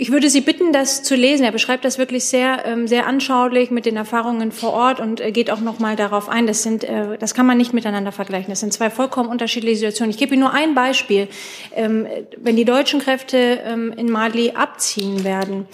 Ich 0.00 0.10
würde 0.10 0.30
Sie 0.30 0.40
bitten, 0.40 0.72
das 0.72 1.02
zu 1.02 1.14
lesen. 1.14 1.44
Er 1.44 1.52
beschreibt 1.52 1.84
das 1.84 1.98
wirklich 1.98 2.24
sehr, 2.24 2.64
ähm, 2.64 2.86
sehr 2.86 3.06
anschaulich 3.06 3.70
mit 3.70 3.84
den 3.84 3.98
Erfahrungen 3.98 4.50
vor 4.50 4.72
Ort 4.72 4.98
und 4.98 5.22
geht 5.34 5.50
auch 5.50 5.60
noch 5.60 5.78
mal 5.78 5.94
darauf 5.94 6.30
ein. 6.30 6.46
Das 6.46 6.62
sind, 6.62 6.84
äh, 6.84 7.18
das 7.18 7.34
kann 7.34 7.44
man 7.44 7.58
nicht 7.58 7.74
miteinander 7.74 8.10
vergleichen. 8.10 8.48
Das 8.48 8.60
sind 8.60 8.72
zwei 8.72 8.88
vollkommen 8.88 9.28
unterschiedliche 9.28 9.76
Situationen. 9.76 10.10
Ich 10.10 10.16
gebe 10.16 10.32
Ihnen 10.32 10.40
nur 10.40 10.54
ein 10.54 10.74
Beispiel. 10.74 11.28
Ähm, 11.76 12.06
wenn 12.38 12.56
die 12.56 12.64
deutschen 12.64 12.98
Kräfte 13.00 13.60
ähm, 13.62 13.92
in 13.94 14.10
Mali 14.10 14.52
abziehen 14.52 15.22
werden, 15.22 15.66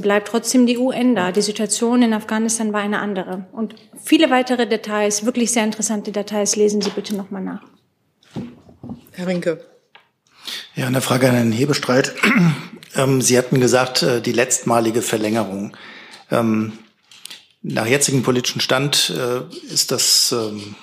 bleibt 0.00 0.28
trotzdem 0.28 0.64
die 0.64 0.78
UN 0.78 1.14
da. 1.14 1.30
Die 1.30 1.42
Situation 1.42 2.00
in 2.00 2.14
Afghanistan 2.14 2.72
war 2.72 2.80
eine 2.80 3.00
andere. 3.00 3.44
Und 3.52 3.74
viele 4.02 4.30
weitere 4.30 4.66
Details, 4.66 5.26
wirklich 5.26 5.52
sehr 5.52 5.64
interessante 5.64 6.12
Details, 6.12 6.56
lesen 6.56 6.80
Sie 6.80 6.90
bitte 6.90 7.14
noch 7.14 7.30
mal 7.30 7.42
nach. 7.42 7.62
Herr 9.12 9.26
Rinke. 9.26 9.75
Ja, 10.74 10.86
eine 10.86 11.00
Frage 11.00 11.28
an 11.28 11.34
Herrn 11.34 11.52
Hebestreit. 11.52 12.14
Ähm, 12.96 13.20
Sie 13.20 13.36
hatten 13.36 13.60
gesagt, 13.60 14.02
äh, 14.02 14.20
die 14.20 14.32
letztmalige 14.32 15.02
Verlängerung. 15.02 15.76
Ähm, 16.30 16.72
nach 17.62 17.86
jetzigem 17.86 18.22
politischen 18.22 18.60
Stand 18.60 19.12
äh, 19.14 19.72
ist 19.72 19.90
das 19.90 20.32
ähm, 20.32 20.74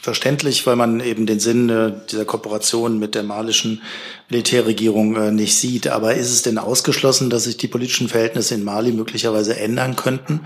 verständlich, 0.00 0.66
weil 0.66 0.76
man 0.76 1.00
eben 1.00 1.26
den 1.26 1.40
Sinn 1.40 1.68
äh, 1.68 1.92
dieser 2.10 2.24
Kooperation 2.24 2.98
mit 2.98 3.14
der 3.14 3.22
malischen 3.22 3.82
Militärregierung 4.28 5.34
nicht 5.34 5.56
sieht. 5.56 5.88
Aber 5.88 6.14
ist 6.14 6.30
es 6.30 6.42
denn 6.42 6.58
ausgeschlossen, 6.58 7.30
dass 7.30 7.44
sich 7.44 7.56
die 7.56 7.68
politischen 7.68 8.08
Verhältnisse 8.08 8.54
in 8.54 8.64
Mali 8.64 8.92
möglicherweise 8.92 9.58
ändern 9.58 9.96
könnten, 9.96 10.42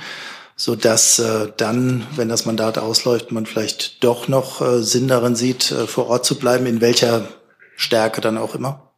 so 0.56 0.74
dass 0.74 1.20
dann, 1.58 2.06
wenn 2.16 2.28
das 2.30 2.46
Mandat 2.46 2.78
ausläuft, 2.78 3.30
man 3.30 3.44
vielleicht 3.44 4.02
doch 4.02 4.28
noch 4.28 4.62
Sinn 4.80 5.08
darin 5.08 5.36
sieht, 5.36 5.64
vor 5.64 6.06
Ort 6.06 6.24
zu 6.24 6.36
bleiben, 6.36 6.64
in 6.64 6.80
welcher 6.80 7.28
Stärke 7.76 8.20
dann 8.20 8.38
auch 8.38 8.54
immer? 8.54 8.90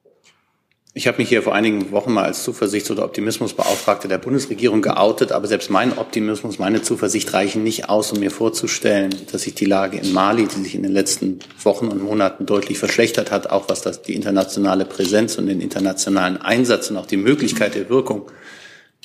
Ich 0.98 1.06
habe 1.06 1.18
mich 1.18 1.28
hier 1.28 1.42
vor 1.42 1.54
einigen 1.54 1.90
Wochen 1.90 2.10
mal 2.10 2.24
als 2.24 2.42
Zuversichts- 2.42 2.90
oder 2.90 3.04
Optimismusbeauftragter 3.04 4.08
der 4.08 4.16
Bundesregierung 4.16 4.80
geoutet, 4.80 5.30
aber 5.30 5.46
selbst 5.46 5.68
mein 5.68 5.98
Optimismus, 5.98 6.58
meine 6.58 6.80
Zuversicht 6.80 7.34
reichen 7.34 7.62
nicht 7.62 7.90
aus, 7.90 8.12
um 8.12 8.20
mir 8.20 8.30
vorzustellen, 8.30 9.14
dass 9.30 9.42
sich 9.42 9.54
die 9.54 9.66
Lage 9.66 9.98
in 9.98 10.14
Mali, 10.14 10.46
die 10.46 10.62
sich 10.62 10.74
in 10.74 10.82
den 10.82 10.92
letzten 10.92 11.40
Wochen 11.62 11.88
und 11.88 12.02
Monaten 12.02 12.46
deutlich 12.46 12.78
verschlechtert 12.78 13.30
hat, 13.30 13.50
auch 13.50 13.68
was 13.68 13.82
das 13.82 14.00
die 14.00 14.14
internationale 14.14 14.86
Präsenz 14.86 15.36
und 15.36 15.48
den 15.48 15.60
internationalen 15.60 16.38
Einsatz 16.38 16.90
und 16.90 16.96
auch 16.96 17.04
die 17.04 17.18
Möglichkeit 17.18 17.74
der 17.74 17.90
Wirkung 17.90 18.30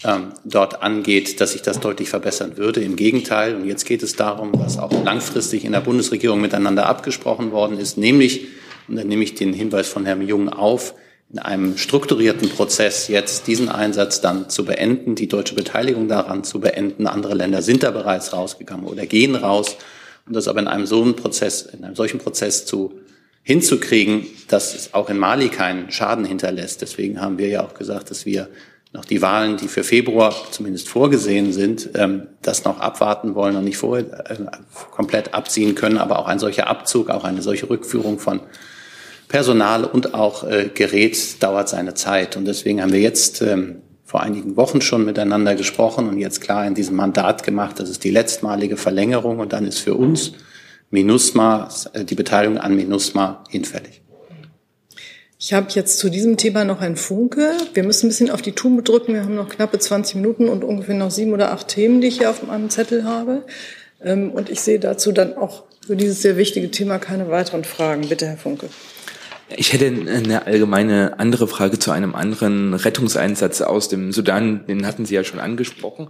ähm, 0.05 0.31
dort 0.45 0.81
angeht, 0.81 1.41
dass 1.41 1.51
sich 1.51 1.61
das 1.61 1.81
deutlich 1.81 2.09
verbessern 2.09 2.55
würde. 2.55 2.81
Im 2.81 2.95
Gegenteil, 2.95 3.53
und 3.55 3.65
jetzt 3.65 3.85
geht 3.85 4.01
es 4.01 4.15
darum, 4.15 4.51
was 4.53 4.79
auch 4.79 4.93
langfristig 5.03 5.65
in 5.65 5.73
der 5.73 5.81
Bundesregierung 5.81 6.39
miteinander 6.39 6.85
abgesprochen 6.85 7.51
worden 7.51 7.77
ist, 7.77 7.97
nämlich, 7.97 8.47
und 8.91 8.97
dann 8.97 9.07
nehme 9.07 9.23
ich 9.23 9.35
den 9.35 9.53
Hinweis 9.53 9.87
von 9.87 10.05
Herrn 10.05 10.21
Jung 10.21 10.49
auf, 10.49 10.95
in 11.31 11.39
einem 11.39 11.77
strukturierten 11.77 12.49
Prozess 12.49 13.07
jetzt 13.07 13.47
diesen 13.47 13.69
Einsatz 13.69 14.19
dann 14.19 14.49
zu 14.49 14.65
beenden, 14.65 15.15
die 15.15 15.29
deutsche 15.29 15.55
Beteiligung 15.55 16.09
daran 16.09 16.43
zu 16.43 16.59
beenden. 16.59 17.07
Andere 17.07 17.33
Länder 17.33 17.61
sind 17.61 17.83
da 17.83 17.91
bereits 17.91 18.33
rausgegangen 18.33 18.85
oder 18.85 19.05
gehen 19.05 19.35
raus. 19.35 19.77
Und 20.27 20.35
das 20.35 20.49
aber 20.49 20.59
in 20.59 20.67
einem 20.67 20.85
so 20.85 21.01
einen 21.01 21.15
Prozess, 21.15 21.61
in 21.61 21.85
einem 21.85 21.95
solchen 21.95 22.19
Prozess 22.19 22.65
zu 22.65 22.99
hinzukriegen, 23.43 24.25
dass 24.49 24.75
es 24.75 24.93
auch 24.93 25.09
in 25.09 25.17
Mali 25.17 25.47
keinen 25.47 25.89
Schaden 25.89 26.25
hinterlässt. 26.25 26.81
Deswegen 26.81 27.21
haben 27.21 27.37
wir 27.37 27.47
ja 27.47 27.63
auch 27.63 27.73
gesagt, 27.73 28.11
dass 28.11 28.25
wir 28.25 28.49
noch 28.91 29.05
die 29.05 29.21
Wahlen, 29.21 29.55
die 29.55 29.69
für 29.69 29.85
Februar 29.85 30.35
zumindest 30.51 30.89
vorgesehen 30.89 31.53
sind, 31.53 31.91
ähm, 31.95 32.27
das 32.41 32.65
noch 32.65 32.81
abwarten 32.81 33.35
wollen 33.35 33.55
und 33.55 33.63
nicht 33.63 33.77
vorher 33.77 34.29
äh, 34.29 34.35
komplett 34.91 35.33
abziehen 35.33 35.75
können. 35.75 35.97
Aber 35.97 36.19
auch 36.19 36.27
ein 36.27 36.39
solcher 36.39 36.67
Abzug, 36.67 37.09
auch 37.09 37.23
eine 37.23 37.41
solche 37.41 37.69
Rückführung 37.69 38.19
von 38.19 38.41
Personal 39.31 39.85
und 39.85 40.13
auch 40.13 40.43
äh, 40.43 40.69
Gerät 40.73 41.41
dauert 41.41 41.69
seine 41.69 41.93
Zeit. 41.93 42.35
Und 42.35 42.43
deswegen 42.45 42.81
haben 42.81 42.91
wir 42.91 42.99
jetzt 42.99 43.41
ähm, 43.41 43.77
vor 44.03 44.21
einigen 44.21 44.57
Wochen 44.57 44.81
schon 44.81 45.05
miteinander 45.05 45.55
gesprochen 45.55 46.09
und 46.09 46.19
jetzt 46.19 46.41
klar 46.41 46.67
in 46.67 46.75
diesem 46.75 46.97
Mandat 46.97 47.43
gemacht, 47.43 47.79
das 47.79 47.89
ist 47.89 48.03
die 48.03 48.11
letztmalige 48.11 48.75
Verlängerung 48.75 49.39
und 49.39 49.53
dann 49.53 49.65
ist 49.65 49.79
für 49.79 49.95
uns 49.95 50.33
MINUSMA, 50.89 51.69
äh, 51.93 52.03
die 52.03 52.15
Beteiligung 52.15 52.57
an 52.57 52.75
MINUSMA 52.75 53.45
hinfällig. 53.49 54.01
Ich 55.39 55.53
habe 55.53 55.67
jetzt 55.69 55.97
zu 55.97 56.09
diesem 56.09 56.35
Thema 56.35 56.65
noch 56.65 56.81
ein 56.81 56.97
Funke. 56.97 57.53
Wir 57.73 57.83
müssen 57.83 58.07
ein 58.07 58.09
bisschen 58.09 58.31
auf 58.31 58.41
die 58.41 58.51
Tube 58.51 58.83
drücken. 58.83 59.13
Wir 59.13 59.23
haben 59.23 59.35
noch 59.35 59.47
knappe 59.47 59.79
20 59.79 60.15
Minuten 60.15 60.49
und 60.49 60.65
ungefähr 60.65 60.95
noch 60.95 61.09
sieben 61.09 61.31
oder 61.31 61.53
acht 61.53 61.69
Themen, 61.69 62.01
die 62.01 62.07
ich 62.07 62.17
hier 62.17 62.29
auf 62.29 62.45
meinem 62.45 62.69
Zettel 62.69 63.05
habe. 63.05 63.45
Ähm, 64.03 64.31
und 64.31 64.49
ich 64.49 64.59
sehe 64.59 64.77
dazu 64.77 65.13
dann 65.13 65.37
auch 65.37 65.63
für 65.87 65.95
dieses 65.95 66.21
sehr 66.21 66.35
wichtige 66.35 66.69
Thema 66.69 66.99
keine 66.99 67.31
weiteren 67.31 67.63
Fragen. 67.63 68.09
Bitte, 68.09 68.27
Herr 68.27 68.37
Funke. 68.37 68.67
Ich 69.57 69.73
hätte 69.73 69.85
eine 69.85 70.45
allgemeine 70.45 71.19
andere 71.19 71.47
Frage 71.47 71.79
zu 71.79 71.91
einem 71.91 72.15
anderen 72.15 72.73
Rettungseinsatz 72.73 73.61
aus 73.61 73.89
dem 73.89 74.11
Sudan. 74.11 74.65
Den 74.67 74.85
hatten 74.85 75.05
Sie 75.05 75.15
ja 75.15 75.23
schon 75.23 75.39
angesprochen. 75.39 76.09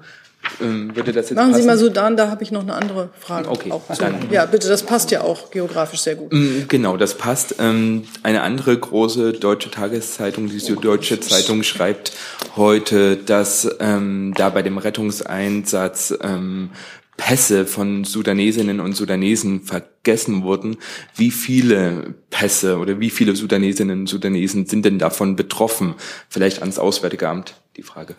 Ähm, 0.59 0.95
würde 0.95 1.11
das 1.11 1.29
jetzt 1.29 1.37
Machen 1.37 1.51
passen? 1.51 1.61
Sie 1.61 1.67
mal 1.67 1.77
Sudan, 1.77 2.17
da 2.17 2.29
habe 2.29 2.43
ich 2.43 2.51
noch 2.51 2.61
eine 2.61 2.73
andere 2.73 3.09
Frage. 3.19 3.49
Okay, 3.49 3.71
auch 3.71 3.83
dann. 3.97 4.15
Ja, 4.31 4.45
bitte, 4.45 4.67
das 4.67 4.83
passt 4.83 5.11
ja 5.11 5.21
auch 5.21 5.51
geografisch 5.51 6.01
sehr 6.01 6.15
gut. 6.15 6.33
Mm, 6.33 6.63
genau, 6.67 6.97
das 6.97 7.15
passt. 7.15 7.55
Ähm, 7.59 8.05
eine 8.23 8.41
andere 8.41 8.77
große 8.77 9.33
deutsche 9.33 9.69
Tageszeitung, 9.69 10.49
die 10.49 10.59
Süddeutsche 10.59 11.19
Zeitung, 11.19 11.63
schreibt 11.63 12.13
heute, 12.55 13.17
dass 13.17 13.69
ähm, 13.79 14.33
da 14.35 14.49
bei 14.49 14.63
dem 14.63 14.77
Rettungseinsatz 14.77 16.13
Pässe 17.21 17.67
von 17.67 18.03
Sudanesinnen 18.03 18.79
und 18.79 18.93
Sudanesen 18.93 19.61
vergessen 19.61 20.41
wurden. 20.41 20.77
Wie 21.15 21.29
viele 21.29 22.15
Pässe 22.31 22.79
oder 22.79 22.99
wie 22.99 23.11
viele 23.11 23.35
Sudanesinnen 23.35 23.99
und 24.01 24.07
Sudanesen 24.07 24.65
sind 24.65 24.85
denn 24.85 24.97
davon 24.97 25.35
betroffen? 25.35 25.93
Vielleicht 26.29 26.61
ans 26.61 26.79
Auswärtige 26.79 27.29
Amt 27.29 27.61
die 27.77 27.83
Frage. 27.83 28.15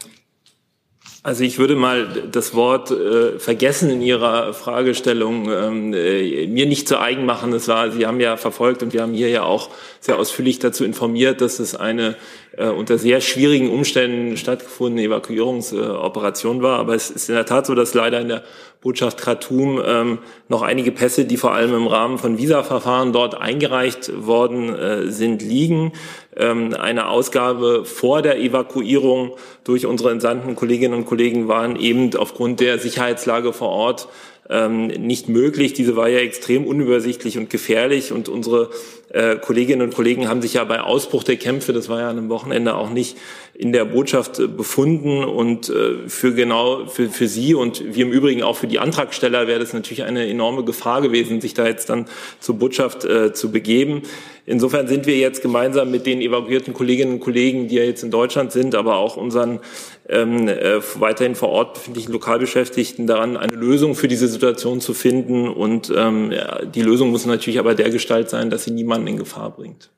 Also 1.25 1.45
ich 1.45 1.59
würde 1.59 1.77
mal 1.77 2.09
das 2.33 2.53
Wort 2.53 2.91
äh, 2.91 3.39
vergessen 3.39 3.91
in 3.91 4.03
Ihrer 4.03 4.53
Fragestellung 4.55 5.49
ähm, 5.49 5.95
äh, 5.95 6.49
mir 6.49 6.67
nicht 6.67 6.89
zu 6.89 6.99
eigen 6.99 7.27
machen. 7.27 7.53
Es 7.53 7.69
war, 7.69 7.93
Sie 7.93 8.07
haben 8.07 8.19
ja 8.19 8.37
verfolgt 8.37 8.83
und 8.83 8.93
wir 8.93 9.03
haben 9.03 9.15
hier 9.15 9.29
ja 9.29 9.45
auch 9.45 9.71
sehr 10.01 10.19
ausführlich 10.19 10.59
dazu 10.59 10.85
informiert, 10.85 11.41
dass 11.41 11.61
es 11.61 11.77
eine 11.77 12.17
äh, 12.57 12.67
unter 12.67 12.99
sehr 12.99 13.21
schwierigen 13.21 13.71
Umständen 13.71 14.37
stattgefundene 14.37 15.07
Evakuierungsoperation 15.07 16.61
war. 16.61 16.81
Aber 16.81 16.97
es 16.97 17.09
ist 17.09 17.29
in 17.29 17.37
der 17.37 17.47
Tat 17.47 17.67
so, 17.67 17.77
dass 17.77 17.95
leider 17.95 18.21
in 18.21 18.29
der 18.29 18.43
Botschaft 18.81 19.19
Khartoum 19.19 19.81
ähm, 19.87 20.19
noch 20.49 20.63
einige 20.63 20.91
Pässe, 20.91 21.25
die 21.25 21.37
vor 21.37 21.53
allem 21.53 21.73
im 21.73 21.87
Rahmen 21.87 22.19
von 22.19 22.37
Visaverfahren 22.37 23.13
dort 23.13 23.41
eingereicht 23.41 24.27
worden 24.27 24.75
äh, 24.75 25.07
sind, 25.07 25.41
liegen. 25.41 25.93
Ähm, 26.37 26.75
eine 26.75 27.09
Ausgabe 27.09 27.85
vor 27.85 28.23
der 28.23 28.39
Evakuierung 28.39 29.33
durch 29.65 29.87
unsere 29.87 30.11
entsandten 30.11 30.57
Kolleginnen 30.57 30.95
und 30.95 31.05
Kollegen 31.05 31.49
waren 31.49 31.77
eben 31.77 32.15
aufgrund 32.17 32.61
der 32.61 32.79
Sicherheitslage 32.79 33.53
vor 33.53 33.69
Ort 33.69 34.09
ähm, 34.49 34.87
nicht 34.87 35.29
möglich. 35.29 35.73
Diese 35.73 35.97
war 35.97 36.09
ja 36.09 36.19
extrem 36.19 36.67
unübersichtlich 36.67 37.39
und 37.39 37.51
gefährlich 37.51 38.13
und 38.13 38.29
unsere 38.29 38.71
äh, 39.11 39.37
Kolleginnen 39.37 39.83
und 39.83 39.95
Kollegen 39.95 40.29
haben 40.29 40.43
sich 40.43 40.55
ja 40.55 40.65
bei 40.65 40.81
Ausbruch 40.81 41.23
der 41.23 41.37
Kämpfe, 41.37 41.73
das 41.73 41.89
war 41.89 42.01
ja 42.01 42.09
an 42.09 42.19
einem 42.19 42.29
Wochenende 42.29 42.75
auch 42.75 42.91
nicht 42.91 43.17
in 43.63 43.73
der 43.73 43.85
Botschaft 43.85 44.41
äh, 44.41 44.49
befunden 44.49 45.25
und 45.25 45.69
äh, 45.69 46.09
für 46.09 46.35
genau 46.35 46.87
für, 46.87 47.09
für 47.09 47.29
Sie 47.29 47.55
und 47.55 47.95
wir 47.95 48.05
im 48.05 48.13
Übrigen 48.13 48.43
auch 48.43 48.57
für 48.57 48.67
die 48.67 48.81
Antragsteller 48.81 49.47
wäre 49.47 49.61
das 49.61 49.73
natürlich 49.73 50.03
eine 50.03 50.29
enorme 50.29 50.65
Gefahr 50.65 51.01
gewesen, 51.01 51.41
sich 51.41 51.55
da 51.55 51.67
jetzt 51.67 51.89
dann 51.89 52.07
zur 52.41 52.59
Botschaft 52.59 53.05
äh, 53.05 53.33
zu 53.33 53.53
begeben. 53.53 54.03
Insofern 54.45 54.89
sind 54.89 55.07
wir 55.07 55.17
jetzt 55.17 55.41
gemeinsam 55.41 55.93
mit 55.93 56.05
den 56.05 56.21
evakuierten 56.21 56.75
Kolleginnen 56.75 57.15
und 57.15 57.21
Kollegen, 57.21 57.69
die 57.69 57.77
ja 57.77 57.85
jetzt 57.85 58.03
in 58.03 58.11
Deutschland 58.11 58.51
sind, 58.51 58.75
aber 58.75 58.97
auch 58.97 59.17
unseren 59.17 59.61
ähm, 60.09 60.49
äh, 60.49 60.81
weiterhin 60.97 61.37
vor 61.37 61.51
Ort 61.51 61.75
befindlichen 61.75 62.13
Lokalbeschäftigten 62.13 63.07
daran, 63.07 63.37
eine 63.37 63.55
Lösung 63.55 63.95
für 63.95 64.09
diese 64.09 64.27
Situation 64.27 64.81
zu 64.81 64.95
finden. 64.95 65.49
Und 65.49 65.93
ähm, 65.97 66.33
ja, 66.33 66.65
die 66.65 66.83
Lösung 66.83 67.13
muss 67.13 67.25
natürlich 67.25 67.61
aber 67.61 67.77
der 67.77 67.91
Gestalt 67.91 68.29
sein, 68.29 68.51
dass 68.51 68.65
sie 68.65 68.73
niemanden 68.73 69.07
in 69.07 69.17
Gefahr 69.17 69.51
bringt. 69.51 69.91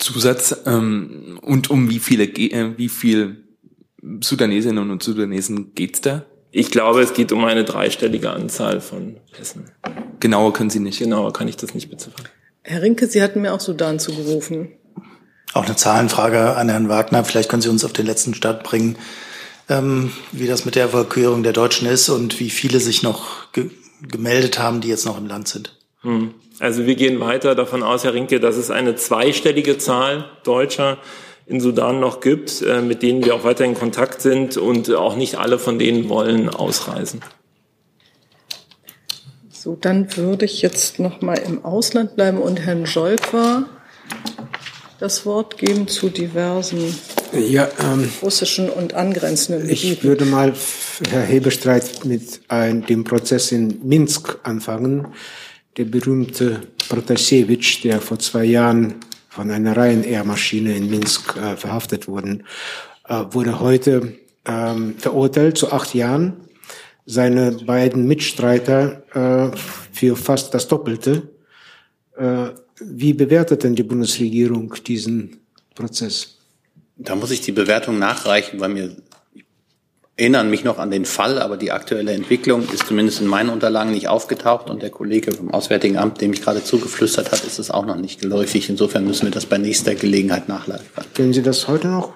Zusatz 0.00 0.56
ähm, 0.66 1.38
und 1.42 1.70
um 1.70 1.88
wie 1.90 1.98
viele 1.98 2.24
äh, 2.24 2.76
wie 2.76 2.88
viel 2.88 3.44
Sudanesinnen 4.20 4.90
und 4.90 5.02
Sudanesen 5.02 5.74
geht's 5.74 6.00
da? 6.00 6.24
Ich 6.52 6.70
glaube, 6.70 7.00
es 7.02 7.14
geht 7.14 7.30
um 7.32 7.44
eine 7.44 7.64
dreistellige 7.64 8.30
Anzahl 8.30 8.80
von 8.80 9.16
Pässen. 9.30 9.70
Genauer 10.18 10.52
können 10.52 10.70
Sie 10.70 10.80
nicht. 10.80 10.98
Genauer 10.98 11.32
kann 11.32 11.46
ich 11.46 11.56
das 11.56 11.74
nicht 11.74 11.90
beziffern. 11.90 12.26
Herr 12.62 12.82
Rinke, 12.82 13.06
Sie 13.06 13.22
hatten 13.22 13.40
mir 13.40 13.54
auch 13.54 13.60
Sudan 13.60 13.98
zugerufen. 14.00 14.68
Auch 15.52 15.64
eine 15.66 15.76
Zahlenfrage 15.76 16.56
an 16.56 16.68
Herrn 16.68 16.88
Wagner. 16.88 17.24
Vielleicht 17.24 17.48
können 17.48 17.62
Sie 17.62 17.68
uns 17.68 17.84
auf 17.84 17.92
den 17.92 18.06
letzten 18.06 18.34
Start 18.34 18.64
bringen, 18.64 18.96
ähm, 19.68 20.12
wie 20.32 20.46
das 20.46 20.64
mit 20.64 20.74
der 20.74 20.88
Evakuierung 20.88 21.42
der 21.42 21.52
Deutschen 21.52 21.88
ist 21.88 22.08
und 22.08 22.40
wie 22.40 22.50
viele 22.50 22.80
sich 22.80 23.02
noch 23.02 23.52
ge 23.52 23.70
gemeldet 24.02 24.58
haben, 24.58 24.80
die 24.80 24.88
jetzt 24.88 25.04
noch 25.04 25.18
im 25.18 25.26
Land 25.26 25.48
sind. 25.48 25.76
Hm. 26.00 26.32
Also 26.60 26.84
wir 26.84 26.94
gehen 26.94 27.20
weiter 27.20 27.54
davon 27.54 27.82
aus, 27.82 28.04
Herr 28.04 28.12
Rinke, 28.12 28.38
dass 28.38 28.56
es 28.56 28.70
eine 28.70 28.94
zweistellige 28.94 29.78
Zahl 29.78 30.26
Deutscher 30.44 30.98
in 31.46 31.58
Sudan 31.58 31.98
noch 31.98 32.20
gibt, 32.20 32.62
äh, 32.62 32.82
mit 32.82 33.02
denen 33.02 33.24
wir 33.24 33.34
auch 33.34 33.44
weiter 33.44 33.64
in 33.64 33.74
Kontakt 33.74 34.20
sind 34.20 34.56
und 34.56 34.94
auch 34.94 35.16
nicht 35.16 35.36
alle 35.36 35.58
von 35.58 35.78
denen 35.78 36.08
wollen 36.08 36.50
ausreisen. 36.50 37.22
So, 39.50 39.76
dann 39.78 40.16
würde 40.16 40.44
ich 40.44 40.62
jetzt 40.62 40.98
noch 41.00 41.22
mal 41.22 41.38
im 41.38 41.64
Ausland 41.64 42.14
bleiben 42.14 42.38
und 42.38 42.60
Herrn 42.60 42.84
Jolkwa 42.84 43.64
das 44.98 45.24
Wort 45.24 45.56
geben 45.56 45.88
zu 45.88 46.10
diversen 46.10 46.94
ja, 47.32 47.68
ähm, 47.82 48.10
russischen 48.22 48.68
und 48.68 48.92
angrenzenden 48.92 49.66
Gebieten. 49.66 49.92
Ich 49.92 50.04
würde 50.04 50.26
mal, 50.26 50.52
Herr 51.10 51.22
Hebestreit, 51.22 52.04
mit 52.04 52.42
ein, 52.48 52.84
dem 52.84 53.04
Prozess 53.04 53.50
in 53.50 53.80
Minsk 53.82 54.38
anfangen. 54.42 55.08
Der 55.76 55.84
berühmte 55.84 56.60
Protasevich, 56.88 57.82
der 57.82 58.00
vor 58.00 58.18
zwei 58.18 58.44
Jahren 58.44 58.96
von 59.28 59.50
einer 59.50 59.76
Ryanair-Maschine 59.76 60.76
in 60.76 60.90
Minsk 60.90 61.36
äh, 61.36 61.56
verhaftet 61.56 62.08
wurde, 62.08 62.40
äh, 63.08 63.24
wurde 63.30 63.60
heute 63.60 64.18
ähm, 64.44 64.96
verurteilt 64.98 65.56
zu 65.56 65.72
acht 65.72 65.94
Jahren. 65.94 66.36
Seine 67.06 67.52
beiden 67.52 68.06
Mitstreiter 68.06 69.02
äh, 69.52 69.56
für 69.92 70.16
fast 70.16 70.54
das 70.54 70.68
Doppelte. 70.68 71.28
Äh, 72.16 72.50
wie 72.80 73.12
bewertet 73.12 73.62
denn 73.62 73.74
die 73.74 73.82
Bundesregierung 73.82 74.74
diesen 74.86 75.40
Prozess? 75.74 76.38
Da 76.96 77.14
muss 77.14 77.30
ich 77.30 77.40
die 77.40 77.52
Bewertung 77.52 77.98
nachreichen, 77.98 78.60
weil 78.60 78.70
mir 78.70 78.96
erinnern 80.20 80.50
mich 80.50 80.64
noch 80.64 80.78
an 80.78 80.90
den 80.90 81.06
Fall, 81.06 81.38
aber 81.38 81.56
die 81.56 81.72
aktuelle 81.72 82.12
Entwicklung 82.12 82.68
ist 82.72 82.86
zumindest 82.86 83.20
in 83.22 83.26
meinen 83.26 83.48
Unterlagen 83.48 83.92
nicht 83.92 84.08
aufgetaucht 84.08 84.68
und 84.68 84.82
der 84.82 84.90
Kollege 84.90 85.32
vom 85.32 85.50
Auswärtigen 85.50 85.96
Amt, 85.96 86.20
dem 86.20 86.32
ich 86.32 86.42
gerade 86.42 86.62
zugeflüstert 86.62 87.32
hat, 87.32 87.42
ist 87.44 87.58
es 87.58 87.70
auch 87.70 87.86
noch 87.86 87.96
nicht 87.96 88.20
geläufig. 88.20 88.68
Insofern 88.68 89.06
müssen 89.06 89.26
wir 89.26 89.30
das 89.30 89.46
bei 89.46 89.56
nächster 89.56 89.94
Gelegenheit 89.94 90.48
nachliefern. 90.48 91.04
Können 91.14 91.32
Sie 91.32 91.42
das 91.42 91.66
heute 91.68 91.88
noch? 91.88 92.12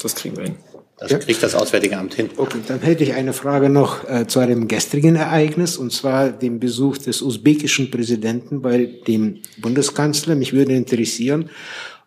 Das 0.00 0.14
kriegen 0.14 0.36
wir 0.36 0.44
hin. 0.44 0.56
Das 0.98 1.10
ja. 1.12 1.18
kriegt 1.18 1.42
das 1.42 1.54
Auswärtige 1.54 1.96
Amt 1.96 2.14
hin. 2.14 2.28
Okay, 2.36 2.58
dann 2.66 2.80
hätte 2.80 3.04
ich 3.04 3.14
eine 3.14 3.32
Frage 3.32 3.70
noch 3.70 4.08
äh, 4.08 4.26
zu 4.26 4.40
einem 4.40 4.68
gestrigen 4.68 5.16
Ereignis, 5.16 5.76
und 5.76 5.92
zwar 5.92 6.30
dem 6.30 6.60
Besuch 6.60 6.98
des 6.98 7.22
usbekischen 7.22 7.90
Präsidenten 7.90 8.60
bei 8.60 8.90
dem 9.06 9.38
Bundeskanzler. 9.58 10.34
Mich 10.34 10.52
würde 10.52 10.74
interessieren, 10.74 11.50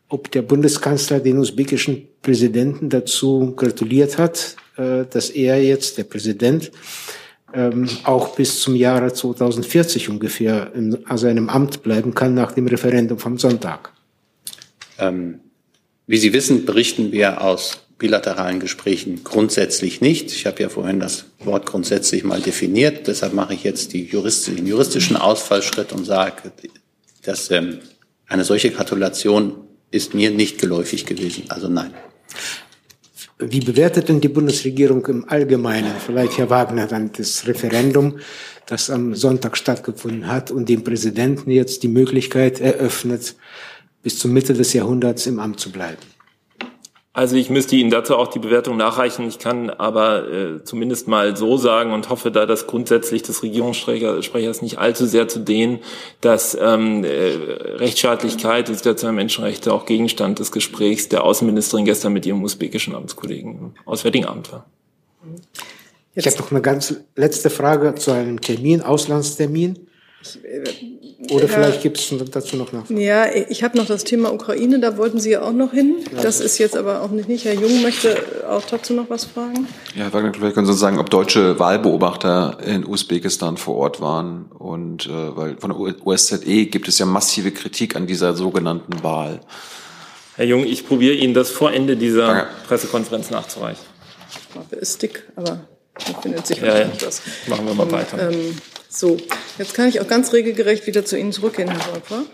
ob 0.09 0.29
der 0.29 0.41
Bundeskanzler 0.41 1.19
den 1.21 1.37
usbekischen 1.37 2.09
Präsidenten 2.21 2.89
dazu 2.89 3.53
gratuliert 3.55 4.17
hat, 4.17 4.57
dass 5.09 5.29
er 5.29 5.63
jetzt, 5.63 5.97
der 5.97 6.03
Präsident, 6.03 6.71
ähm, 7.53 7.87
auch 8.03 8.35
bis 8.35 8.61
zum 8.61 8.75
Jahre 8.75 9.13
2040 9.13 10.09
ungefähr 10.09 10.71
in 10.73 10.97
seinem 11.15 11.49
Amt 11.49 11.83
bleiben 11.83 12.13
kann 12.13 12.33
nach 12.33 12.53
dem 12.53 12.67
Referendum 12.67 13.19
vom 13.19 13.37
Sonntag. 13.37 13.91
Ähm, 14.97 15.39
wie 16.07 16.17
Sie 16.17 16.33
wissen, 16.33 16.65
berichten 16.65 17.11
wir 17.11 17.41
aus 17.41 17.79
bilateralen 17.97 18.59
Gesprächen 18.59 19.23
grundsätzlich 19.23 20.01
nicht. 20.01 20.31
Ich 20.31 20.47
habe 20.47 20.61
ja 20.63 20.69
vorhin 20.69 20.99
das 20.99 21.25
Wort 21.39 21.67
grundsätzlich 21.67 22.23
mal 22.23 22.41
definiert. 22.41 23.07
Deshalb 23.07 23.33
mache 23.33 23.53
ich 23.53 23.63
jetzt 23.63 23.93
die 23.93 24.05
Juristi 24.05 24.55
den 24.55 24.65
juristischen 24.65 25.15
Ausfallschritt 25.15 25.93
und 25.93 26.05
sage, 26.05 26.51
dass 27.23 27.51
ähm, 27.51 27.79
eine 28.27 28.43
solche 28.43 28.71
Gratulation 28.71 29.53
ist 29.91 30.13
mir 30.15 30.31
nicht 30.31 30.59
geläufig 30.59 31.05
gewesen. 31.05 31.43
Also 31.49 31.67
nein. 31.67 31.93
Wie 33.43 33.59
bewertet 33.59 34.07
denn 34.07 34.21
die 34.21 34.27
Bundesregierung 34.27 35.03
im 35.07 35.27
Allgemeinen, 35.27 35.93
vielleicht 36.05 36.37
Herr 36.37 36.51
Wagner, 36.51 36.85
dann 36.85 37.11
das 37.11 37.47
Referendum, 37.47 38.19
das 38.67 38.91
am 38.91 39.15
Sonntag 39.15 39.57
stattgefunden 39.57 40.27
hat 40.27 40.51
und 40.51 40.69
dem 40.69 40.83
Präsidenten 40.83 41.49
jetzt 41.49 41.81
die 41.81 41.87
Möglichkeit 41.87 42.59
eröffnet, 42.59 43.35
bis 44.03 44.19
zur 44.19 44.29
Mitte 44.29 44.53
des 44.53 44.73
Jahrhunderts 44.73 45.25
im 45.25 45.39
Amt 45.39 45.59
zu 45.59 45.71
bleiben? 45.71 45.97
Also 47.13 47.35
ich 47.35 47.49
müsste 47.49 47.75
Ihnen 47.75 47.91
dazu 47.91 48.15
auch 48.15 48.29
die 48.29 48.39
Bewertung 48.39 48.77
nachreichen. 48.77 49.27
Ich 49.27 49.37
kann 49.37 49.69
aber 49.69 50.31
äh, 50.31 50.63
zumindest 50.63 51.09
mal 51.09 51.35
so 51.35 51.57
sagen 51.57 51.91
und 51.91 52.09
hoffe 52.09 52.31
da, 52.31 52.45
dass 52.45 52.67
grundsätzlich 52.67 53.21
des 53.21 53.43
Regierungssprechers 53.43 54.61
nicht 54.61 54.77
allzu 54.77 55.05
sehr 55.05 55.27
zu 55.27 55.39
dehnen, 55.39 55.79
dass 56.21 56.57
ähm, 56.59 57.03
äh, 57.03 57.33
Rechtsstaatlichkeit, 57.75 58.69
die 58.69 58.75
Situation 58.75 59.09
der 59.09 59.15
Menschenrechte 59.15 59.73
auch 59.73 59.85
Gegenstand 59.85 60.39
des 60.39 60.53
Gesprächs 60.53 61.09
der 61.09 61.25
Außenministerin 61.25 61.83
gestern 61.83 62.13
mit 62.13 62.25
ihrem 62.25 62.41
usbekischen 62.43 62.95
Amtskollegen 62.95 63.57
im 63.57 63.73
Auswärtigen 63.83 64.25
Amt 64.25 64.53
war. 64.53 64.65
Ich 66.15 66.25
habe 66.25 66.37
noch 66.37 66.51
eine 66.51 66.61
ganz 66.61 66.95
letzte 67.17 67.49
Frage 67.49 67.93
zu 67.95 68.11
einem 68.11 68.39
Termin, 68.39 68.81
Auslandstermin. 68.81 69.87
Äh, 70.43 70.63
oder 71.29 71.45
ja, 71.45 71.47
vielleicht 71.47 71.81
gibt 71.83 71.99
es 71.99 72.13
dazu 72.31 72.55
noch 72.55 72.71
nach. 72.71 72.89
Ja, 72.89 73.25
ich 73.31 73.63
habe 73.63 73.77
noch 73.77 73.85
das 73.85 74.03
Thema 74.03 74.33
Ukraine, 74.33 74.79
da 74.79 74.97
wollten 74.97 75.19
Sie 75.19 75.31
ja 75.31 75.43
auch 75.43 75.53
noch 75.53 75.71
hin. 75.71 75.97
Das 76.21 76.39
ist 76.39 76.57
jetzt 76.57 76.75
aber 76.75 77.01
auch 77.01 77.11
nicht. 77.11 77.45
Herr 77.45 77.53
Jung 77.53 77.83
möchte 77.83 78.17
auch 78.49 78.63
dazu 78.63 78.93
noch 78.93 79.09
was 79.09 79.25
fragen. 79.25 79.67
Ja, 79.95 80.05
Herr 80.05 80.13
Wagner, 80.13 80.33
vielleicht 80.33 80.55
können 80.55 80.65
Sie 80.65 80.73
sagen, 80.73 80.97
ob 80.97 81.09
deutsche 81.11 81.59
Wahlbeobachter 81.59 82.57
in 82.65 82.85
Usbekistan 82.85 83.57
vor 83.57 83.75
Ort 83.75 84.01
waren. 84.01 84.45
Und 84.57 85.05
äh, 85.05 85.35
weil 85.35 85.57
von 85.57 85.69
der 85.69 86.07
OSZE 86.07 86.65
gibt 86.65 86.87
es 86.87 86.97
ja 86.97 87.05
massive 87.05 87.51
Kritik 87.51 87.95
an 87.95 88.07
dieser 88.07 88.33
sogenannten 88.33 89.03
Wahl. 89.03 89.41
Herr 90.37 90.45
Jung, 90.45 90.65
ich 90.65 90.87
probiere 90.87 91.13
Ihnen 91.13 91.35
das 91.35 91.51
vor 91.51 91.71
Ende 91.71 91.97
dieser 91.97 92.27
Danke. 92.27 92.47
Pressekonferenz 92.67 93.29
nachzureichen. 93.29 93.85
Die 94.53 94.57
Mappe 94.57 94.75
ist 94.77 95.01
dick, 95.01 95.23
aber 95.35 95.59
da 95.93 96.21
findet 96.21 96.47
sich 96.47 96.57
ja, 96.57 96.79
ja. 96.79 96.89
was. 97.05 97.21
Machen 97.47 97.67
wir 97.67 97.75
mal 97.75 97.91
weiter. 97.91 98.31
Ähm, 98.31 98.55
so, 98.93 99.17
jetzt 99.57 99.73
kann 99.73 99.87
ich 99.87 100.01
auch 100.01 100.07
ganz 100.07 100.33
regelgerecht 100.33 100.85
wieder 100.85 101.05
zu 101.05 101.17
Ihnen 101.17 101.31
zurückgehen, 101.31 101.69
Herr 101.69 101.93
Wolfer. 101.93 102.25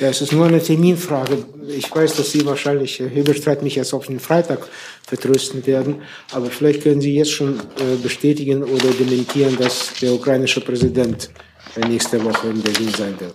Ja, 0.00 0.08
es 0.08 0.22
ist 0.22 0.32
nur 0.32 0.46
eine 0.46 0.62
Terminfrage. 0.62 1.44
Ich 1.68 1.94
weiß, 1.94 2.16
dass 2.16 2.32
Sie 2.32 2.46
wahrscheinlich, 2.46 2.98
Herr 2.98 3.08
Heberstreit, 3.08 3.62
mich 3.62 3.76
erst 3.76 3.92
auf 3.92 4.06
den 4.06 4.18
Freitag 4.18 4.66
vertrösten 5.06 5.66
werden, 5.66 6.00
aber 6.32 6.46
vielleicht 6.46 6.82
können 6.82 7.02
Sie 7.02 7.14
jetzt 7.14 7.32
schon 7.32 7.60
äh, 7.60 7.96
bestätigen 8.02 8.64
oder 8.64 8.88
dementieren, 8.98 9.56
dass 9.58 9.92
der 10.00 10.14
ukrainische 10.14 10.62
Präsident 10.62 11.28
nächste 11.86 12.24
Woche 12.24 12.48
in 12.48 12.62
Berlin 12.62 12.88
sein 12.96 13.20
wird. 13.20 13.34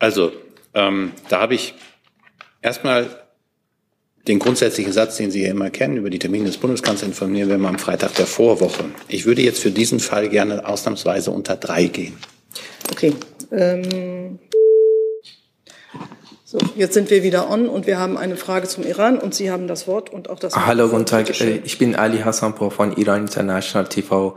Also, 0.00 0.32
ähm, 0.74 1.12
da 1.28 1.40
habe 1.40 1.54
ich 1.54 1.74
erstmal 2.62 3.19
den 4.28 4.38
grundsätzlichen 4.38 4.92
Satz, 4.92 5.16
den 5.16 5.30
Sie 5.30 5.42
ja 5.42 5.50
immer 5.50 5.70
kennen, 5.70 5.96
über 5.96 6.10
die 6.10 6.18
Termine 6.18 6.46
des 6.46 6.58
Bundeskanzlers 6.58 7.08
informieren 7.08 7.48
wir 7.48 7.58
mal 7.58 7.70
am 7.70 7.78
Freitag 7.78 8.14
der 8.14 8.26
Vorwoche. 8.26 8.84
Ich 9.08 9.24
würde 9.24 9.42
jetzt 9.42 9.60
für 9.60 9.70
diesen 9.70 10.00
Fall 10.00 10.28
gerne 10.28 10.66
ausnahmsweise 10.66 11.30
unter 11.30 11.56
drei 11.56 11.86
gehen. 11.86 12.16
Okay. 12.90 13.14
Ähm 13.50 14.38
so, 16.50 16.58
jetzt 16.74 16.94
sind 16.94 17.10
wir 17.10 17.22
wieder 17.22 17.48
on 17.48 17.68
und 17.68 17.86
wir 17.86 18.00
haben 18.00 18.18
eine 18.18 18.34
Frage 18.34 18.66
zum 18.66 18.84
Iran 18.84 19.18
und 19.18 19.36
Sie 19.36 19.52
haben 19.52 19.68
das 19.68 19.86
Wort 19.86 20.12
und 20.12 20.28
auch 20.28 20.40
das 20.40 20.56
Wort. 20.56 20.66
Hallo, 20.66 20.88
guten 20.88 21.06
Tag. 21.06 21.40
Äh, 21.40 21.60
ich 21.64 21.78
bin 21.78 21.94
Ali 21.94 22.18
Hassanpour 22.18 22.72
von 22.72 22.96
Iran 22.96 23.20
International 23.20 23.86
TV. 23.86 24.34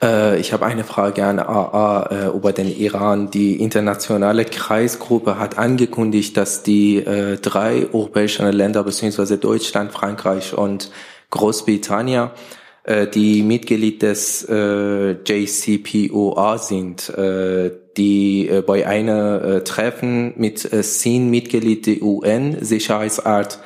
Äh, 0.00 0.38
ich 0.38 0.52
habe 0.52 0.66
eine 0.66 0.84
Frage 0.84 1.24
an 1.24 1.40
AA 1.40 2.10
äh, 2.12 2.28
über 2.28 2.52
den 2.52 2.68
Iran. 2.68 3.32
Die 3.32 3.60
internationale 3.60 4.44
Kreisgruppe 4.44 5.40
hat 5.40 5.58
angekündigt, 5.58 6.36
dass 6.36 6.62
die 6.62 7.02
drei 7.42 7.88
europäischen 7.92 8.46
Länder 8.52 8.84
beziehungsweise 8.84 9.36
Deutschland, 9.36 9.90
Frankreich 9.90 10.56
und 10.56 10.92
Großbritannien 11.30 12.30
die 13.14 13.42
Mitglied 13.42 14.00
des 14.00 14.46
JCPOA 14.48 16.56
sind, 16.56 17.12
die 17.98 18.62
bei 18.66 18.86
einem 18.86 19.64
Treffen 19.64 20.32
mit 20.36 20.60
zehn 20.60 21.28
Mitgliedern 21.28 21.82
der 21.82 22.02
UN-Sicherheitsrat 22.02 23.58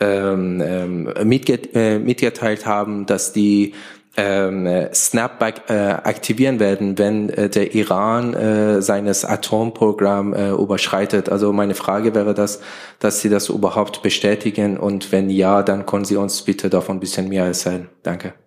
ähm, 0.00 0.62
ähm, 0.64 1.04
mitgeteilt 1.24 2.66
haben, 2.66 3.06
dass 3.06 3.32
die 3.32 3.74
ähm, 4.16 4.88
Snapback 4.92 5.62
äh, 5.68 5.72
aktivieren 5.72 6.60
werden, 6.60 6.98
wenn 6.98 7.30
äh, 7.30 7.48
der 7.48 7.74
Iran 7.74 8.34
äh, 8.34 8.82
seines 8.82 9.24
Atomprogramm 9.24 10.34
äh, 10.34 10.50
überschreitet. 10.50 11.28
Also 11.28 11.52
meine 11.52 11.74
Frage 11.74 12.14
wäre 12.14 12.34
das, 12.34 12.60
dass 13.00 13.20
Sie 13.20 13.28
das 13.28 13.48
überhaupt 13.48 14.02
bestätigen 14.02 14.76
und 14.76 15.10
wenn 15.10 15.30
ja, 15.30 15.62
dann 15.62 15.86
können 15.86 16.04
Sie 16.04 16.16
uns 16.16 16.42
bitte 16.42 16.70
davon 16.70 16.96
ein 16.96 17.00
bisschen 17.00 17.28
mehr 17.28 17.44
erzählen. 17.44 17.88
Danke. 18.02 18.43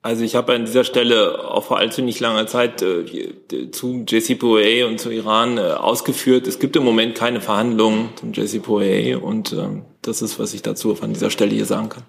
Also 0.00 0.22
ich 0.22 0.36
habe 0.36 0.54
an 0.54 0.64
dieser 0.64 0.84
Stelle 0.84 1.44
auch 1.50 1.64
vor 1.64 1.78
allzu 1.78 2.02
nicht 2.02 2.20
langer 2.20 2.46
Zeit 2.46 2.82
äh, 2.82 3.70
zu 3.72 4.04
JCPOA 4.06 4.86
und 4.86 5.00
zu 5.00 5.10
Iran 5.10 5.58
äh, 5.58 5.62
ausgeführt, 5.62 6.46
es 6.46 6.60
gibt 6.60 6.76
im 6.76 6.84
Moment 6.84 7.16
keine 7.16 7.40
Verhandlungen 7.40 8.10
zum 8.14 8.32
JCPOA 8.32 9.18
und 9.18 9.52
ähm, 9.52 9.84
das 10.02 10.22
ist, 10.22 10.38
was 10.38 10.54
ich 10.54 10.62
dazu 10.62 10.96
an 11.00 11.12
dieser 11.12 11.30
Stelle 11.30 11.50
hier 11.50 11.66
sagen 11.66 11.88
kann. 11.88 12.04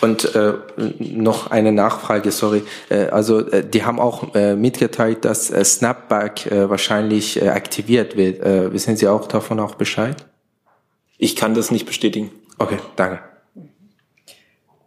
Und 0.00 0.32
äh, 0.36 0.54
noch 0.98 1.50
eine 1.50 1.72
Nachfrage, 1.72 2.30
sorry. 2.30 2.62
Äh, 2.88 3.06
also 3.06 3.40
äh, 3.40 3.68
die 3.68 3.84
haben 3.84 3.98
auch 3.98 4.34
äh, 4.34 4.54
mitgeteilt, 4.54 5.24
dass 5.24 5.50
äh, 5.50 5.64
Snapback 5.64 6.46
äh, 6.46 6.70
wahrscheinlich 6.70 7.42
äh, 7.42 7.48
aktiviert 7.48 8.16
wird. 8.16 8.40
Äh, 8.40 8.72
wissen 8.72 8.96
Sie 8.96 9.08
auch 9.08 9.26
davon 9.26 9.58
auch 9.58 9.74
Bescheid? 9.74 10.16
Ich 11.16 11.34
kann 11.34 11.54
das 11.54 11.72
nicht 11.72 11.84
bestätigen. 11.84 12.30
Okay, 12.58 12.78
danke. 12.94 13.20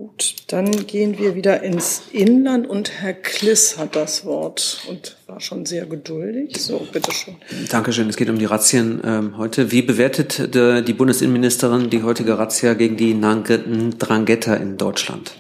Gut, 0.02 0.34
Dann 0.48 0.88
gehen 0.88 1.20
wir 1.20 1.36
wieder 1.36 1.62
ins 1.62 2.02
Inland 2.12 2.68
und 2.68 2.90
Herr 2.90 3.14
Kliss 3.14 3.78
hat 3.78 3.96
das 3.96 4.26
Wort 4.26 4.82
und 4.90 5.16
war 5.28 5.40
schon 5.40 5.68
sehr 5.68 5.86
geduldig. 5.86 6.58
So, 6.58 6.88
bitteschön. 6.92 7.36
Dankeschön. 7.70 8.10
Es 8.10 8.16
geht 8.16 8.28
um 8.28 8.40
die 8.40 8.46
Razzien 8.46 9.00
ähm, 9.06 9.38
heute. 9.38 9.72
Wie 9.72 9.84
bewertet 9.84 10.56
äh, 10.56 10.82
die 10.82 10.94
Bundesinnenministerin 10.94 11.92
die 11.92 12.02
heutige 12.02 12.40
Razzia 12.40 12.74
gegen 12.74 12.98
die 12.98 13.14
Drangheta 13.22 14.56
in 14.56 14.78
Deutschland? 14.78 15.34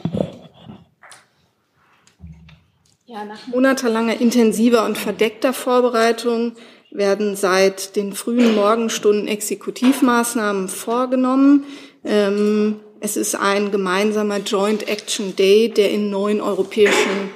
Ja, 3.08 3.26
nach 3.26 3.48
monatelanger 3.48 4.22
intensiver 4.22 4.86
und 4.86 4.96
verdeckter 4.96 5.54
Vorbereitung 5.54 6.52
werden 6.92 7.36
seit 7.36 7.96
den 7.96 8.14
frühen 8.14 8.54
Morgenstunden 8.54 9.28
Exekutivmaßnahmen 9.28 10.68
vorgenommen. 10.68 11.64
Ähm, 12.04 12.80
es 13.02 13.18
ist 13.18 13.34
ein 13.34 13.72
gemeinsamer 13.72 14.38
Joint 14.38 14.88
Action 14.88 15.36
Day, 15.36 15.70
der 15.70 15.90
in 15.90 16.12
neun 16.12 16.40
europäischen 16.40 17.32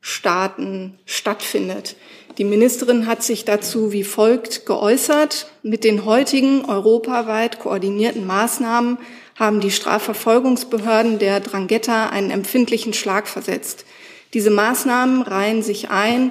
Staaten 0.00 0.98
stattfindet. 1.04 1.94
Die 2.38 2.44
Ministerin 2.44 3.06
hat 3.06 3.22
sich 3.22 3.44
dazu 3.44 3.92
wie 3.92 4.02
folgt 4.02 4.64
geäußert. 4.64 5.50
Mit 5.62 5.84
den 5.84 6.06
heutigen 6.06 6.64
europaweit 6.64 7.58
koordinierten 7.58 8.26
Maßnahmen 8.26 8.96
haben 9.36 9.60
die 9.60 9.70
Strafverfolgungsbehörden 9.70 11.18
der 11.18 11.40
Drangheta 11.40 12.08
einen 12.08 12.30
empfindlichen 12.30 12.94
Schlag 12.94 13.28
versetzt. 13.28 13.84
Diese 14.32 14.50
Maßnahmen 14.50 15.22
reihen 15.22 15.62
sich 15.62 15.90
ein 15.90 16.30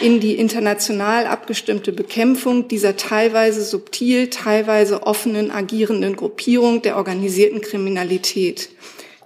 in 0.00 0.18
die 0.18 0.34
international 0.34 1.26
abgestimmte 1.26 1.92
Bekämpfung 1.92 2.66
dieser 2.66 2.96
teilweise 2.96 3.62
subtil, 3.62 4.30
teilweise 4.30 5.04
offenen 5.04 5.52
agierenden 5.52 6.16
Gruppierung 6.16 6.82
der 6.82 6.96
organisierten 6.96 7.60
Kriminalität. 7.60 8.70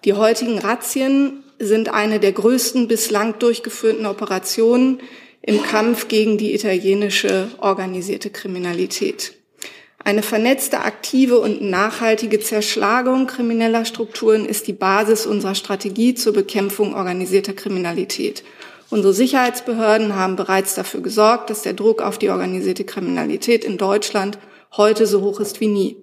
Die 0.04 0.12
heutigen 0.12 0.58
Razzien 0.58 1.42
sind 1.58 1.88
eine 1.88 2.20
der 2.20 2.32
größten 2.32 2.88
bislang 2.88 3.38
durchgeführten 3.38 4.06
Operationen 4.06 5.00
im 5.42 5.62
Kampf 5.62 6.08
gegen 6.08 6.36
die 6.36 6.54
italienische 6.54 7.48
organisierte 7.58 8.28
Kriminalität. 8.28 9.39
Eine 10.02 10.22
vernetzte, 10.22 10.80
aktive 10.80 11.38
und 11.38 11.60
nachhaltige 11.60 12.40
Zerschlagung 12.40 13.26
krimineller 13.26 13.84
Strukturen 13.84 14.46
ist 14.46 14.66
die 14.66 14.72
Basis 14.72 15.26
unserer 15.26 15.54
Strategie 15.54 16.14
zur 16.14 16.32
Bekämpfung 16.32 16.94
organisierter 16.94 17.52
Kriminalität. 17.52 18.42
Unsere 18.88 19.12
Sicherheitsbehörden 19.12 20.16
haben 20.16 20.36
bereits 20.36 20.74
dafür 20.74 21.00
gesorgt, 21.00 21.50
dass 21.50 21.62
der 21.62 21.74
Druck 21.74 22.00
auf 22.00 22.18
die 22.18 22.30
organisierte 22.30 22.84
Kriminalität 22.84 23.62
in 23.62 23.76
Deutschland 23.76 24.38
heute 24.76 25.06
so 25.06 25.20
hoch 25.20 25.38
ist 25.38 25.60
wie 25.60 25.68
nie. 25.68 25.96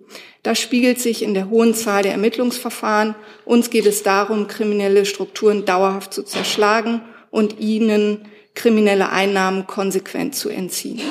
Das 0.44 0.60
spiegelt 0.60 1.00
sich 1.00 1.24
in 1.24 1.34
der 1.34 1.50
hohen 1.50 1.74
Zahl 1.74 2.04
der 2.04 2.12
Ermittlungsverfahren. 2.12 3.16
Uns 3.46 3.72
geht 3.72 3.88
es 3.88 4.04
darum, 4.04 4.48
kriminelle 4.48 5.06
Strukturen 5.06 5.66
dauerhaft 5.66 6.14
zu 6.14 6.24
zerschlagen 6.24 7.02
und 7.32 7.60
ihnen 7.60 8.26
kriminelle 8.54 9.10
Einnahmen 9.10 9.68
konsequent 9.68 10.36
zu 10.36 10.50
entziehen. 10.50 11.02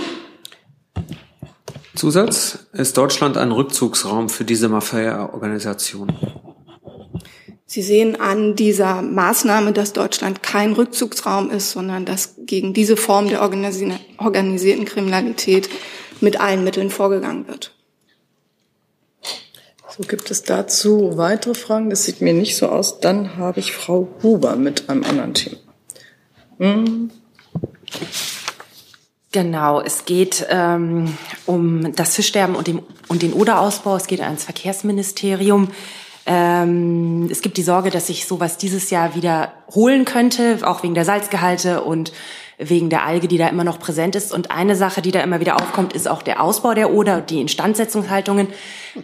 Zusatz, 1.97 2.59
ist 2.73 2.97
Deutschland 2.97 3.37
ein 3.37 3.53
Rückzugsraum 3.53 4.29
für 4.29 4.45
diese 4.45 4.69
Mafia-Organisation? 4.69 6.13
Sie 7.69 7.83
sehen 7.83 8.21
an 8.21 8.55
dieser 8.55 9.03
Maßnahme, 9.03 9.73
dass 9.73 9.93
Deutschland 9.93 10.43
kein 10.43 10.73
Rückzugsraum 10.73 11.51
ist, 11.51 11.73
sondern 11.73 12.05
dass 12.05 12.37
gegen 12.39 12.73
diese 12.73 12.97
Form 12.97 13.29
der 13.29 13.43
organisierten 13.43 14.85
Kriminalität 14.85 15.69
mit 16.21 16.41
allen 16.41 16.63
Mitteln 16.63 16.91
vorgegangen 16.91 17.49
wird. 17.49 17.73
So 19.97 20.05
gibt 20.05 20.31
es 20.31 20.43
dazu 20.43 21.17
weitere 21.17 21.55
Fragen. 21.55 21.91
Das 21.91 22.05
sieht 22.05 22.21
mir 22.21 22.35
nicht 22.35 22.57
so 22.57 22.69
aus. 22.69 23.01
Dann 23.01 23.37
habe 23.37 23.61
ich 23.61 23.73
Frau 23.73 24.09
Huber 24.23 24.57
mit 24.57 24.89
einem 24.89 25.05
anderen 25.05 25.35
Thema. 25.35 25.59
Hm. 26.59 27.11
Genau, 29.33 29.81
es 29.81 30.05
geht 30.05 30.47
ähm, 30.49 31.17
um 31.47 31.95
das 31.95 32.15
Fischsterben 32.15 32.57
und, 32.57 32.67
dem, 32.67 32.83
und 33.09 33.23
den 33.23 33.33
Oderausbau. 33.33 33.97
Es 33.97 34.07
geht 34.07 34.21
ans 34.21 34.45
Verkehrsministerium. 34.45 35.69
Ähm, 36.27 37.29
es 37.31 37.43
gibt 37.43 37.57
die 37.57 37.63
Sorge, 37.63 37.91
dass 37.91 38.07
sich 38.09 38.27
sowas 38.27 38.57
dieses 38.57 38.91
Jahr 38.91 39.15
wiederholen 39.15 40.05
könnte, 40.05 40.59
auch 40.63 40.83
wegen 40.83 40.95
der 40.95 41.05
Salzgehalte 41.05 41.83
und 41.83 42.13
wegen 42.59 42.89
der 42.89 43.05
Alge, 43.05 43.29
die 43.29 43.39
da 43.39 43.49
immer 43.49 43.65
noch 43.65 43.79
präsent 43.79 44.17
ist. 44.17 44.33
Und 44.33 44.51
eine 44.51 44.77
Sache, 44.77 45.03
die 45.03 45.11
da 45.11 45.21
immer 45.21 45.41
wieder 45.41 45.57
aufkommt, 45.57 45.93
ist 45.93 46.09
auch 46.09 46.23
der 46.23 46.43
Ausbau 46.43 46.75
der 46.75 46.93
Oder, 46.93 47.21
die 47.21 47.41
Instandsetzungshaltungen. 47.41 48.49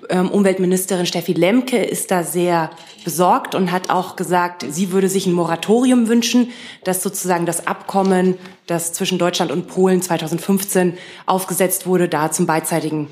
Ähm, 0.09 0.31
Umweltministerin 0.31 1.07
Steffi 1.07 1.35
Lemke 1.35 1.77
ist 1.77 2.11
da 2.11 2.23
sehr 2.23 2.71
besorgt 3.05 3.55
und 3.55 3.71
hat 3.71 3.91
auch 3.91 4.17
gesagt, 4.17 4.65
sie 4.69 4.93
würde 4.93 5.09
sich 5.09 5.27
ein 5.27 5.33
Moratorium 5.33 6.09
wünschen, 6.09 6.51
dass 6.85 7.03
sozusagen 7.03 7.45
das 7.45 7.67
Abkommen, 7.67 8.39
das 8.67 8.93
zwischen 8.93 9.19
Deutschland 9.19 9.51
und 9.51 9.69
Polen 9.69 10.01
2015 10.01 10.97
aufgesetzt 11.27 11.87
wurde, 11.87 12.09
da 12.09 12.31
zum 12.31 12.47
beidseitigen 12.47 13.09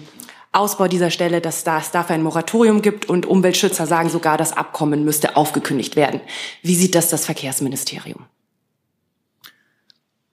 Ausbau 0.53 0.89
dieser 0.89 1.11
Stelle, 1.11 1.41
dass 1.41 1.63
da 1.65 1.79
es 1.79 1.91
dafür 1.93 2.15
ein 2.15 2.23
Moratorium 2.23 2.83
gibt 2.83 3.09
und 3.09 3.27
Umweltschützer 3.27 3.87
sagen 3.87 4.09
sogar, 4.09 4.37
das 4.37 4.53
Abkommen 4.53 5.05
müsste 5.05 5.37
aufgekündigt 5.37 5.95
werden. 5.95 6.21
Wie 6.63 6.75
sieht 6.75 6.95
das 6.95 7.09
das 7.09 7.25
Verkehrsministerium? 7.25 8.27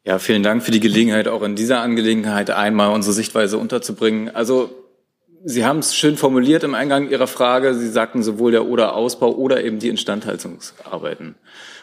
Ja, 0.08 0.18
vielen 0.20 0.42
Dank 0.42 0.64
für 0.64 0.72
die 0.72 0.80
Gelegenheit, 0.80 1.28
auch 1.28 1.42
in 1.42 1.58
dieser 1.58 1.82
Angelegenheit 1.82 2.50
einmal 2.50 2.94
unsere 2.94 3.12
Sichtweise 3.12 3.58
unterzubringen. 3.58 4.34
Also 4.34 4.70
Sie 5.44 5.66
haben 5.66 5.80
es 5.80 5.98
schön 5.98 6.16
formuliert 6.16 6.64
im 6.64 6.76
Eingang 6.76 7.10
Ihrer 7.10 7.28
Frage. 7.28 7.74
Sie 7.74 7.90
sagten 7.90 8.24
sowohl 8.24 8.54
der 8.54 8.68
Oder-Ausbau 8.68 9.36
oder 9.36 9.66
eben 9.66 9.80
die 9.80 9.90
Instandhaltungsarbeiten. 9.90 11.36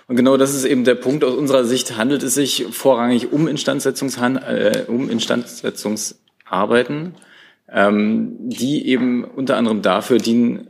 Und 0.09 0.16
genau 0.16 0.39
das 0.39 0.55
ist 0.55 0.64
eben 0.64 0.85
der 0.85 0.95
Punkt. 0.95 1.22
Aus 1.22 1.35
unserer 1.35 1.66
Sicht 1.66 1.99
handelt 1.99 2.22
es 2.22 2.33
sich 2.33 2.64
vorrangig 2.70 3.31
um, 3.31 3.47
Instandsetzungshan 3.47 4.39
äh, 4.39 4.85
um 4.89 5.11
Instandsetzungsarbeiten, 5.11 7.16
ähm, 7.70 8.37
die 8.39 8.89
eben 8.89 9.25
unter 9.25 9.59
anderem 9.59 9.83
dafür 9.83 10.16
dienen, 10.16 10.68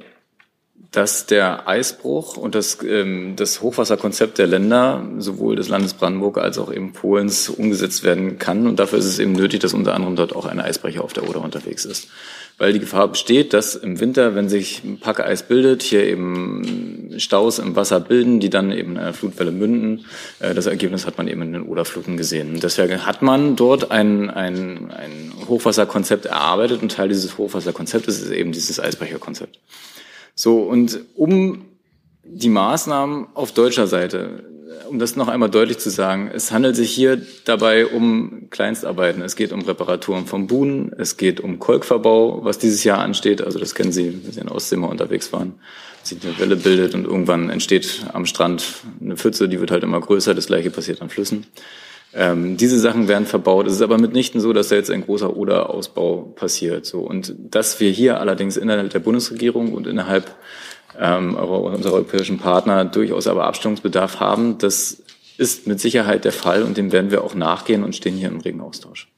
dass 0.95 1.27
der 1.27 1.69
Eisbruch 1.69 2.37
und 2.37 2.55
das, 2.55 2.79
ähm, 2.83 3.35
das 3.37 3.63
Hochwasserkonzept 3.63 4.39
der 4.39 4.47
Länder, 4.47 5.05
sowohl 5.19 5.57
des 5.57 5.69
Landes 5.69 5.95
Brandenburg 5.95 6.39
als 6.39 6.59
auch 6.59 6.73
eben 6.73 6.93
Polens, 6.93 7.49
umgesetzt 7.49 8.05
werden 8.05 8.39
kann. 8.39 8.67
Und 8.67 8.79
dafür 8.79 8.99
ist 8.99 9.07
es 9.07 9.19
eben 9.19 9.33
nötig, 9.33 9.61
dass 9.61 9.75
unter 9.75 9.95
anderem 9.95 10.17
dort 10.17 10.35
auch 10.35 10.47
ein 10.47 10.61
Eisbrecher 10.61 11.03
auf 11.03 11.13
der 11.13 11.29
Oder 11.29 11.43
unterwegs 11.43 11.85
ist. 11.85 12.09
Weil 12.57 12.73
die 12.73 12.79
Gefahr 12.79 13.09
besteht, 13.09 13.53
dass 13.53 13.75
im 13.75 13.99
Winter, 13.99 14.37
wenn 14.37 14.49
sich 14.49 14.85
ein 14.85 15.01
Packeis 15.01 15.43
bildet, 15.43 15.83
hier 15.83 16.05
eben 16.05 17.15
Staus 17.19 17.59
im 17.59 17.75
Wasser 17.75 17.99
bilden, 17.99 18.39
die 18.39 18.51
dann 18.51 18.71
eben 18.71 18.93
in 18.93 18.99
einer 18.99 19.13
Flutwelle 19.13 19.51
münden. 19.51 20.07
Äh, 20.39 20.55
das 20.55 20.67
Ergebnis 20.67 21.07
hat 21.07 21.19
man 21.19 21.27
eben 21.27 21.43
in 21.43 21.53
den 21.53 21.63
Oderfluten 21.63 22.17
gesehen. 22.17 22.61
Deswegen 22.61 23.05
hat 23.05 23.23
man 23.23 23.57
dort 23.57 23.91
ein, 23.91 24.31
ein, 24.31 24.93
ein 24.93 25.33
Hochwasserkonzept 25.49 26.27
erarbeitet 26.27 26.83
und 26.83 26.93
Teil 26.93 27.09
dieses 27.09 27.37
Hochwasserkonzeptes 27.37 28.21
ist 28.23 28.31
eben 28.31 28.53
dieses 28.53 28.79
Eisbrecherkonzept. 28.79 29.59
So, 30.35 30.63
und 30.63 31.01
um 31.15 31.65
die 32.25 32.49
Maßnahmen 32.49 33.29
auf 33.35 33.53
deutscher 33.53 33.87
Seite, 33.87 34.45
um 34.89 34.99
das 34.99 35.17
noch 35.17 35.29
einmal 35.29 35.51
deutlich 35.51 35.79
zu 35.79 35.91
sagen, 35.91 36.31
es 36.33 36.53
handelt 36.53 36.77
sich 36.77 36.91
hier 36.91 37.21
dabei 37.45 37.87
um 37.87 38.49
Kleinstarbeiten. 38.51 39.23
Es 39.23 39.37
geht 39.37 39.53
um 39.53 39.63
Reparaturen 39.63 40.27
von 40.27 40.47
Buhnen, 40.47 40.93
es 40.99 41.17
geht 41.17 41.41
um 41.41 41.59
Kolkverbau, 41.59 42.45
was 42.45 42.59
dieses 42.59 42.85
Jahr 42.85 42.99
ansteht. 42.99 43.43
Also 43.43 43.59
das 43.59 43.75
kennen 43.75 43.93
Sie, 43.93 44.21
wenn 44.25 44.33
Sie 44.33 44.41
in 44.41 44.49
Ostsee 44.49 44.77
mal 44.77 44.89
unterwegs 44.89 45.33
waren. 45.33 45.55
Sich 46.03 46.19
eine 46.23 46.39
Welle 46.39 46.57
bildet 46.57 46.95
und 46.95 47.05
irgendwann 47.07 47.51
entsteht 47.51 48.05
am 48.13 48.27
Strand 48.27 48.65
eine 49.01 49.17
Pfütze, 49.17 49.49
die 49.49 49.61
wird 49.61 49.71
halt 49.71 49.85
immer 49.85 50.01
größer. 50.01 50.35
Das 50.35 50.47
gleiche 50.47 50.71
passiert 50.71 51.01
an 51.01 51.09
Flüssen. 51.09 51.47
Ähm, 52.17 52.57
diese 52.57 52.79
Sachen 52.79 53.09
werden 53.09 53.27
verbaut. 53.27 53.67
Es 53.67 53.75
ist 53.75 53.83
aber 53.83 53.99
mitnichten 53.99 54.41
so, 54.41 54.53
dass 54.53 54.69
da 54.69 54.77
jetzt 54.77 54.91
ein 54.91 55.03
großer 55.03 55.37
Oder-Ausbau 55.37 56.33
passiert. 56.37 56.87
So. 56.87 57.01
Und 57.01 57.35
dass 57.39 57.81
wir 57.81 57.91
hier 57.91 58.21
allerdings 58.21 58.57
innerhalb 58.57 58.91
der 58.91 59.01
Bundesregierung 59.01 59.73
und 59.73 59.87
innerhalb 59.87 60.35
ähm, 60.99 61.35
unserer 61.35 61.95
europäischen 61.95 62.39
Partner 62.39 62.85
durchaus 62.85 63.27
aber 63.27 63.45
Abstimmungsbedarf 63.45 64.21
haben, 64.21 64.59
das 64.59 65.03
ist 65.37 65.67
mit 65.67 65.81
Sicherheit 65.81 66.25
der 66.25 66.33
Fall 66.33 66.63
und 66.63 66.77
dem 66.77 66.93
werden 66.93 67.11
wir 67.11 67.25
auch 67.25 67.35
nachgehen 67.35 67.83
und 67.83 67.97
stehen 67.97 68.17
hier 68.17 68.29
im 68.29 68.41
regen 68.41 68.61
Austausch. 68.61 69.09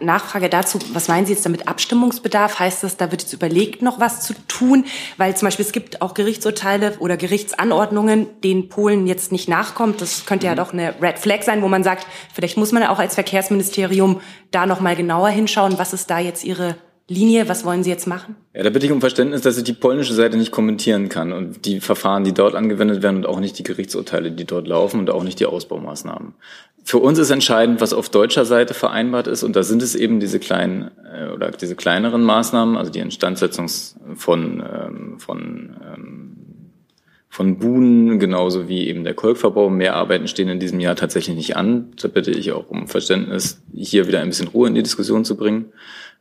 Nachfrage 0.00 0.48
dazu, 0.48 0.78
was 0.92 1.08
meinen 1.08 1.26
Sie 1.26 1.32
jetzt 1.32 1.44
damit 1.44 1.68
Abstimmungsbedarf? 1.68 2.58
Heißt 2.58 2.82
das, 2.82 2.96
da 2.96 3.10
wird 3.10 3.22
jetzt 3.22 3.32
überlegt, 3.32 3.82
noch 3.82 4.00
was 4.00 4.22
zu 4.22 4.34
tun? 4.48 4.84
Weil 5.16 5.36
zum 5.36 5.46
Beispiel 5.46 5.64
es 5.64 5.72
gibt 5.72 6.02
auch 6.02 6.14
Gerichtsurteile 6.14 6.96
oder 6.98 7.16
Gerichtsanordnungen, 7.16 8.28
denen 8.42 8.68
Polen 8.68 9.06
jetzt 9.06 9.32
nicht 9.32 9.48
nachkommt. 9.48 10.00
Das 10.00 10.26
könnte 10.26 10.46
ja 10.46 10.52
mhm. 10.52 10.56
doch 10.56 10.72
eine 10.72 10.94
Red 11.00 11.18
Flag 11.18 11.42
sein, 11.42 11.62
wo 11.62 11.68
man 11.68 11.84
sagt, 11.84 12.06
vielleicht 12.34 12.56
muss 12.56 12.72
man 12.72 12.82
auch 12.84 12.98
als 12.98 13.14
Verkehrsministerium 13.14 14.20
da 14.50 14.66
noch 14.66 14.80
mal 14.80 14.96
genauer 14.96 15.28
hinschauen. 15.28 15.78
Was 15.78 15.92
ist 15.92 16.10
da 16.10 16.18
jetzt 16.18 16.44
Ihre 16.44 16.76
Linie? 17.08 17.48
Was 17.48 17.64
wollen 17.64 17.84
Sie 17.84 17.90
jetzt 17.90 18.06
machen? 18.06 18.34
Ja, 18.52 18.64
da 18.64 18.70
bitte 18.70 18.86
ich 18.86 18.92
um 18.92 19.00
Verständnis, 19.00 19.42
dass 19.42 19.56
ich 19.56 19.64
die 19.64 19.72
polnische 19.72 20.12
Seite 20.12 20.36
nicht 20.36 20.50
kommentieren 20.50 21.08
kann 21.08 21.32
und 21.32 21.64
die 21.64 21.80
Verfahren, 21.80 22.24
die 22.24 22.34
dort 22.34 22.54
angewendet 22.54 23.02
werden 23.02 23.18
und 23.18 23.26
auch 23.26 23.38
nicht 23.38 23.58
die 23.58 23.62
Gerichtsurteile, 23.62 24.32
die 24.32 24.44
dort 24.44 24.66
laufen 24.66 24.98
und 24.98 25.10
auch 25.10 25.22
nicht 25.22 25.38
die 25.38 25.46
Ausbaumaßnahmen. 25.46 26.34
Für 26.86 26.98
uns 26.98 27.18
ist 27.18 27.30
entscheidend, 27.30 27.80
was 27.80 27.92
auf 27.92 28.08
deutscher 28.10 28.44
Seite 28.44 28.72
vereinbart 28.72 29.26
ist 29.26 29.42
und 29.42 29.56
da 29.56 29.64
sind 29.64 29.82
es 29.82 29.96
eben 29.96 30.20
diese 30.20 30.38
kleinen 30.38 30.92
äh, 31.12 31.32
oder 31.32 31.50
diese 31.50 31.74
kleineren 31.74 32.22
Maßnahmen, 32.22 32.76
also 32.76 32.92
die 32.92 33.00
Instandsetzung 33.00 33.66
von, 34.14 34.62
ähm, 34.62 35.18
von 35.18 35.76
ähm, 35.84 36.36
von 37.28 37.58
Buhnen, 37.58 38.18
genauso 38.18 38.66
wie 38.66 38.86
eben 38.86 39.04
der 39.04 39.12
Kolkverbau. 39.12 39.68
Mehr 39.68 39.94
Arbeiten 39.94 40.26
stehen 40.26 40.48
in 40.48 40.60
diesem 40.60 40.80
Jahr 40.80 40.96
tatsächlich 40.96 41.36
nicht 41.36 41.54
an. 41.54 41.92
Da 42.00 42.08
bitte 42.08 42.30
ich 42.30 42.52
auch 42.52 42.70
um 42.70 42.86
Verständnis, 42.86 43.60
hier 43.74 44.06
wieder 44.06 44.20
ein 44.20 44.28
bisschen 44.28 44.48
Ruhe 44.48 44.68
in 44.68 44.74
die 44.74 44.82
Diskussion 44.82 45.24
zu 45.24 45.36
bringen. 45.36 45.66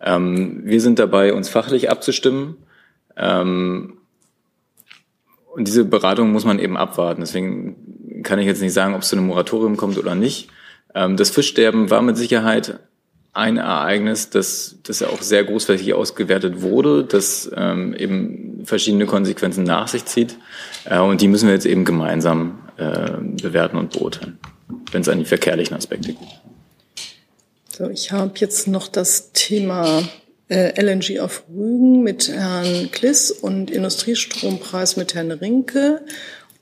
Ähm, 0.01 0.63
wir 0.66 0.82
sind 0.82 0.99
dabei, 0.99 1.34
uns 1.34 1.47
fachlich 1.47 1.89
abzustimmen. 1.89 2.57
Ähm, 3.16 3.93
und 5.53 5.68
diese 5.68 5.86
Beratung 5.86 6.34
muss 6.34 6.43
man 6.43 6.59
eben 6.59 6.76
abwarten. 6.76 7.22
Deswegen 7.22 8.22
kann 8.24 8.39
ich 8.39 8.45
jetzt 8.45 8.61
nicht 8.61 8.74
sagen, 8.74 8.93
ob 8.93 9.03
es 9.03 9.07
zu 9.07 9.16
einem 9.16 9.28
Moratorium 9.28 9.78
kommt 9.78 9.97
oder 9.97 10.16
nicht. 10.16 10.49
Ähm, 10.96 11.18
das 11.18 11.30
Fischsterben 11.30 11.89
war 11.91 12.02
mit 12.02 12.18
Sicherheit 12.18 12.80
ein 13.34 13.58
Ereignis, 13.58 14.30
das, 14.30 14.78
das 14.84 15.02
ja 15.02 15.10
auch 15.10 15.22
sehr 15.22 15.43
großflächig 15.43 15.93
ausgewertet 15.93 16.62
wurde, 16.62 17.04
das 17.04 17.52
ähm, 17.54 17.93
eben 17.93 18.62
verschiedene 18.64 19.06
Konsequenzen 19.06 19.66
nach 19.66 19.89
sich 19.89 20.06
zieht. 20.06 20.38
Äh, 20.86 21.00
und 21.00 21.20
die 21.20 21.28
müssen 21.28 21.48
wir 21.48 21.54
jetzt 21.54 21.66
eben 21.66 21.84
gemeinsam 21.84 22.60
äh, 22.78 23.12
bewerten 23.41 23.78
und 23.78 23.91
beurteilen, 23.91 24.39
wenn 24.91 25.02
es 25.02 25.10
an 25.10 25.20
die 25.20 25.26
verkehrlichen 25.26 25.76
Aspekte 25.76 26.14
geht. 26.14 26.28
So, 27.78 27.89
ich 27.89 28.14
habe 28.14 28.32
jetzt 28.38 28.70
noch 28.70 28.88
das 28.88 29.34
Thema 29.34 30.02
äh, 30.48 30.82
LNG 30.82 31.20
auf 31.20 31.43
Rügen 31.54 32.04
mit 32.04 32.30
Herrn 32.30 32.89
Kliss 32.91 33.32
und 33.32 33.70
Industriestrompreis 33.70 34.96
mit 34.96 35.14
Herrn 35.14 35.32
Rinke. 35.32 36.02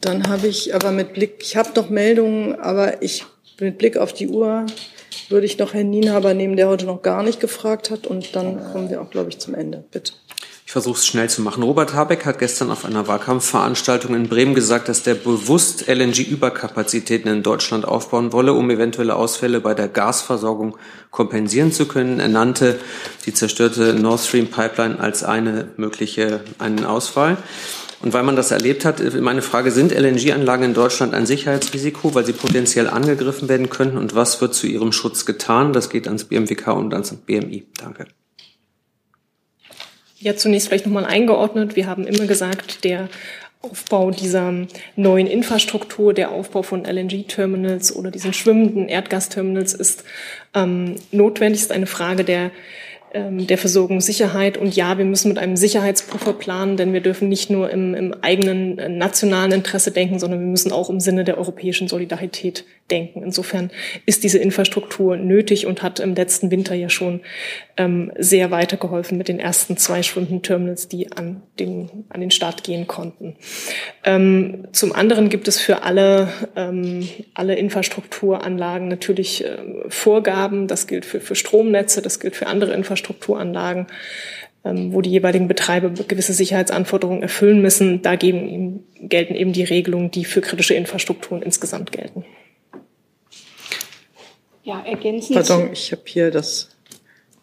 Dann 0.02 0.28
habe 0.28 0.48
ich 0.48 0.74
aber 0.74 0.92
mit 0.92 1.14
Blick, 1.14 1.36
ich 1.42 1.56
habe 1.56 1.70
noch 1.76 1.92
Meldungen, 1.92 2.56
aber 2.56 3.04
ich 3.04 3.26
mit 3.60 3.78
Blick 3.78 3.97
auf 3.97 4.14
die 4.14 4.28
Uhr 4.28 4.66
würde 5.30 5.45
ich 5.45 5.58
noch 5.58 5.74
Herrn 5.74 5.89
Nienhaber 5.89 6.34
nehmen, 6.34 6.56
der 6.56 6.68
heute 6.68 6.86
noch 6.86 7.01
gar 7.01 7.24
nicht 7.24 7.39
gefragt 7.39 7.89
hat. 7.89 8.08
Und 8.08 8.36
dann 8.36 8.72
kommen 8.72 8.89
wir 8.89 9.01
auch, 9.01 9.10
glaube 9.10 9.30
ich, 9.30 9.39
zum 9.39 9.56
Ende. 9.56 9.84
Bitte. 9.91 10.14
Ich 10.66 10.72
versuche 10.72 10.97
es 10.97 11.06
schnell 11.06 11.30
zu 11.30 11.41
machen. 11.41 11.62
Robert 11.62 11.93
Habeck 11.93 12.26
hat 12.26 12.39
gestern 12.39 12.72
auf 12.72 12.86
einer 12.86 13.08
Wahlkampfveranstaltung 13.08 14.16
in 14.16 14.28
Bremen 14.28 14.56
gesagt, 14.56 14.89
dass 14.89 15.04
der 15.04 15.14
bewusst 15.14 15.88
LNG-Überkapazitäten 15.88 17.30
in 17.30 17.43
Deutschland 17.43 17.86
aufbauen 17.86 18.32
wolle, 18.32 18.54
um 18.54 18.70
eventuelle 18.72 19.16
Ausfälle 19.16 19.60
bei 19.60 19.74
der 19.74 19.88
Gasversorgung 19.88 20.78
kompensieren 21.12 21.72
zu 21.72 21.86
können. 21.88 22.20
Er 22.20 22.30
nannte 22.30 22.80
die 23.26 23.34
zerstörte 23.34 23.93
Nord 23.93 24.22
Stream 24.22 24.47
Pipeline 24.47 24.99
als 24.99 25.24
eine 25.24 25.68
mögliche, 25.78 26.39
einen 26.58 26.86
Ausfall. 26.86 27.38
Und 28.04 28.12
weil 28.12 28.24
man 28.24 28.36
das 28.36 28.51
erlebt 28.51 28.84
hat, 28.84 29.01
meine 29.22 29.41
Frage, 29.41 29.72
sind 29.72 29.93
LNG-Anlagen 29.93 30.66
in 30.66 30.74
Deutschland 30.74 31.14
ein 31.14 31.26
Sicherheitsrisiko, 31.26 32.14
weil 32.14 32.26
sie 32.26 32.34
potenziell 32.34 32.89
angegriffen 32.89 33.47
werden 33.47 33.70
könnten? 33.70 33.97
Und 33.97 34.14
was 34.14 34.41
wird 34.41 34.54
zu 34.54 34.68
ihrem 34.68 34.91
Schutz 34.91 35.26
getan? 35.26 35.72
Das 35.72 35.89
geht 35.89 36.08
ans 36.08 36.26
BMWK 36.26 36.68
und 36.74 36.93
ans 36.93 37.16
BMI. 37.16 37.66
Danke. 37.80 38.08
Ja, 40.20 40.36
zunächst 40.36 40.68
vielleicht 40.68 40.86
nochmal 40.86 41.06
eingeordnet. 41.06 41.78
Wir 41.78 41.88
haben 41.88 42.06
immer 42.06 42.26
gesagt, 42.26 42.84
der 42.84 43.08
Aufbau 43.62 44.12
dieser 44.12 44.54
neuen 44.97 45.28
Infrastruktur, 45.28 46.14
der 46.14 46.32
Aufbau 46.32 46.62
von 46.62 46.84
LNG-Terminals 46.84 47.95
oder 47.95 48.12
diesen 48.12 48.34
schwimmenden 48.34 48.89
Erdgasterminals 48.89 49.74
ist 49.74 50.04
ähm, 50.54 50.95
notwendig, 51.12 51.62
ist 51.62 51.72
eine 51.72 51.88
Frage 51.88 52.26
der 52.26 52.51
der 53.14 53.57
Versorgungssicherheit. 53.57 54.57
Und 54.57 54.76
ja, 54.76 54.97
wir 54.97 55.05
müssen 55.05 55.30
mit 55.30 55.38
einem 55.38 55.55
Sicherheitspuffer 55.55 56.34
planen, 56.34 56.78
denn 56.78 56.93
wir 56.93 57.01
dürfen 57.01 57.30
nicht 57.30 57.49
nur 57.49 57.70
im, 57.70 57.93
im 57.93 58.14
eigenen 58.22 58.78
äh, 58.80 58.89
nationalen 58.89 59.51
Interesse 59.51 59.91
denken, 59.91 60.20
sondern 60.20 60.39
wir 60.39 60.47
müssen 60.47 60.72
auch 60.72 60.89
im 60.89 60.99
Sinne 60.99 61.24
der 61.24 61.38
europäischen 61.38 61.88
Solidarität 61.88 62.66
denken. 62.92 63.24
Insofern 63.24 63.72
ist 64.06 64.24
diese 64.24 64.38
Infrastruktur 64.38 65.18
nötig 65.18 65.66
und 65.66 65.82
hat 65.82 66.00
im 66.00 66.16
letzten 66.16 66.52
Winter 66.52 66.76
ja 66.76 66.90
schon 66.90 67.22
ähm, 67.78 68.12
sehr 68.18 68.52
weitergeholfen 68.52 69.18
mit 69.18 69.28
den 69.28 69.40
ersten 69.40 69.78
zwei 69.78 70.02
Terminals, 70.02 70.88
die 70.88 71.12
an 71.12 71.42
den, 71.60 72.06
an 72.10 72.22
den 72.22 72.32
Start 72.32 72.64
gehen 72.64 72.88
konnten. 72.88 73.36
Ähm, 74.04 74.68
zum 74.72 74.94
anderen 74.94 75.30
gibt 75.30 75.48
es 75.48 75.60
für 75.60 75.84
alle, 75.84 76.30
ähm, 76.56 77.08
alle 77.34 77.56
Infrastrukturanlagen 77.56 78.88
natürlich 78.88 79.46
äh, 79.46 79.58
Vorgaben. 79.88 80.68
Das 80.68 80.88
gilt 80.88 81.06
für, 81.06 81.20
für 81.20 81.36
Stromnetze, 81.36 82.02
das 82.02 82.20
gilt 82.20 82.36
für 82.36 82.48
andere 82.48 82.74
Infrastrukturanlagen 82.74 83.88
ähm, 84.66 84.94
wo 84.94 85.02
die 85.02 85.10
jeweiligen 85.10 85.50
Betreiber 85.50 85.90
gewisse 85.90 86.32
Sicherheitsanforderungen 86.32 87.22
erfüllen 87.22 87.62
müssen. 87.62 88.02
Da 88.02 88.16
gelten 88.16 88.86
eben 89.36 89.54
die 89.54 89.64
Regelungen, 89.64 90.10
die 90.12 90.24
für 90.24 90.40
kritische 90.40 90.74
Infrastrukturen 90.74 91.42
insgesamt 91.42 91.92
gelten. 91.92 92.24
Ja, 94.64 94.82
ergänzend. 94.86 95.36
Pardon, 95.36 95.72
ich 95.74 95.91
habe 95.91 96.03
hier 96.05 96.32
das 96.32 96.70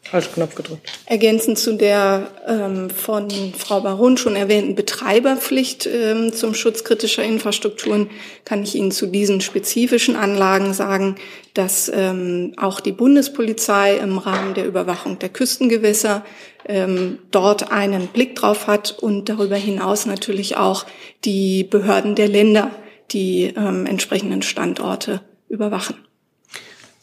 falsche 0.03 0.31
Knopf 0.31 0.55
gedrückt. 0.55 0.91
Ergänzend 1.07 1.59
zu 1.59 1.77
der 1.77 2.29
ähm, 2.47 2.91
von 2.91 3.31
Frau 3.57 3.81
Baron 3.81 4.17
schon 4.17 4.35
erwähnten 4.35 4.75
Betreiberpflicht 4.75 5.87
ähm, 5.87 6.33
zum 6.33 6.55
Schutz 6.55 6.83
kritischer 6.83 7.23
Infrastrukturen 7.23 8.11
kann 8.45 8.63
ich 8.63 8.75
Ihnen 8.75 8.91
zu 8.91 9.07
diesen 9.07 9.41
spezifischen 9.41 10.17
Anlagen 10.17 10.73
sagen, 10.73 11.17
dass 11.55 11.91
ähm, 11.95 12.55
auch 12.57 12.81
die 12.81 12.93
Bundespolizei 12.93 13.99
im 13.99 14.19
Rahmen 14.19 14.55
der 14.55 14.67
Überwachung 14.67 15.19
der 15.19 15.29
Küstengewässer 15.29 16.25
ähm, 16.67 17.19
dort 17.31 17.71
einen 17.71 18.09
Blick 18.09 18.35
drauf 18.35 18.67
hat 18.67 18.99
und 18.99 19.29
darüber 19.29 19.57
hinaus 19.57 20.07
natürlich 20.07 20.57
auch 20.57 20.87
die 21.25 21.65
Behörden 21.65 22.15
der 22.15 22.29
Länder 22.29 22.71
die 23.13 23.53
ähm, 23.57 23.87
entsprechenden 23.87 24.43
Standorte 24.43 25.21
überwachen. 25.49 25.97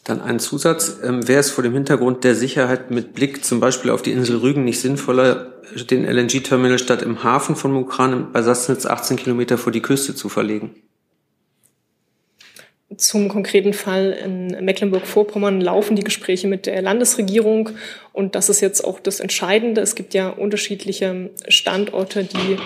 Dann 0.08 0.22
ein 0.22 0.40
Zusatz. 0.40 1.00
Ähm, 1.04 1.28
Wäre 1.28 1.40
es 1.40 1.50
vor 1.50 1.62
dem 1.62 1.74
Hintergrund 1.74 2.24
der 2.24 2.34
Sicherheit 2.34 2.90
mit 2.90 3.12
Blick 3.12 3.44
zum 3.44 3.60
Beispiel 3.60 3.90
auf 3.90 4.00
die 4.00 4.12
Insel 4.12 4.38
Rügen 4.38 4.64
nicht 4.64 4.80
sinnvoller, 4.80 5.60
den 5.90 6.06
LNG-Terminal 6.06 6.78
statt 6.78 7.02
im 7.02 7.22
Hafen 7.22 7.56
von 7.56 7.72
Mukran 7.72 8.32
bei 8.32 8.40
Sassnitz 8.40 8.86
18 8.86 9.18
Kilometer 9.18 9.58
vor 9.58 9.70
die 9.70 9.82
Küste 9.82 10.14
zu 10.14 10.30
verlegen? 10.30 10.74
Zum 12.96 13.28
konkreten 13.28 13.74
Fall 13.74 14.12
in 14.24 14.64
Mecklenburg-Vorpommern 14.64 15.60
laufen 15.60 15.94
die 15.94 16.04
Gespräche 16.04 16.48
mit 16.48 16.64
der 16.64 16.80
Landesregierung 16.80 17.68
und 18.14 18.34
das 18.34 18.48
ist 18.48 18.62
jetzt 18.62 18.82
auch 18.82 19.00
das 19.00 19.20
Entscheidende. 19.20 19.82
Es 19.82 19.94
gibt 19.94 20.14
ja 20.14 20.30
unterschiedliche 20.30 21.28
Standorte, 21.48 22.24
die, 22.24 22.56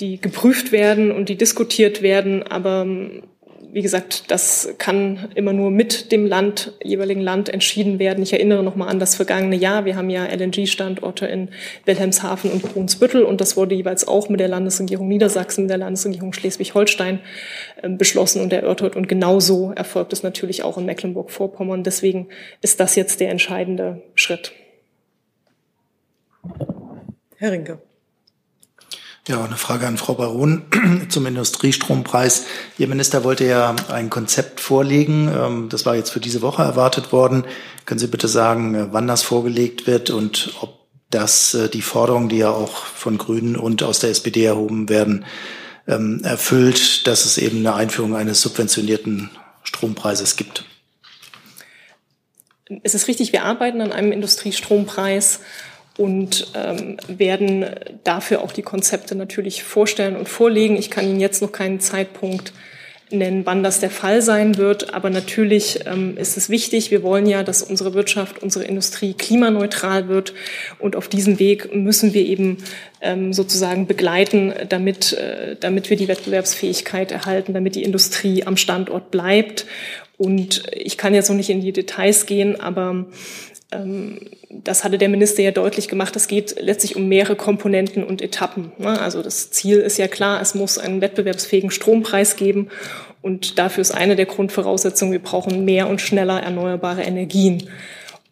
die 0.00 0.18
geprüft 0.18 0.72
werden 0.72 1.12
und 1.12 1.28
die 1.28 1.36
diskutiert 1.36 2.00
werden, 2.00 2.42
aber 2.44 2.86
wie 3.72 3.80
gesagt, 3.80 4.30
das 4.30 4.74
kann 4.76 5.30
immer 5.34 5.54
nur 5.54 5.70
mit 5.70 6.12
dem 6.12 6.26
Land, 6.26 6.74
jeweiligen 6.84 7.22
Land 7.22 7.48
entschieden 7.48 7.98
werden. 7.98 8.22
Ich 8.22 8.34
erinnere 8.34 8.62
nochmal 8.62 8.90
an 8.90 8.98
das 8.98 9.14
vergangene 9.14 9.56
Jahr. 9.56 9.86
Wir 9.86 9.96
haben 9.96 10.10
ja 10.10 10.26
LNG-Standorte 10.26 11.24
in 11.24 11.48
Wilhelmshaven 11.86 12.50
und 12.50 12.60
Brunsbüttel 12.62 13.24
und 13.24 13.40
das 13.40 13.56
wurde 13.56 13.74
jeweils 13.74 14.06
auch 14.06 14.28
mit 14.28 14.40
der 14.40 14.48
Landesregierung 14.48 15.08
Niedersachsen, 15.08 15.62
mit 15.62 15.70
der 15.70 15.78
Landesregierung 15.78 16.34
Schleswig-Holstein 16.34 17.20
äh, 17.80 17.88
beschlossen 17.88 18.42
und 18.42 18.52
erörtert. 18.52 18.94
Und 18.94 19.08
genauso 19.08 19.72
erfolgt 19.74 20.12
es 20.12 20.22
natürlich 20.22 20.62
auch 20.64 20.76
in 20.76 20.84
Mecklenburg-Vorpommern. 20.84 21.82
Deswegen 21.82 22.28
ist 22.60 22.78
das 22.78 22.94
jetzt 22.94 23.20
der 23.20 23.30
entscheidende 23.30 24.02
Schritt. 24.14 24.52
Herr 27.38 27.52
Rinke. 27.52 27.80
Ja, 29.28 29.44
eine 29.44 29.56
Frage 29.56 29.86
an 29.86 29.98
Frau 29.98 30.14
Baron 30.14 30.62
zum 31.08 31.26
Industriestrompreis. 31.26 32.44
Ihr 32.76 32.88
Minister 32.88 33.22
wollte 33.22 33.44
ja 33.44 33.76
ein 33.88 34.10
Konzept 34.10 34.58
vorlegen. 34.58 35.28
Ähm, 35.32 35.68
das 35.68 35.86
war 35.86 35.94
jetzt 35.94 36.10
für 36.10 36.18
diese 36.18 36.42
Woche 36.42 36.62
erwartet 36.62 37.12
worden. 37.12 37.44
Können 37.86 38.00
Sie 38.00 38.08
bitte 38.08 38.26
sagen, 38.26 38.74
äh, 38.74 38.88
wann 38.90 39.06
das 39.06 39.22
vorgelegt 39.22 39.86
wird 39.86 40.10
und 40.10 40.54
ob 40.60 40.80
das 41.10 41.54
äh, 41.54 41.68
die 41.68 41.82
Forderungen, 41.82 42.30
die 42.30 42.38
ja 42.38 42.50
auch 42.50 42.74
von 42.74 43.16
Grünen 43.16 43.54
und 43.54 43.84
aus 43.84 44.00
der 44.00 44.10
SPD 44.10 44.44
erhoben 44.44 44.88
werden, 44.88 45.24
ähm, 45.86 46.22
erfüllt, 46.24 47.06
dass 47.06 47.24
es 47.24 47.38
eben 47.38 47.58
eine 47.58 47.74
Einführung 47.74 48.16
eines 48.16 48.42
subventionierten 48.42 49.30
Strompreises 49.62 50.34
gibt? 50.34 50.64
Es 52.82 52.96
ist 52.96 53.06
richtig, 53.06 53.32
wir 53.32 53.44
arbeiten 53.44 53.82
an 53.82 53.92
einem 53.92 54.10
Industriestrompreis 54.10 55.38
und 55.98 56.52
ähm, 56.54 56.96
werden 57.06 57.66
dafür 58.04 58.42
auch 58.42 58.52
die 58.52 58.62
Konzepte 58.62 59.14
natürlich 59.14 59.62
vorstellen 59.62 60.16
und 60.16 60.28
vorlegen. 60.28 60.76
Ich 60.76 60.90
kann 60.90 61.06
Ihnen 61.06 61.20
jetzt 61.20 61.42
noch 61.42 61.52
keinen 61.52 61.80
Zeitpunkt 61.80 62.52
nennen, 63.12 63.44
wann 63.44 63.62
das 63.62 63.80
der 63.80 63.90
Fall 63.90 64.22
sein 64.22 64.56
wird. 64.56 64.94
Aber 64.94 65.10
natürlich 65.10 65.80
ähm, 65.86 66.16
ist 66.16 66.36
es 66.36 66.48
wichtig. 66.48 66.90
Wir 66.90 67.02
wollen 67.02 67.26
ja, 67.26 67.42
dass 67.42 67.62
unsere 67.62 67.94
Wirtschaft, 67.94 68.42
unsere 68.42 68.64
Industrie 68.64 69.14
klimaneutral 69.14 70.08
wird. 70.08 70.34
Und 70.78 70.96
auf 70.96 71.08
diesem 71.08 71.38
Weg 71.38 71.74
müssen 71.74 72.14
wir 72.14 72.24
eben 72.24 72.58
ähm, 73.00 73.32
sozusagen 73.32 73.86
begleiten, 73.86 74.52
damit, 74.68 75.12
äh, 75.12 75.56
damit 75.60 75.90
wir 75.90 75.96
die 75.96 76.08
Wettbewerbsfähigkeit 76.08 77.12
erhalten, 77.12 77.52
damit 77.52 77.74
die 77.74 77.84
Industrie 77.84 78.44
am 78.44 78.56
Standort 78.56 79.10
bleibt. 79.10 79.66
Und 80.16 80.62
ich 80.72 80.98
kann 80.98 81.14
jetzt 81.14 81.28
noch 81.28 81.36
nicht 81.36 81.50
in 81.50 81.60
die 81.60 81.72
Details 81.72 82.26
gehen, 82.26 82.60
aber 82.60 83.06
das 84.50 84.84
hatte 84.84 84.98
der 84.98 85.08
Minister 85.08 85.42
ja 85.42 85.50
deutlich 85.50 85.88
gemacht, 85.88 86.14
es 86.16 86.28
geht 86.28 86.56
letztlich 86.60 86.96
um 86.96 87.08
mehrere 87.08 87.36
Komponenten 87.36 88.04
und 88.04 88.20
Etappen. 88.20 88.72
Ne? 88.78 89.00
Also 89.00 89.22
das 89.22 89.50
Ziel 89.50 89.78
ist 89.78 89.98
ja 89.98 90.08
klar, 90.08 90.40
es 90.40 90.54
muss 90.54 90.78
einen 90.78 91.00
wettbewerbsfähigen 91.00 91.70
Strompreis 91.70 92.36
geben. 92.36 92.68
Und 93.22 93.58
dafür 93.58 93.82
ist 93.82 93.92
eine 93.92 94.16
der 94.16 94.26
Grundvoraussetzungen, 94.26 95.12
wir 95.12 95.22
brauchen 95.22 95.64
mehr 95.64 95.88
und 95.88 96.00
schneller 96.00 96.42
erneuerbare 96.42 97.02
Energien. 97.02 97.68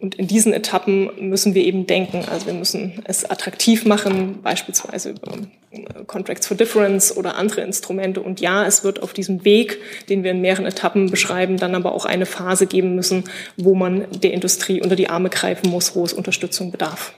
Und 0.00 0.14
in 0.14 0.26
diesen 0.26 0.54
Etappen 0.54 1.10
müssen 1.28 1.54
wir 1.54 1.62
eben 1.62 1.86
denken. 1.86 2.24
Also 2.24 2.46
wir 2.46 2.54
müssen 2.54 3.02
es 3.04 3.28
attraktiv 3.30 3.84
machen, 3.84 4.40
beispielsweise 4.42 5.10
über 5.10 5.32
äh, 5.70 6.04
Contracts 6.06 6.46
for 6.46 6.56
Difference 6.56 7.14
oder 7.14 7.36
andere 7.36 7.60
Instrumente. 7.60 8.22
Und 8.22 8.40
ja, 8.40 8.64
es 8.64 8.82
wird 8.82 9.02
auf 9.02 9.12
diesem 9.12 9.44
Weg, 9.44 9.78
den 10.08 10.24
wir 10.24 10.30
in 10.30 10.40
mehreren 10.40 10.64
Etappen 10.64 11.10
beschreiben, 11.10 11.58
dann 11.58 11.74
aber 11.74 11.92
auch 11.92 12.06
eine 12.06 12.24
Phase 12.24 12.66
geben 12.66 12.94
müssen, 12.94 13.24
wo 13.58 13.74
man 13.74 14.06
der 14.10 14.32
Industrie 14.32 14.80
unter 14.80 14.96
die 14.96 15.10
Arme 15.10 15.28
greifen 15.28 15.68
muss, 15.68 15.94
wo 15.94 16.02
es 16.02 16.14
Unterstützung 16.14 16.72
bedarf. 16.72 17.12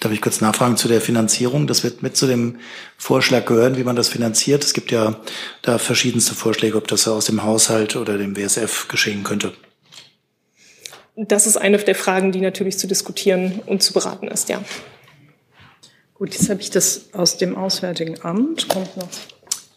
Darf 0.00 0.10
ich 0.10 0.20
kurz 0.20 0.40
nachfragen 0.40 0.76
zu 0.76 0.88
der 0.88 1.00
Finanzierung? 1.00 1.68
Das 1.68 1.84
wird 1.84 2.02
mit 2.02 2.16
zu 2.16 2.26
dem 2.26 2.56
Vorschlag 2.96 3.44
gehören, 3.44 3.76
wie 3.76 3.84
man 3.84 3.94
das 3.94 4.08
finanziert. 4.08 4.64
Es 4.64 4.74
gibt 4.74 4.90
ja 4.90 5.20
da 5.62 5.78
verschiedenste 5.78 6.34
Vorschläge, 6.34 6.76
ob 6.76 6.88
das 6.88 7.06
aus 7.06 7.26
dem 7.26 7.44
Haushalt 7.44 7.94
oder 7.94 8.18
dem 8.18 8.36
WSF 8.36 8.88
geschehen 8.88 9.22
könnte. 9.22 9.52
Das 11.28 11.46
ist 11.46 11.56
eine 11.56 11.78
der 11.78 11.94
Fragen, 11.94 12.32
die 12.32 12.40
natürlich 12.40 12.78
zu 12.78 12.86
diskutieren 12.86 13.60
und 13.66 13.82
zu 13.82 13.92
beraten 13.92 14.28
ist, 14.28 14.48
ja. 14.48 14.62
Gut, 16.14 16.34
jetzt 16.34 16.48
habe 16.50 16.60
ich 16.60 16.70
das 16.70 17.12
aus 17.12 17.36
dem 17.36 17.56
Auswärtigen 17.56 18.20
Amt. 18.22 18.68
Kommt 18.68 18.96
noch 18.96 19.08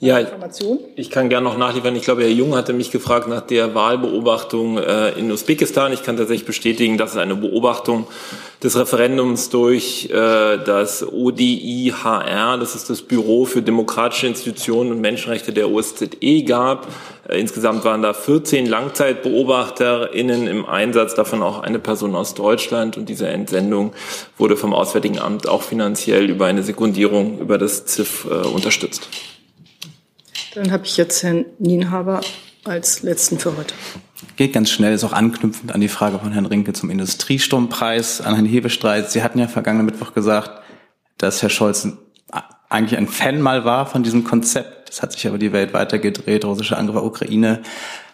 ja, 0.03 0.19
ich 0.97 1.09
kann 1.09 1.29
gerne 1.29 1.45
noch 1.45 1.57
nachliefern. 1.57 1.95
Ich 1.95 2.03
glaube, 2.03 2.23
Herr 2.23 2.29
Jung 2.29 2.55
hatte 2.55 2.73
mich 2.73 2.91
gefragt 2.91 3.29
nach 3.29 3.39
der 3.39 3.73
Wahlbeobachtung 3.73 4.77
äh, 4.77 5.11
in 5.11 5.31
Usbekistan. 5.31 5.93
Ich 5.93 6.03
kann 6.03 6.17
tatsächlich 6.17 6.45
bestätigen, 6.45 6.97
dass 6.97 7.11
es 7.11 7.17
eine 7.17 7.35
Beobachtung 7.35 8.05
des 8.61 8.77
Referendums 8.77 9.49
durch 9.49 10.09
äh, 10.09 10.57
das 10.57 11.07
ODIHR, 11.07 12.57
das 12.57 12.75
ist 12.75 12.89
das 12.89 13.01
Büro 13.01 13.45
für 13.45 13.61
demokratische 13.61 14.27
Institutionen 14.27 14.91
und 14.91 14.99
Menschenrechte 14.99 15.53
der 15.53 15.71
OSZE 15.71 16.43
gab. 16.43 16.87
Äh, 17.29 17.39
insgesamt 17.39 17.85
waren 17.85 18.01
da 18.01 18.13
14 18.13 18.65
LangzeitbeobachterInnen 18.65 20.47
im 20.47 20.65
Einsatz, 20.65 21.15
davon 21.15 21.41
auch 21.41 21.59
eine 21.59 21.79
Person 21.79 22.13
aus 22.15 22.33
Deutschland. 22.33 22.97
Und 22.97 23.07
diese 23.07 23.29
Entsendung 23.29 23.93
wurde 24.37 24.57
vom 24.57 24.73
Auswärtigen 24.73 25.19
Amt 25.19 25.47
auch 25.47 25.61
finanziell 25.61 26.29
über 26.29 26.45
eine 26.45 26.63
Sekundierung 26.63 27.39
über 27.39 27.57
das 27.57 27.85
ZIF 27.85 28.25
äh, 28.29 28.45
unterstützt. 28.47 29.07
Dann 30.55 30.71
habe 30.71 30.85
ich 30.85 30.97
jetzt 30.97 31.23
Herrn 31.23 31.45
Nienhaber 31.59 32.21
als 32.63 33.01
letzten 33.01 33.39
für 33.39 33.57
heute. 33.57 33.73
Geht 34.35 34.53
ganz 34.53 34.69
schnell, 34.69 34.93
ist 34.93 35.03
auch 35.03 35.13
anknüpfend 35.13 35.73
an 35.73 35.81
die 35.81 35.87
Frage 35.87 36.19
von 36.19 36.31
Herrn 36.31 36.45
Rinke 36.45 36.73
zum 36.73 36.89
Industriestrompreis, 36.89 38.21
an 38.21 38.35
Herrn 38.35 38.45
Hebestreit. 38.45 39.11
Sie 39.11 39.23
hatten 39.23 39.39
ja 39.39 39.47
vergangenen 39.47 39.85
Mittwoch 39.85 40.13
gesagt, 40.13 40.61
dass 41.17 41.41
Herr 41.41 41.49
Scholz 41.49 41.87
eigentlich 42.69 42.97
ein 42.97 43.07
Fan 43.07 43.41
mal 43.41 43.65
war 43.65 43.85
von 43.85 44.03
diesem 44.03 44.23
Konzept. 44.23 44.89
Das 44.89 45.01
hat 45.01 45.11
sich 45.11 45.27
aber 45.27 45.37
die 45.37 45.53
Welt 45.53 45.73
weitergedreht, 45.73 46.45
russische 46.45 46.77
Angriff 46.77 46.97
auf 46.97 47.05
Ukraine. 47.05 47.61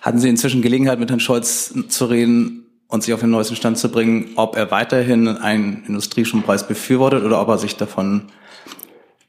Hatten 0.01 0.19
Sie 0.19 0.29
inzwischen 0.29 0.61
Gelegenheit, 0.61 0.99
mit 0.99 1.09
Herrn 1.09 1.19
Scholz 1.19 1.73
zu 1.89 2.05
reden 2.05 2.65
und 2.87 3.03
sich 3.03 3.13
auf 3.13 3.19
den 3.19 3.29
neuesten 3.29 3.55
Stand 3.55 3.77
zu 3.77 3.89
bringen, 3.89 4.31
ob 4.35 4.55
er 4.55 4.71
weiterhin 4.71 5.27
einen 5.27 5.83
Industriestrompreis 5.85 6.67
befürwortet 6.67 7.23
oder 7.23 7.41
ob 7.41 7.47
er 7.49 7.57
sich 7.57 7.75
davon 7.75 8.31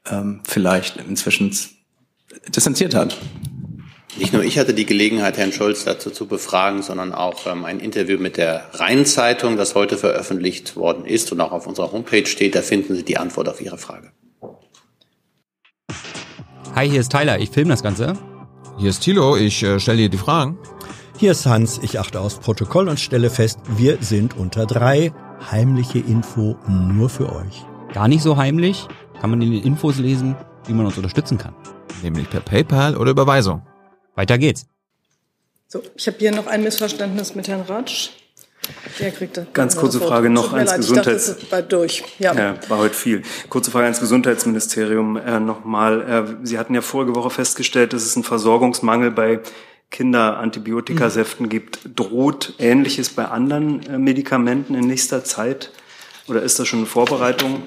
ähm, 0.09 0.41
vielleicht 0.45 0.97
inzwischen 0.97 1.53
distanziert 2.49 2.95
hat. 2.95 3.17
Nicht 4.17 4.33
nur 4.33 4.43
ich 4.43 4.59
hatte 4.59 4.73
die 4.73 4.85
Gelegenheit, 4.85 5.37
Herrn 5.37 5.53
Scholz 5.53 5.85
dazu 5.85 6.09
zu 6.09 6.27
befragen, 6.27 6.83
sondern 6.83 7.13
auch 7.13 7.47
ähm, 7.47 7.63
ein 7.63 7.79
Interview 7.79 8.19
mit 8.19 8.35
der 8.35 8.65
Rheinzeitung, 8.73 9.55
das 9.55 9.73
heute 9.73 9.97
veröffentlicht 9.97 10.75
worden 10.75 11.05
ist 11.05 11.31
und 11.31 11.39
auch 11.39 11.53
auf 11.53 11.65
unserer 11.65 11.93
Homepage 11.93 12.25
steht. 12.25 12.55
Da 12.55 12.61
finden 12.61 12.95
Sie 12.95 13.03
die 13.03 13.17
Antwort 13.17 13.47
auf 13.47 13.61
Ihre 13.61 13.77
Frage. 13.77 14.11
Hi, 16.75 16.89
hier 16.89 16.99
ist 16.99 17.11
Tyler. 17.11 17.39
Ich 17.39 17.51
filme 17.51 17.71
das 17.71 17.83
Ganze. 17.83 18.17
Hier 18.77 18.89
ist 18.89 19.01
Thilo. 19.01 19.37
Ich 19.37 19.63
äh, 19.63 19.79
stelle 19.79 19.97
dir 19.97 20.09
die 20.09 20.17
Fragen. 20.17 20.57
Hier 21.17 21.31
ist 21.31 21.45
Hans. 21.45 21.79
Ich 21.81 21.97
achte 21.97 22.19
aufs 22.19 22.39
Protokoll 22.39 22.89
und 22.89 22.99
stelle 22.99 23.29
fest, 23.29 23.59
wir 23.77 23.97
sind 24.01 24.35
unter 24.35 24.65
drei. 24.65 25.13
Heimliche 25.49 25.99
Info 25.99 26.57
nur 26.67 27.09
für 27.09 27.33
euch. 27.33 27.65
Gar 27.93 28.07
nicht 28.09 28.23
so 28.23 28.37
heimlich. 28.37 28.87
Kann 29.19 29.29
man 29.29 29.41
in 29.41 29.51
den 29.51 29.63
Infos 29.63 29.97
lesen, 29.97 30.35
wie 30.67 30.73
man 30.73 30.85
uns 30.85 30.97
unterstützen 30.97 31.37
kann 31.37 31.53
nämlich 32.03 32.29
per 32.29 32.41
PayPal 32.41 32.97
oder 32.97 33.11
Überweisung. 33.11 33.65
Weiter 34.15 34.37
geht's. 34.37 34.65
So, 35.67 35.81
ich 35.95 36.07
habe 36.07 36.17
hier 36.19 36.31
noch 36.31 36.47
ein 36.47 36.63
Missverständnis 36.63 37.35
mit 37.35 37.47
Herrn 37.47 37.61
Ratsch. 37.61 38.09
Der 38.99 39.11
kriegt 39.11 39.37
das. 39.37 39.47
Ganz 39.53 39.75
kurze 39.75 39.99
Frage 39.99 40.29
noch 40.29 40.53
ans 40.53 40.75
Gesundheits. 40.75 41.37
Ich 41.39 41.49
dachte, 41.49 41.63
durch. 41.63 42.03
Ja. 42.19 42.33
ja. 42.33 42.55
war 42.67 42.77
heute 42.77 42.93
viel. 42.93 43.23
Kurze 43.49 43.71
Frage 43.71 43.85
ans 43.85 43.99
Gesundheitsministerium 43.99 45.17
äh, 45.17 45.39
nochmal. 45.39 46.01
Äh, 46.41 46.45
Sie 46.45 46.59
hatten 46.59 46.75
ja 46.75 46.81
vorige 46.81 47.15
Woche 47.15 47.29
festgestellt, 47.29 47.93
dass 47.93 48.03
es 48.03 48.15
einen 48.15 48.23
Versorgungsmangel 48.23 49.11
bei 49.11 49.39
Kinderantibiotikaseften 49.89 51.47
mhm. 51.47 51.49
gibt. 51.49 51.79
Droht 51.95 52.53
Ähnliches 52.59 53.09
bei 53.09 53.25
anderen 53.25 53.85
äh, 53.87 53.97
Medikamenten 53.97 54.75
in 54.75 54.87
nächster 54.87 55.23
Zeit? 55.23 55.71
Oder 56.27 56.43
ist 56.43 56.59
das 56.59 56.67
schon 56.67 56.79
eine 56.79 56.87
Vorbereitung? 56.87 57.63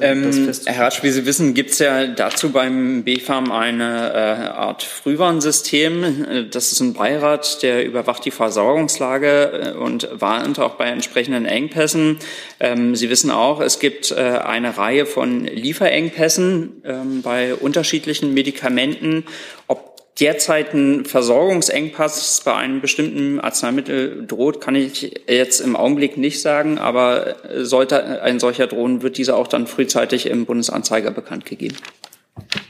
Ähm, 0.00 0.52
Herr 0.66 0.84
Ratsch, 0.84 1.02
wie 1.02 1.10
Sie 1.10 1.26
wissen, 1.26 1.54
gibt 1.54 1.70
es 1.70 1.78
ja 1.78 2.06
dazu 2.06 2.50
beim 2.50 3.04
BfArM 3.04 3.52
eine 3.52 4.12
äh, 4.12 4.16
Art 4.48 4.82
Frühwarnsystem. 4.82 6.04
Äh, 6.04 6.44
das 6.50 6.72
ist 6.72 6.80
ein 6.80 6.94
Beirat, 6.94 7.62
der 7.62 7.84
überwacht 7.84 8.24
die 8.24 8.30
Versorgungslage 8.30 9.74
äh, 9.74 9.78
und 9.78 10.08
warnt 10.12 10.58
auch 10.58 10.74
bei 10.74 10.86
entsprechenden 10.86 11.46
Engpässen. 11.46 12.18
Ähm, 12.58 12.96
Sie 12.96 13.10
wissen 13.10 13.30
auch, 13.30 13.60
es 13.60 13.78
gibt 13.78 14.10
äh, 14.10 14.14
eine 14.14 14.76
Reihe 14.76 15.06
von 15.06 15.44
Lieferengpässen 15.44 16.82
ähm, 16.84 17.22
bei 17.22 17.54
unterschiedlichen 17.54 18.34
Medikamenten. 18.34 19.24
Ob 19.66 19.99
derzeit 20.18 20.74
ein 20.74 21.04
Versorgungsengpass 21.04 22.42
bei 22.44 22.54
einem 22.54 22.80
bestimmten 22.80 23.40
Arzneimittel 23.40 24.26
droht, 24.26 24.60
kann 24.60 24.74
ich 24.74 25.22
jetzt 25.28 25.60
im 25.60 25.76
Augenblick 25.76 26.16
nicht 26.16 26.42
sagen, 26.42 26.78
aber 26.78 27.36
sollte 27.56 28.22
ein 28.22 28.40
solcher 28.40 28.66
drohen, 28.66 29.02
wird 29.02 29.18
dieser 29.18 29.36
auch 29.36 29.46
dann 29.46 29.66
frühzeitig 29.66 30.26
im 30.26 30.46
Bundesanzeiger 30.46 31.10
bekannt 31.10 31.46
gegeben. 31.46 31.76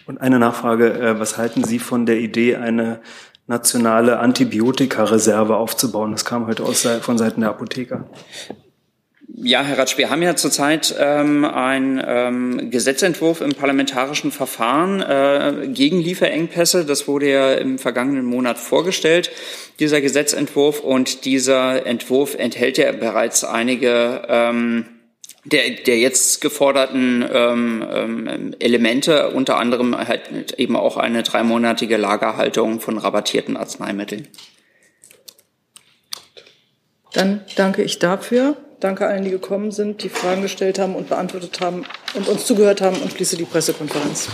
Und 0.07 0.21
eine 0.21 0.39
Nachfrage, 0.39 0.93
äh, 0.93 1.21
was 1.21 1.39
halten 1.39 1.65
Sie 1.65 1.79
von 1.79 2.07
der 2.07 2.19
Idee, 2.19 2.57
eine 2.57 3.01
nationale 3.47 4.19
Antibiotikareserve 4.19 5.57
aufzubauen? 5.57 6.13
Das 6.13 6.25
kam 6.25 6.47
heute 6.47 6.65
aus 6.65 6.87
von 7.01 7.19
Seiten 7.19 7.41
der 7.41 7.51
Apotheker. 7.51 8.09
Ja, 9.37 9.63
Herr 9.63 9.79
Ratsch, 9.79 9.97
wir 9.97 10.11
haben 10.11 10.23
ja 10.23 10.35
zurzeit 10.35 10.95
ähm, 10.99 11.45
einen 11.45 12.03
ähm, 12.05 12.71
Gesetzentwurf 12.71 13.41
im 13.41 13.55
parlamentarischen 13.55 14.33
Verfahren 14.33 15.01
äh, 15.01 15.69
gegen 15.69 16.01
Lieferengpässe. 16.01 16.85
Das 16.85 17.07
wurde 17.07 17.31
ja 17.31 17.53
im 17.55 17.79
vergangenen 17.79 18.25
Monat 18.25 18.59
vorgestellt, 18.59 19.31
dieser 19.79 20.01
Gesetzentwurf. 20.01 20.81
Und 20.81 21.25
dieser 21.25 21.87
Entwurf 21.87 22.35
enthält 22.35 22.79
ja 22.79 22.91
bereits 22.93 23.45
einige 23.45 24.23
ähm, 24.29 24.87
der, 25.45 25.71
der 25.71 25.99
jetzt 25.99 26.41
geforderten 26.41 27.25
ähm, 27.33 27.87
ähm, 27.91 28.55
Elemente, 28.59 29.31
unter 29.31 29.59
anderem 29.59 29.97
halt 29.97 30.53
eben 30.59 30.77
auch 30.77 30.97
eine 30.97 31.23
dreimonatige 31.23 31.97
Lagerhaltung 31.97 32.81
von 32.81 32.99
rabattierten 32.99 33.57
Arzneimitteln. 33.57 34.29
Dann 37.13 37.45
danke 37.57 37.83
ich 37.83 37.99
dafür. 37.99 38.57
Danke 38.81 39.07
allen, 39.07 39.25
die 39.25 39.31
gekommen 39.31 39.71
sind, 39.73 40.03
die 40.03 40.09
Fragen 40.09 40.41
gestellt 40.41 40.79
haben 40.79 40.95
und 40.97 41.11
beantwortet 41.11 41.61
haben 41.61 41.85
und 42.15 42.29
uns 42.29 42.47
zugehört 42.47 42.81
haben 42.81 42.97
und 42.97 43.13
schließe 43.13 43.37
die 43.37 43.45
Pressekonferenz. 43.45 44.29